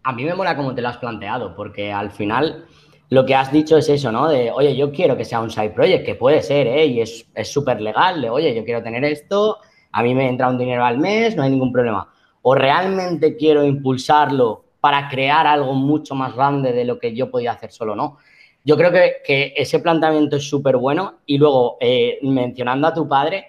A 0.04 0.12
mí 0.12 0.26
me 0.26 0.34
mola 0.34 0.56
como 0.56 0.76
te 0.76 0.82
lo 0.82 0.90
has 0.90 0.98
planteado, 0.98 1.56
porque 1.56 1.92
al 1.92 2.12
final 2.12 2.66
lo 3.10 3.26
que 3.26 3.36
has 3.36 3.52
dicho 3.52 3.78
es 3.78 3.88
eso, 3.88 4.12
¿no? 4.12 4.28
De, 4.28 4.52
oye, 4.52 4.76
yo 4.76 4.92
quiero 4.92 5.16
que 5.16 5.26
sea 5.26 5.40
un 5.40 5.50
side 5.50 5.70
project, 5.70 6.06
que 6.06 6.16
puede 6.16 6.42
ser, 6.42 6.68
¿eh? 6.68 6.86
Y 6.88 7.02
es 7.02 7.26
súper 7.44 7.80
legal, 7.80 8.22
de, 8.22 8.30
oye, 8.30 8.54
yo 8.56 8.66
quiero 8.66 8.84
tener 8.84 9.04
esto, 9.06 9.60
a 9.92 10.04
mí 10.04 10.14
me 10.14 10.28
entra 10.28 10.50
un 10.50 10.58
dinero 10.58 10.84
al 10.84 10.98
mes, 10.98 11.36
no 11.36 11.44
hay 11.44 11.52
ningún 11.52 11.72
problema. 11.72 12.12
O 12.48 12.54
realmente 12.54 13.36
quiero 13.36 13.64
impulsarlo 13.64 14.66
para 14.80 15.10
crear 15.10 15.48
algo 15.48 15.74
mucho 15.74 16.14
más 16.14 16.36
grande 16.36 16.74
de 16.74 16.86
lo 16.86 17.00
que 17.00 17.16
yo 17.16 17.32
podía 17.32 17.54
hacer 17.54 17.72
solo, 17.72 17.96
¿no? 17.96 18.20
Yo 18.64 18.78
creo 18.78 18.92
que, 18.92 19.52
ese 19.58 19.80
planteamiento 19.80 20.36
es 20.36 20.48
súper 20.48 20.78
bueno 20.78 21.16
y 21.26 21.40
luego, 21.40 21.78
eh, 21.80 22.20
mencionando 22.22 22.86
a 22.86 22.94
tu 22.94 23.08
padre, 23.08 23.48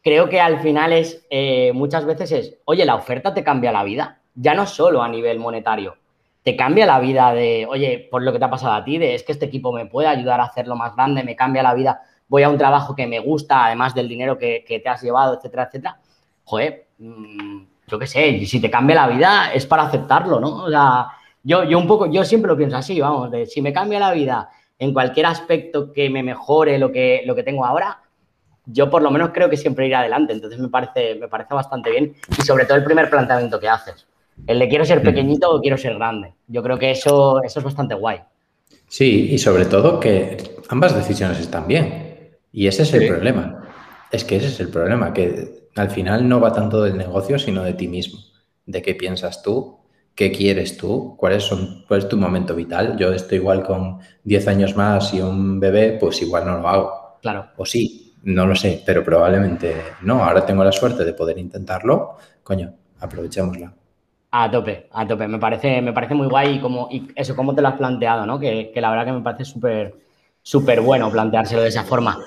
creo 0.00 0.28
que 0.28 0.40
al 0.40 0.60
final 0.60 0.92
es, 0.92 1.26
eh, 1.28 1.72
muchas 1.72 2.04
veces 2.04 2.30
es, 2.30 2.58
oye, 2.66 2.84
la 2.84 2.94
oferta 2.94 3.34
te 3.34 3.42
cambia 3.42 3.72
la 3.72 3.82
vida, 3.82 4.20
ya 4.36 4.54
no 4.54 4.64
solo 4.64 5.02
a 5.02 5.08
nivel 5.08 5.40
monetario, 5.40 5.96
te 6.44 6.54
cambia 6.54 6.86
la 6.86 7.00
vida 7.00 7.34
de, 7.34 7.66
oye, 7.68 8.06
por 8.12 8.22
lo 8.22 8.32
que 8.32 8.38
te 8.38 8.44
ha 8.44 8.50
pasado 8.50 8.74
a 8.74 8.84
ti, 8.84 8.96
de 8.96 9.16
es 9.16 9.24
que 9.24 9.32
este 9.32 9.46
equipo 9.46 9.72
me 9.72 9.86
puede 9.86 10.06
ayudar 10.06 10.38
a 10.38 10.44
hacerlo 10.44 10.76
más 10.76 10.94
grande, 10.94 11.24
me 11.24 11.34
cambia 11.34 11.64
la 11.64 11.74
vida, 11.74 12.02
voy 12.28 12.44
a 12.44 12.48
un 12.48 12.58
trabajo 12.58 12.94
que 12.94 13.08
me 13.08 13.18
gusta, 13.18 13.66
además 13.66 13.92
del 13.92 14.06
dinero 14.06 14.38
que, 14.38 14.64
te 14.68 14.88
has 14.88 15.02
llevado, 15.02 15.34
etcétera, 15.34 15.64
etcétera. 15.64 16.00
Joder, 16.44 16.86
mm, 16.98 17.69
yo 17.90 17.98
qué 17.98 18.06
sé, 18.06 18.44
si 18.46 18.60
te 18.60 18.70
cambia 18.70 18.96
la 18.96 19.08
vida 19.08 19.52
es 19.52 19.66
para 19.66 19.84
aceptarlo, 19.84 20.38
¿no? 20.38 20.64
O 20.64 20.70
sea, 20.70 21.08
yo, 21.42 21.64
yo 21.64 21.78
un 21.78 21.86
poco, 21.86 22.06
yo 22.06 22.24
siempre 22.24 22.48
lo 22.48 22.56
pienso 22.56 22.76
así, 22.76 23.00
vamos, 23.00 23.30
de 23.30 23.46
si 23.46 23.60
me 23.62 23.72
cambia 23.72 23.98
la 23.98 24.12
vida 24.12 24.50
en 24.78 24.92
cualquier 24.92 25.26
aspecto 25.26 25.92
que 25.92 26.08
me 26.08 26.22
mejore 26.22 26.78
lo 26.78 26.90
que, 26.90 27.22
lo 27.26 27.34
que 27.34 27.42
tengo 27.42 27.64
ahora, 27.64 28.00
yo 28.66 28.88
por 28.90 29.02
lo 29.02 29.10
menos 29.10 29.30
creo 29.32 29.50
que 29.50 29.56
siempre 29.56 29.86
iré 29.86 29.96
adelante. 29.96 30.32
Entonces 30.32 30.58
me 30.58 30.68
parece, 30.68 31.16
me 31.16 31.28
parece 31.28 31.54
bastante 31.54 31.90
bien. 31.90 32.14
Y 32.38 32.42
sobre 32.42 32.64
todo 32.64 32.78
el 32.78 32.84
primer 32.84 33.10
planteamiento 33.10 33.58
que 33.58 33.68
haces. 33.68 34.06
El 34.46 34.58
de 34.58 34.68
quiero 34.68 34.84
ser 34.84 35.02
pequeñito 35.02 35.50
o 35.50 35.60
quiero 35.60 35.76
ser 35.76 35.94
grande. 35.94 36.32
Yo 36.46 36.62
creo 36.62 36.78
que 36.78 36.90
eso, 36.90 37.42
eso 37.42 37.58
es 37.58 37.64
bastante 37.64 37.94
guay. 37.94 38.20
Sí, 38.88 39.28
y 39.30 39.38
sobre 39.38 39.66
todo 39.66 40.00
que 40.00 40.36
ambas 40.68 40.94
decisiones 40.94 41.38
están 41.40 41.66
bien. 41.66 42.30
Y 42.52 42.66
ese 42.66 42.82
es 42.82 42.92
el 42.94 43.06
problema. 43.06 43.64
Es 44.10 44.24
que 44.24 44.36
ese 44.36 44.48
es 44.48 44.60
el 44.60 44.68
problema, 44.68 45.12
que 45.12 45.59
al 45.76 45.90
final 45.90 46.28
no 46.28 46.40
va 46.40 46.52
tanto 46.52 46.82
del 46.82 46.96
negocio, 46.96 47.38
sino 47.38 47.62
de 47.62 47.74
ti 47.74 47.88
mismo. 47.88 48.20
De 48.66 48.82
qué 48.82 48.94
piensas 48.94 49.42
tú, 49.42 49.78
qué 50.14 50.30
quieres 50.30 50.76
tú, 50.76 51.14
cuál, 51.16 51.40
son, 51.40 51.84
cuál 51.88 52.00
es 52.00 52.08
tu 52.08 52.16
momento 52.16 52.54
vital. 52.54 52.96
Yo 52.98 53.12
estoy 53.12 53.38
igual 53.38 53.64
con 53.64 53.98
10 54.24 54.48
años 54.48 54.76
más 54.76 55.14
y 55.14 55.20
un 55.20 55.58
bebé, 55.58 55.96
pues 56.00 56.20
igual 56.22 56.46
no 56.46 56.58
lo 56.58 56.68
hago. 56.68 57.18
Claro. 57.22 57.46
O 57.56 57.64
sí, 57.64 58.14
no 58.22 58.46
lo 58.46 58.54
sé, 58.54 58.82
pero 58.84 59.04
probablemente 59.04 59.74
no. 60.02 60.22
Ahora 60.22 60.44
tengo 60.44 60.64
la 60.64 60.72
suerte 60.72 61.04
de 61.04 61.14
poder 61.14 61.38
intentarlo. 61.38 62.16
Coño, 62.42 62.72
aprovechémosla. 62.98 63.72
A 64.32 64.50
tope, 64.50 64.88
a 64.92 65.06
tope. 65.06 65.26
Me 65.26 65.38
parece, 65.38 65.82
me 65.82 65.92
parece 65.92 66.14
muy 66.14 66.28
guay 66.28 66.56
y, 66.56 66.60
como, 66.60 66.88
y 66.90 67.08
eso, 67.16 67.34
cómo 67.34 67.54
te 67.54 67.62
lo 67.62 67.68
has 67.68 67.76
planteado, 67.76 68.26
¿no? 68.26 68.38
Que, 68.38 68.72
la 68.76 68.90
verdad 68.90 69.06
que 69.06 69.12
me 69.12 69.22
parece 69.22 69.44
súper, 69.44 69.94
súper 70.42 70.80
bueno 70.80 71.10
planteárselo 71.10 71.62
de 71.62 71.68
esa 71.68 71.82
forma. 71.82 72.18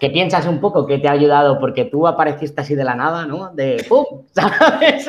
¿Qué 0.00 0.10
piensas 0.10 0.46
un 0.46 0.60
poco 0.60 0.86
que 0.86 0.98
te 0.98 1.08
ha 1.08 1.12
ayudado? 1.12 1.58
Porque 1.58 1.84
tú 1.84 2.06
apareciste 2.06 2.60
así 2.60 2.74
de 2.74 2.84
la 2.84 2.94
nada, 2.94 3.26
¿no? 3.26 3.52
De 3.52 3.84
¡pum! 3.88 4.04
¿Sabes? 4.32 5.06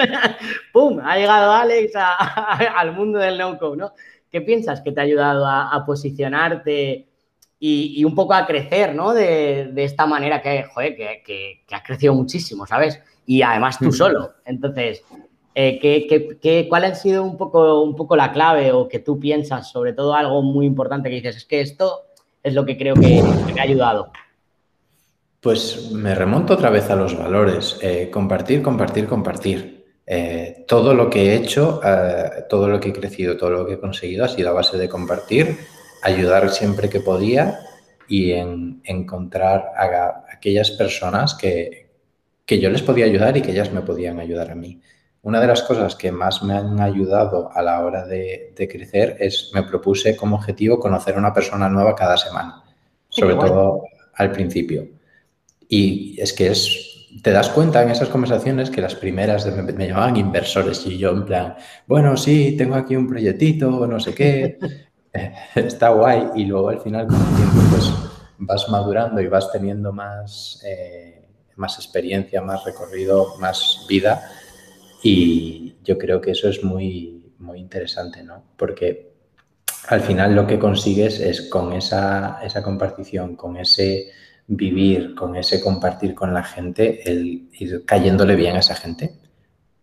¡Pum! 0.73 0.99
Ha 1.04 1.17
llegado 1.17 1.52
Alex 1.52 1.93
al 1.95 2.93
mundo 2.93 3.19
del 3.19 3.38
no-code, 3.38 3.78
¿no? 3.78 3.93
¿Qué 4.32 4.41
piensas 4.41 4.82
que 4.82 4.91
te 4.91 4.99
ha 4.99 5.04
ayudado 5.04 5.45
a, 5.47 5.84
posicionarte 5.86 7.08
y, 7.60 8.04
un 8.04 8.15
poco 8.15 8.34
a 8.34 8.45
crecer, 8.45 8.93
¿no? 8.95 9.13
De, 9.13 9.71
esta 9.75 10.06
manera 10.06 10.41
que, 10.41 10.63
joder, 10.63 10.95
que, 10.95 11.23
que, 11.25 11.75
has 11.75 11.84
crecido 11.84 12.13
muchísimo, 12.13 12.65
¿sabes? 12.65 13.02
Y 13.25 13.41
además 13.41 13.80
tú 13.80 13.91
solo. 13.91 14.34
Entonces, 14.45 15.04
eh, 15.56 16.67
cuál 16.69 16.86
ha 16.86 16.95
sido 16.95 17.23
un 17.23 17.38
poco, 17.38 17.82
un 17.82 17.95
poco 17.95 18.15
la 18.15 18.32
clave 18.32 18.71
o 18.71 18.88
que 18.88 18.99
tú 18.99 19.19
piensas, 19.19 19.69
sobre 19.69 19.93
todo 19.93 20.13
algo 20.13 20.41
muy 20.41 20.65
importante 20.65 21.10
que 21.10 21.15
dices, 21.15 21.38
es 21.38 21.45
que 21.45 21.62
esto 21.62 22.04
es 22.43 22.54
lo 22.54 22.65
que 22.65 22.78
creo 22.78 22.95
que, 22.95 23.21
me 23.54 23.60
ha 23.60 23.63
ayudado? 23.63 24.12
Pues 25.41 25.91
me 25.91 26.15
remonto 26.15 26.54
otra 26.54 26.69
vez 26.69 26.89
a 26.89 26.95
los 26.95 27.17
valores. 27.17 27.78
Eh, 27.82 28.10
compartir, 28.12 28.62
compartir, 28.62 29.08
compartir. 29.08 29.86
Eh, 30.06 30.65
todo 30.67 30.93
lo 30.93 31.10
que 31.10 31.32
he 31.32 31.36
hecho, 31.36 31.80
todo 32.49 32.67
lo 32.67 32.80
que 32.80 32.89
he 32.89 32.93
crecido, 32.93 33.38
todo 33.38 33.52
lo 33.52 33.65
que 33.67 33.73
he 33.73 33.80
conseguido 33.80 34.25
ha 34.25 34.28
sido 34.28 34.49
a 34.49 34.54
base 34.54 34.78
de 34.78 34.89
compartir, 34.89 35.58
ayudar 36.02 36.49
siempre 36.49 36.89
que 36.89 36.99
podía 36.99 37.60
y 38.08 38.32
en, 38.32 38.82
encontrar 38.84 39.71
a, 39.78 40.25
aquellas 40.34 40.71
personas 40.71 41.36
que, 41.36 41.89
que 42.43 42.60
yo 42.60 42.71
les 42.71 42.82
podía 42.82 43.06
ayudar 43.06 43.38
y 43.38 43.43
que 43.43 43.52
ellas 43.52 43.71
me 43.71 43.82
podían 43.82 44.19
ayudar 44.19 44.49
a 44.49 44.56
mí. 44.56 44.82
Una 45.21 45.39
de 45.39 45.47
las 45.47 45.62
cosas 45.62 45.95
que 45.95 46.12
más 46.12 46.41
me 46.41 46.56
han 46.56 46.80
ayudado 46.80 47.52
a 47.54 47.62
la 47.62 47.86
hora 47.86 48.08
de, 48.08 48.54
crecer 48.56 49.17
es, 49.19 49.52
me 49.54 49.62
propuse 49.62 50.15
como 50.15 50.38
objetivo 50.38 50.80
conocer 50.80 51.15
a 51.15 51.19
una 51.19 51.34
persona 51.34 51.69
nueva 51.69 51.93
cada 51.93 52.17
semana, 52.17 52.63
sobre 53.10 53.36
todo 53.36 53.84
al 54.15 54.32
principio. 54.32 54.98
Y 55.69 56.19
es 56.19 56.34
que 56.34 56.47
es, 56.47 57.08
te 57.21 57.32
das 57.32 57.49
cuenta 57.49 57.84
en 57.84 57.91
esas 57.91 58.10
conversaciones 58.10 58.71
que 58.71 58.82
las 58.82 58.95
primeras 58.95 59.45
me, 59.45 59.88
llamaban 59.88 60.17
inversores 60.17 60.86
y 60.88 60.97
yo 60.97 61.12
en 61.12 61.25
plan, 61.25 61.55
bueno, 61.86 62.17
sí, 62.17 62.55
tengo 62.58 62.75
aquí 62.75 62.95
un 62.95 63.08
proyectito, 63.08 63.86
no 63.88 63.99
sé 63.99 64.15
qué, 64.15 64.58
está 65.55 65.89
guay. 65.89 66.32
Y 66.36 66.45
luego 66.45 66.69
al 66.69 66.82
final 66.82 67.08
con 67.08 67.15
el 67.15 67.36
tiempo 67.36 67.62
pues 67.69 67.93
vas 68.39 68.67
madurando 68.69 69.21
y 69.21 69.27
vas 69.27 69.51
teniendo 69.51 69.93
más, 69.93 70.62
eh, 70.65 71.27
más 71.55 71.77
experiencia, 71.77 72.41
más 72.41 72.65
recorrido, 72.65 73.38
más 73.38 73.86
vida 73.88 74.21
y 75.03 75.75
yo 75.84 75.97
creo 75.97 76.19
que 76.19 76.32
eso 76.32 76.49
es 76.49 76.63
muy, 76.63 77.34
muy 77.39 77.60
interesante, 77.60 78.23
¿no? 78.23 78.43
Porque 78.58 79.13
al 79.88 80.01
final 80.01 80.36
lo 80.36 80.45
que 80.45 80.60
consigues 80.60 81.19
es 81.19 81.49
con 81.49 81.73
esa, 81.73 82.41
esa 82.43 82.62
compartición, 82.62 83.36
con 83.36 83.58
ese 83.58 84.12
vivir, 84.49 85.13
con 85.13 85.35
ese 85.35 85.62
compartir 85.62 86.15
con 86.15 86.33
la 86.33 86.43
gente, 86.43 87.09
el 87.09 87.49
ir 87.53 87.85
cayéndole 87.85 88.35
bien 88.35 88.55
a 88.55 88.59
esa 88.59 88.75
gente. 88.75 89.13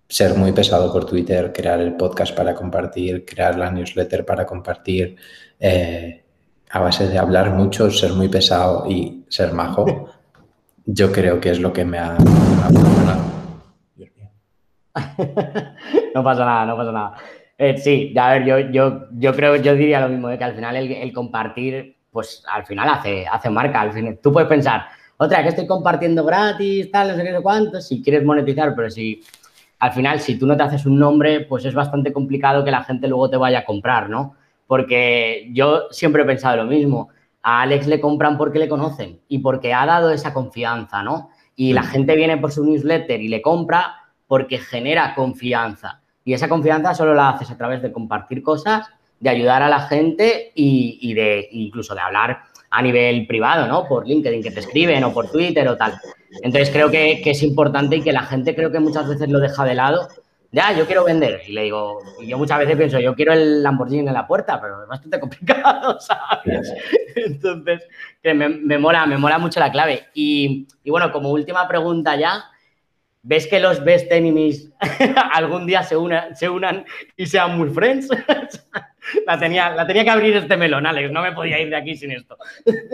Ser 0.09 0.35
muy 0.35 0.53
pesado 0.53 0.93
por 0.93 1.07
Twitter, 1.07 1.53
crear 1.53 1.81
el 1.81 1.95
podcast 1.97 2.37
para 2.37 2.55
compartir, 2.55 3.25
crear 3.25 3.57
la 3.57 3.71
newsletter 3.71 4.25
para 4.25 4.45
compartir, 4.45 5.17
eh, 5.61 6.25
a 6.71 6.81
base 6.81 7.09
de 7.09 7.17
hablar 7.17 7.51
mucho, 7.53 7.91
ser 7.91 8.13
muy 8.13 8.29
pesado 8.29 8.91
y 8.91 9.25
ser 9.29 9.53
majo, 9.53 10.11
yo 10.85 11.13
creo 11.13 11.41
que 11.41 11.51
es 11.51 11.61
lo 11.61 11.73
que 11.73 11.85
me 11.85 11.99
ha, 11.99 12.17
funcionado. 12.17 13.25
no 16.15 16.25
pasa 16.25 16.45
nada, 16.45 16.67
no 16.67 16.77
pasa 16.77 16.93
nada. 16.93 17.17
Eh, 17.59 17.79
sí, 17.79 18.15
a 18.19 18.33
ver, 18.33 18.45
yo, 18.45 18.59
yo, 18.71 19.07
yo 19.13 19.35
creo, 19.35 19.57
yo 19.57 19.75
diría 19.75 20.01
lo 20.01 20.09
mismo, 20.09 20.29
de 20.29 20.39
que 20.39 20.45
al 20.45 20.55
final 20.55 20.77
el, 20.77 21.13
compartir, 21.13 21.96
pues 22.17 22.43
al 22.49 22.65
final 22.65 22.89
hace, 22.89 23.27
hace 23.27 23.51
marca. 23.51 23.83
Al 23.83 23.93
final, 23.93 24.19
tú 24.23 24.33
puedes 24.33 24.49
pensar, 24.49 24.87
otra, 25.19 25.43
que 25.43 25.51
estoy 25.51 25.67
compartiendo 25.67 26.25
gratis, 26.25 26.91
tal, 26.91 27.09
no 27.09 27.15
sé 27.15 27.23
qué, 27.23 27.43
cuánto, 27.43 27.79
si 27.79 28.03
quieres 28.03 28.25
monetizar, 28.25 28.75
pero 28.75 28.89
si 28.89 29.21
al 29.81 29.93
final, 29.93 30.19
si 30.21 30.39
tú 30.39 30.47
no 30.47 30.57
te 30.57 30.63
haces 30.63 30.87
un 30.87 30.99
nombre, 30.99 31.43
pues 31.43 31.67
es 31.67 31.75
bastante 31.75 32.15
complicado 32.15 32.65
que 32.65 32.71
la 32.71 32.85
gente 32.85 33.07
luego 33.07 33.29
te 33.29 33.37
vaya 33.37 33.59
a 33.59 33.65
comprar, 33.67 34.09
¿no? 34.09 34.35
Porque 34.67 35.51
yo 35.53 35.89
siempre 35.91 36.23
he 36.23 36.25
pensado 36.25 36.57
lo 36.57 36.65
mismo. 36.65 37.11
A 37.43 37.61
Alex 37.61 37.87
le 37.87 38.01
compran 38.01 38.39
porque 38.39 38.59
le 38.61 38.71
conocen 38.71 39.21
y 39.29 39.41
porque 39.41 39.75
ha 39.75 39.85
dado 39.85 40.11
esa 40.11 40.33
confianza, 40.33 41.03
¿no? 41.03 41.29
Y 41.55 41.75
la 41.75 41.83
gente 41.83 42.17
viene 42.17 42.39
por 42.39 42.51
su 42.51 42.65
newsletter 42.65 43.21
y 43.21 43.29
le 43.29 43.43
compra 43.43 43.95
porque 44.27 44.57
genera 44.57 45.15
confianza. 45.15 46.01
Y 46.25 46.33
esa 46.33 46.49
confianza 46.49 46.95
solo 46.95 47.13
la 47.13 47.29
haces 47.29 47.51
a 47.51 47.59
través 47.59 47.83
de 47.83 47.93
compartir 47.93 48.43
cosas, 48.43 48.89
de 49.21 49.31
ayudar 49.31 49.63
a 49.63 49.69
la 49.69 49.81
gente 49.81 50.53
y, 50.55 51.15
de 51.15 51.49
incluso 51.53 51.95
de 51.95 52.01
hablar 52.01 52.43
a 52.71 52.83
nivel 52.83 53.27
privado, 53.27 53.67
¿no? 53.67 53.87
Por 53.87 54.07
LinkedIn, 54.07 54.43
que 54.43 54.51
te 54.51 54.61
escriben 54.61 55.05
o 55.05 55.13
por 55.13 55.31
Twitter 55.31 55.67
o 55.69 55.77
tal. 55.77 55.95
Entonces 56.43 56.71
creo 56.71 56.91
que, 56.91 57.23
es 57.25 57.43
importante 57.43 57.97
y 57.97 58.03
que 58.03 58.13
la 58.13 58.23
gente 58.23 58.55
creo 58.55 58.71
que 58.71 58.81
muchas 58.81 59.09
veces 59.09 59.29
lo 59.29 59.41
deja 59.41 59.65
de 59.65 59.75
lado. 59.75 60.09
Ya, 60.53 60.73
yo 60.73 60.87
quiero 60.87 61.05
vender. 61.05 61.43
Y 61.47 61.53
le 61.53 61.65
digo, 61.65 61.99
y 62.21 62.29
yo 62.29 62.39
muchas 62.39 62.59
veces 62.59 62.77
pienso, 62.77 62.99
yo 63.01 63.15
quiero 63.15 63.33
el 63.33 63.63
Lamborghini 63.63 64.07
en 64.07 64.15
la 64.15 64.27
puerta, 64.27 64.61
pero 64.61 64.83
es 64.83 64.89
bastante 64.89 65.21
complicado, 65.21 65.99
¿sabes? 66.01 66.73
Entonces, 67.15 67.87
que 68.23 68.35
me, 68.35 68.79
mola, 68.79 69.07
me 69.07 69.19
mola 69.19 69.39
mucho 69.39 69.61
la 69.61 69.73
clave. 69.73 70.07
Y, 70.15 70.67
y 70.85 70.91
bueno, 70.91 71.13
como 71.13 71.31
última 71.31 71.67
pregunta 71.67 72.17
ya, 72.17 72.45
¿Ves 73.29 73.49
que 73.49 73.59
los 73.59 73.83
best 73.83 74.13
enemies 74.13 74.71
algún 75.33 75.67
día 75.67 75.83
se, 75.83 75.97
se 76.35 76.49
unan 76.49 76.85
y 77.17 77.27
sean 77.27 77.59
muy 77.59 77.71
friends? 77.71 78.09
la, 79.27 79.37
tenía, 79.37 79.71
la 79.71 79.85
tenía 79.85 80.05
que 80.05 80.11
abrir 80.11 80.37
este 80.37 80.57
melón, 80.57 80.87
Alex. 80.87 81.11
No 81.11 81.23
me 81.23 81.33
podía 81.33 81.61
ir 81.61 81.69
de 81.69 81.77
aquí 81.77 81.97
sin 81.97 82.13
esto. 82.13 82.37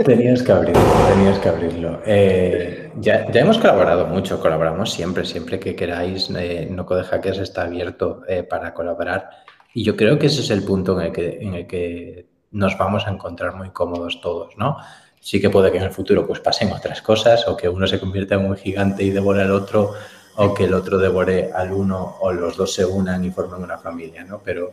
tenías 0.06 0.42
que 0.42 0.52
abrirlo, 0.52 0.82
tenías 1.14 1.38
que 1.38 1.48
abrirlo. 1.50 2.00
Eh, 2.06 2.92
ya, 2.96 3.26
hemos 3.34 3.58
colaborado 3.58 4.06
mucho, 4.06 4.40
colaboramos 4.40 4.90
siempre, 4.90 5.26
siempre 5.26 5.60
que 5.60 5.76
queráis. 5.76 6.30
Eh, 6.34 6.66
no 6.70 6.86
Code 6.86 7.04
Hackers 7.04 7.38
está 7.38 7.64
abierto 7.64 8.22
eh, 8.26 8.42
para 8.42 8.72
colaborar. 8.72 9.28
Y 9.74 9.84
yo 9.84 9.96
creo 9.96 10.18
que 10.18 10.28
ese 10.28 10.40
es 10.40 10.48
el 10.48 10.64
punto 10.64 10.98
en 10.98 11.08
el, 11.08 11.12
que, 11.12 11.38
en 11.42 11.54
el 11.56 11.66
que 11.66 12.24
nos 12.52 12.78
vamos 12.78 13.06
a 13.06 13.10
encontrar 13.10 13.54
muy 13.54 13.68
cómodos 13.68 14.22
todos, 14.22 14.56
¿no? 14.56 14.78
Sí 15.20 15.42
que 15.42 15.50
puede 15.50 15.70
que 15.70 15.76
en 15.76 15.84
el 15.84 15.90
futuro 15.90 16.26
pues 16.26 16.40
pasen 16.40 16.72
otras 16.72 17.02
cosas 17.02 17.46
o 17.46 17.54
que 17.54 17.68
uno 17.68 17.86
se 17.86 18.00
convierta 18.00 18.36
en 18.36 18.46
un 18.46 18.56
gigante 18.56 19.04
y 19.04 19.10
devore 19.10 19.42
al 19.42 19.52
otro 19.52 19.92
o 20.36 20.54
que 20.54 20.64
el 20.64 20.74
otro 20.74 20.98
devore 20.98 21.50
al 21.52 21.72
uno 21.72 22.16
o 22.20 22.32
los 22.32 22.56
dos 22.56 22.74
se 22.74 22.84
unan 22.84 23.24
y 23.24 23.30
formen 23.30 23.62
una 23.62 23.78
familia, 23.78 24.24
¿no? 24.24 24.40
Pero 24.44 24.72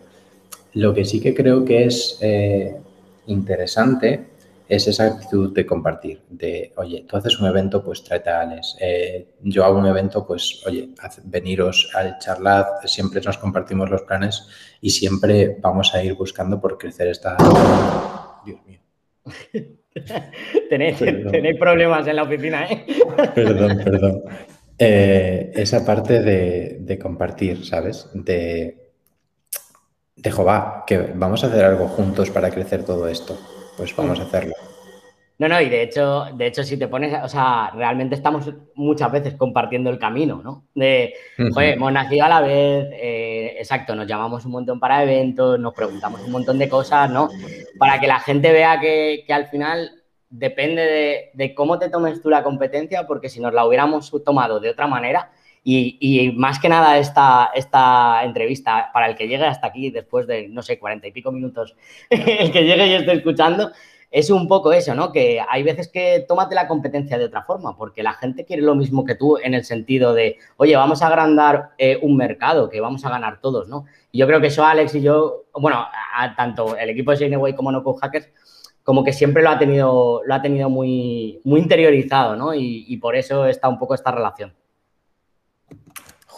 lo 0.74 0.94
que 0.94 1.06
sí 1.06 1.20
que 1.20 1.34
creo 1.34 1.66
que 1.66 1.86
es 1.86 2.18
eh, 2.22 2.76
interesante 3.28 4.28
es 4.70 4.88
esa 4.88 5.08
actitud 5.08 5.52
de 5.52 5.66
compartir, 5.66 6.22
de, 6.30 6.72
oye, 6.76 7.04
tú 7.10 7.18
haces 7.18 7.40
un 7.40 7.48
evento, 7.48 7.84
pues 7.84 8.04
tráete 8.04 8.30
a 8.30 8.42
Alex. 8.42 8.78
Eh, 8.80 9.30
yo 9.42 9.66
hago 9.66 9.80
un 9.80 9.88
evento, 9.88 10.28
pues, 10.28 10.62
oye, 10.68 10.90
veniros 11.24 11.92
al 11.96 12.20
charlar, 12.20 12.68
siempre 12.86 13.20
nos 13.20 13.40
compartimos 13.40 13.90
los 13.90 14.04
planes 14.04 14.48
y 14.80 14.92
siempre 14.92 15.58
vamos 15.60 15.96
a 15.96 16.04
ir 16.04 16.14
buscando 16.14 16.62
por 16.62 16.78
crecer 16.78 17.08
esta... 17.08 17.36
Dios 18.46 18.60
mío. 18.68 18.80
tenéis, 20.70 21.00
problemas 21.60 22.08
en 22.08 22.16
la 22.16 22.24
oficina, 22.24 22.66
¿eh? 22.66 22.86
Perdón, 23.34 23.82
perdón. 23.84 24.24
Eh, 24.80 25.52
esa 25.56 25.86
parte 25.86 26.22
de, 26.22 27.00
compartir, 27.00 27.66
¿sabes? 27.66 28.10
De, 28.14 28.92
de 30.16 30.32
va, 30.32 30.86
que 30.88 30.98
vamos 31.16 31.44
a 31.44 31.48
hacer 31.48 31.66
algo 31.66 31.88
juntos 31.90 32.30
para 32.30 32.50
crecer 32.50 32.86
todo 32.86 33.08
esto. 33.08 33.38
Pues 33.78 33.94
vamos 33.96 34.20
a 34.20 34.24
hacerlo. 34.24 34.54
No, 35.40 35.48
no, 35.48 35.62
y 35.62 35.70
de 35.70 35.84
hecho, 35.84 36.26
de 36.34 36.48
hecho, 36.48 36.66
si 36.66 36.76
te 36.76 36.90
pones, 36.90 37.14
o 37.24 37.30
sea, 37.30 37.72
realmente 37.74 38.14
estamos 38.14 38.52
muchas 38.76 39.10
veces 39.10 39.36
compartiendo 39.36 39.90
el 39.90 39.98
camino, 39.98 40.42
¿no? 40.44 40.66
De, 40.76 41.14
oye, 41.56 41.74
hemos 41.74 41.94
nacido 41.94 42.26
a 42.26 42.30
la 42.30 42.42
vez, 42.42 42.90
eh, 42.92 43.56
exacto, 43.58 43.96
nos 43.96 44.06
llamamos 44.06 44.44
un 44.44 44.52
montón 44.52 44.82
para 44.82 45.02
eventos, 45.02 45.58
nos 45.58 45.74
preguntamos 45.74 46.22
un 46.26 46.32
montón 46.32 46.60
de 46.60 46.68
cosas, 46.68 47.10
¿no? 47.10 47.30
Para 47.78 48.02
que 48.02 48.08
la 48.08 48.20
gente 48.20 48.52
vea 48.52 48.82
que, 48.82 49.24
al 49.30 49.48
final 49.48 49.99
depende 50.30 51.32
de, 51.34 51.56
cómo 51.56 51.80
te 51.80 51.90
tomes 51.90 52.22
tú 52.22 52.30
la 52.30 52.44
competencia, 52.44 53.08
porque 53.08 53.30
si 53.30 53.40
nos 53.40 53.54
la 53.54 53.66
hubiéramos 53.66 54.12
tomado 54.24 54.60
de 54.60 54.70
otra 54.70 54.88
manera, 54.88 55.32
y, 55.64 56.34
más 56.36 56.60
que 56.60 56.70
nada 56.70 56.98
esta, 56.98 57.52
esta 57.54 58.24
entrevista, 58.24 58.90
para 58.94 59.08
el 59.08 59.16
que 59.16 59.28
llegue 59.28 59.46
hasta 59.46 59.68
aquí 59.68 59.92
después 59.92 60.26
de, 60.26 60.48
no 60.48 60.62
sé, 60.62 60.80
cuarenta 60.80 61.08
y 61.08 61.12
pico 61.12 61.32
minutos, 61.32 61.76
el 62.10 62.52
que 62.52 62.64
llegue 62.64 62.88
y 62.88 62.94
esté 62.94 63.14
escuchando, 63.14 63.72
es 64.12 64.32
un 64.32 64.48
poco 64.48 64.74
eso, 64.74 64.96
¿no? 64.96 65.12
Que 65.12 65.40
hay 65.48 65.62
veces 65.62 65.88
que 65.88 66.26
tómate 66.28 66.56
la 66.56 66.68
competencia 66.68 67.18
de 67.18 67.26
otra 67.26 67.44
forma, 67.44 67.78
porque 67.78 68.02
la 68.02 68.14
gente 68.14 68.46
quiere 68.46 68.64
lo 68.64 68.74
mismo 68.74 69.06
que 69.06 69.16
tú 69.16 69.38
en 69.38 69.54
el 69.54 69.64
sentido 69.64 70.14
de, 70.14 70.38
oye, 70.58 70.76
vamos 70.76 71.04
a 71.04 71.08
agrandar 71.08 71.72
eh, 71.78 72.00
un 72.02 72.18
mercado, 72.18 72.70
que 72.70 72.82
vamos 72.82 73.06
a 73.06 73.10
ganar 73.10 73.40
todos, 73.40 73.68
¿no? 73.68 73.86
Y 74.12 74.20
yo 74.20 74.28
creo 74.28 74.42
que 74.42 74.48
eso 74.48 74.66
Alex 74.66 74.96
y 74.96 75.02
yo, 75.02 75.44
bueno, 75.54 75.86
tanto 76.36 76.76
el 76.76 76.90
equipo 76.90 77.12
de 77.12 77.18
Sineway 77.18 77.56
como 77.56 77.72
No 77.72 77.84
Code 77.84 78.00
Hackers, 78.02 78.30
como 78.90 79.04
que 79.04 79.14
siempre 79.14 79.44
lo 79.44 79.52
ha 79.52 79.60
tenido, 79.60 80.24
lo 80.26 80.34
ha 80.34 80.42
tenido 80.42 80.68
muy, 80.68 81.42
muy 81.44 81.60
interiorizado, 81.60 82.36
¿no? 82.36 82.56
y 82.56 82.98
por 82.98 83.16
eso 83.16 83.46
está 83.46 83.70
un 83.70 83.78
poco 83.78 83.94
esta 83.94 84.10
relación. 84.10 84.52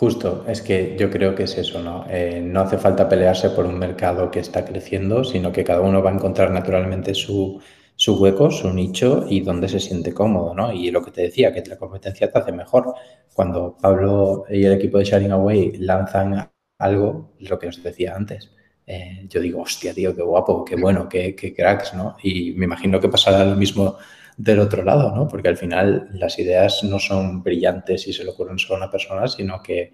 Justo, 0.01 0.45
es 0.47 0.61
que 0.61 0.97
yo 0.99 1.09
creo 1.09 1.33
que 1.33 1.43
es 1.43 1.57
eso, 1.57 1.81
¿no? 1.81 2.05
Eh, 2.09 2.41
no 2.43 2.61
hace 2.61 2.77
falta 2.77 3.07
pelearse 3.07 3.51
por 3.51 3.65
un 3.67 3.77
mercado 3.77 4.31
que 4.31 4.39
está 4.39 4.65
creciendo, 4.65 5.23
sino 5.23 5.51
que 5.51 5.63
cada 5.63 5.81
uno 5.81 6.01
va 6.01 6.09
a 6.09 6.13
encontrar 6.13 6.49
naturalmente 6.49 7.13
su, 7.13 7.61
hueco, 8.07 8.49
su 8.49 8.73
nicho 8.73 9.27
y 9.29 9.41
donde 9.41 9.69
se 9.69 9.79
siente 9.79 10.11
cómodo, 10.11 10.55
¿no? 10.55 10.73
Y 10.73 10.89
lo 10.89 11.03
que 11.03 11.11
te 11.11 11.21
decía, 11.21 11.53
que 11.53 11.63
la 11.69 11.77
competencia 11.77 12.31
te 12.31 12.39
hace 12.39 12.51
mejor. 12.51 12.95
Cuando 13.33 13.77
Pablo 13.79 14.43
y 14.49 14.65
el 14.65 14.73
equipo 14.73 14.97
de 14.97 15.05
Sharing 15.05 15.31
Away 15.31 15.73
lanzan 15.77 16.49
algo, 16.79 17.33
lo 17.39 17.59
que 17.59 17.67
os 17.67 17.83
decía 17.83 18.15
antes, 18.15 18.51
eh, 18.85 19.25
yo 19.29 19.39
digo, 19.39 19.61
hostia, 19.61 19.93
tío, 19.93 20.15
qué 20.15 20.21
guapo, 20.21 20.65
qué 20.65 20.75
bueno, 20.75 21.07
qué, 21.07 21.35
qué 21.35 21.53
cracks, 21.53 21.93
¿no? 21.93 22.17
Y 22.23 22.51
me 22.53 22.65
imagino 22.65 22.99
que 22.99 23.09
pasará 23.09 23.45
lo 23.45 23.55
mismo 23.55 23.97
del 24.37 24.59
otro 24.59 24.83
lado, 24.83 25.15
¿no? 25.15 25.27
Porque 25.27 25.49
al 25.49 25.57
final 25.57 26.09
las 26.13 26.39
ideas 26.39 26.83
no 26.83 26.99
son 26.99 27.43
brillantes 27.43 28.07
y 28.07 28.13
se 28.13 28.23
le 28.23 28.31
ocurren 28.31 28.57
solo 28.57 28.75
a 28.75 28.77
una 28.85 28.91
persona, 28.91 29.27
sino 29.27 29.61
que, 29.61 29.91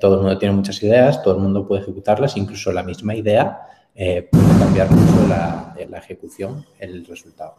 todo 0.00 0.14
el 0.14 0.20
mundo 0.22 0.38
tiene 0.38 0.54
muchas 0.54 0.82
ideas, 0.82 1.22
todo 1.22 1.34
el 1.34 1.42
mundo 1.42 1.68
puede 1.68 1.82
ejecutarlas, 1.82 2.38
incluso 2.38 2.72
la 2.72 2.82
misma 2.82 3.14
idea 3.14 3.58
eh, 3.94 4.26
puede 4.30 4.58
cambiar 4.58 4.90
mucho 4.90 5.28
la, 5.28 5.76
la 5.86 5.98
ejecución, 5.98 6.64
el 6.78 7.04
resultado. 7.04 7.56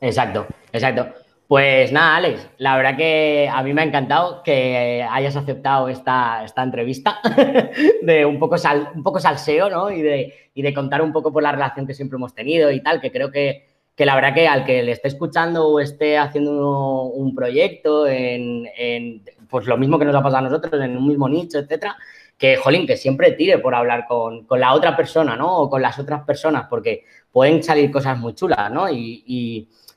Exacto, 0.00 0.46
exacto. 0.72 1.12
Pues 1.48 1.92
nada, 1.92 2.16
Alex, 2.16 2.48
la 2.58 2.76
verdad 2.76 2.96
que 2.96 3.48
a 3.52 3.62
mí 3.62 3.74
me 3.74 3.82
ha 3.82 3.84
encantado 3.84 4.42
que 4.42 5.06
hayas 5.10 5.36
aceptado 5.36 5.88
esta, 5.88 6.44
esta 6.44 6.62
entrevista 6.62 7.20
de 8.02 8.24
un 8.24 8.38
poco, 8.38 8.56
sal, 8.56 8.90
un 8.94 9.02
poco 9.02 9.20
salseo, 9.20 9.68
¿no? 9.68 9.90
Y 9.90 10.00
de, 10.00 10.50
y 10.54 10.62
de 10.62 10.72
contar 10.72 11.02
un 11.02 11.12
poco 11.12 11.30
por 11.32 11.42
la 11.42 11.52
relación 11.52 11.86
que 11.86 11.94
siempre 11.94 12.16
hemos 12.16 12.34
tenido 12.34 12.70
y 12.70 12.82
tal, 12.82 13.00
que 13.00 13.12
creo 13.12 13.30
que, 13.30 13.66
que 13.94 14.06
la 14.06 14.14
verdad 14.14 14.34
que 14.34 14.48
al 14.48 14.64
que 14.64 14.82
le 14.82 14.92
esté 14.92 15.08
escuchando 15.08 15.68
o 15.68 15.80
esté 15.80 16.16
haciendo 16.16 17.02
un 17.02 17.34
proyecto 17.34 18.06
en, 18.06 19.22
pues 19.48 19.66
lo 19.66 19.76
mismo 19.76 19.98
que 19.98 20.04
nos 20.06 20.14
ha 20.14 20.22
pasado 20.22 20.38
a 20.38 20.48
nosotros, 20.48 20.80
en 20.82 20.96
un 20.96 21.06
mismo 21.06 21.28
nicho, 21.28 21.58
etcétera, 21.58 21.96
que, 22.38 22.56
jolín, 22.56 22.86
que 22.86 22.96
siempre 22.96 23.32
tire 23.32 23.58
por 23.58 23.74
hablar 23.74 24.06
con, 24.08 24.46
la 24.50 24.72
otra 24.72 24.96
persona, 24.96 25.36
¿no? 25.36 25.58
O 25.58 25.70
con 25.70 25.82
las 25.82 25.98
otras 25.98 26.24
personas, 26.24 26.66
porque 26.68 27.04
pueden 27.30 27.62
salir 27.62 27.90
cosas 27.90 28.18
muy 28.18 28.34
chulas, 28.34 28.70
¿no? 28.72 28.86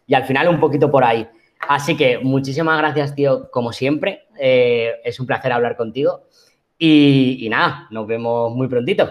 Y, 0.07 0.13
al 0.13 0.25
final 0.25 0.47
un 0.47 0.59
poquito 0.59 0.91
por 0.91 1.03
ahí. 1.03 1.27
Así 1.67 1.97
que 1.97 2.19
muchísimas 2.19 2.77
gracias, 2.77 3.15
tío, 3.15 3.49
como 3.51 3.71
siempre. 3.73 4.23
Eh, 4.39 4.93
es 5.03 5.19
un 5.19 5.25
placer 5.25 5.51
hablar 5.51 5.75
contigo. 5.75 6.23
Y, 6.77 7.37
y 7.41 7.49
nada, 7.49 7.87
nos 7.91 8.05
vemos 8.05 8.53
muy 8.53 8.67
prontito. 8.67 9.09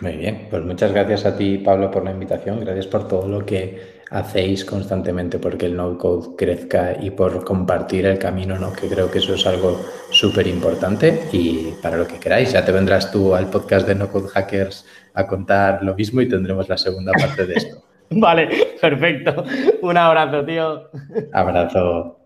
Muy 0.00 0.16
bien, 0.16 0.46
pues 0.48 0.64
muchas 0.64 0.92
gracias 0.92 1.26
a 1.26 1.36
ti, 1.36 1.58
Pablo, 1.58 1.90
por 1.90 2.04
la 2.04 2.10
invitación. 2.10 2.60
Gracias 2.60 2.86
por 2.86 3.06
todo 3.06 3.28
lo 3.28 3.44
que 3.44 4.00
hacéis 4.10 4.64
constantemente 4.64 5.38
porque 5.38 5.66
el 5.66 5.76
no-code 5.76 6.36
crezca 6.36 6.96
y 7.00 7.10
por 7.10 7.44
compartir 7.44 8.06
el 8.06 8.18
camino, 8.18 8.58
¿no? 8.58 8.72
que 8.72 8.88
creo 8.88 9.10
que 9.10 9.18
eso 9.18 9.34
es 9.34 9.46
algo 9.46 9.80
súper 10.10 10.46
importante. 10.46 11.28
Y 11.32 11.72
para 11.82 11.96
lo 11.96 12.06
que 12.06 12.18
queráis, 12.18 12.52
ya 12.52 12.64
te 12.64 12.72
vendrás 12.72 13.12
tú 13.12 13.34
al 13.34 13.50
podcast 13.50 13.86
de 13.86 13.94
No-code 13.94 14.28
hackers 14.28 14.86
a 15.14 15.26
contar 15.26 15.82
lo 15.82 15.94
mismo 15.94 16.20
y 16.20 16.28
tendremos 16.28 16.68
la 16.68 16.78
segunda 16.78 17.12
parte 17.12 17.46
de 17.46 17.54
esto. 17.54 17.82
vale, 18.10 18.48
perfecto. 18.80 19.44
Un 19.82 19.96
abrazo, 19.96 20.44
tío. 20.44 20.90
Abrazo. 21.32 22.19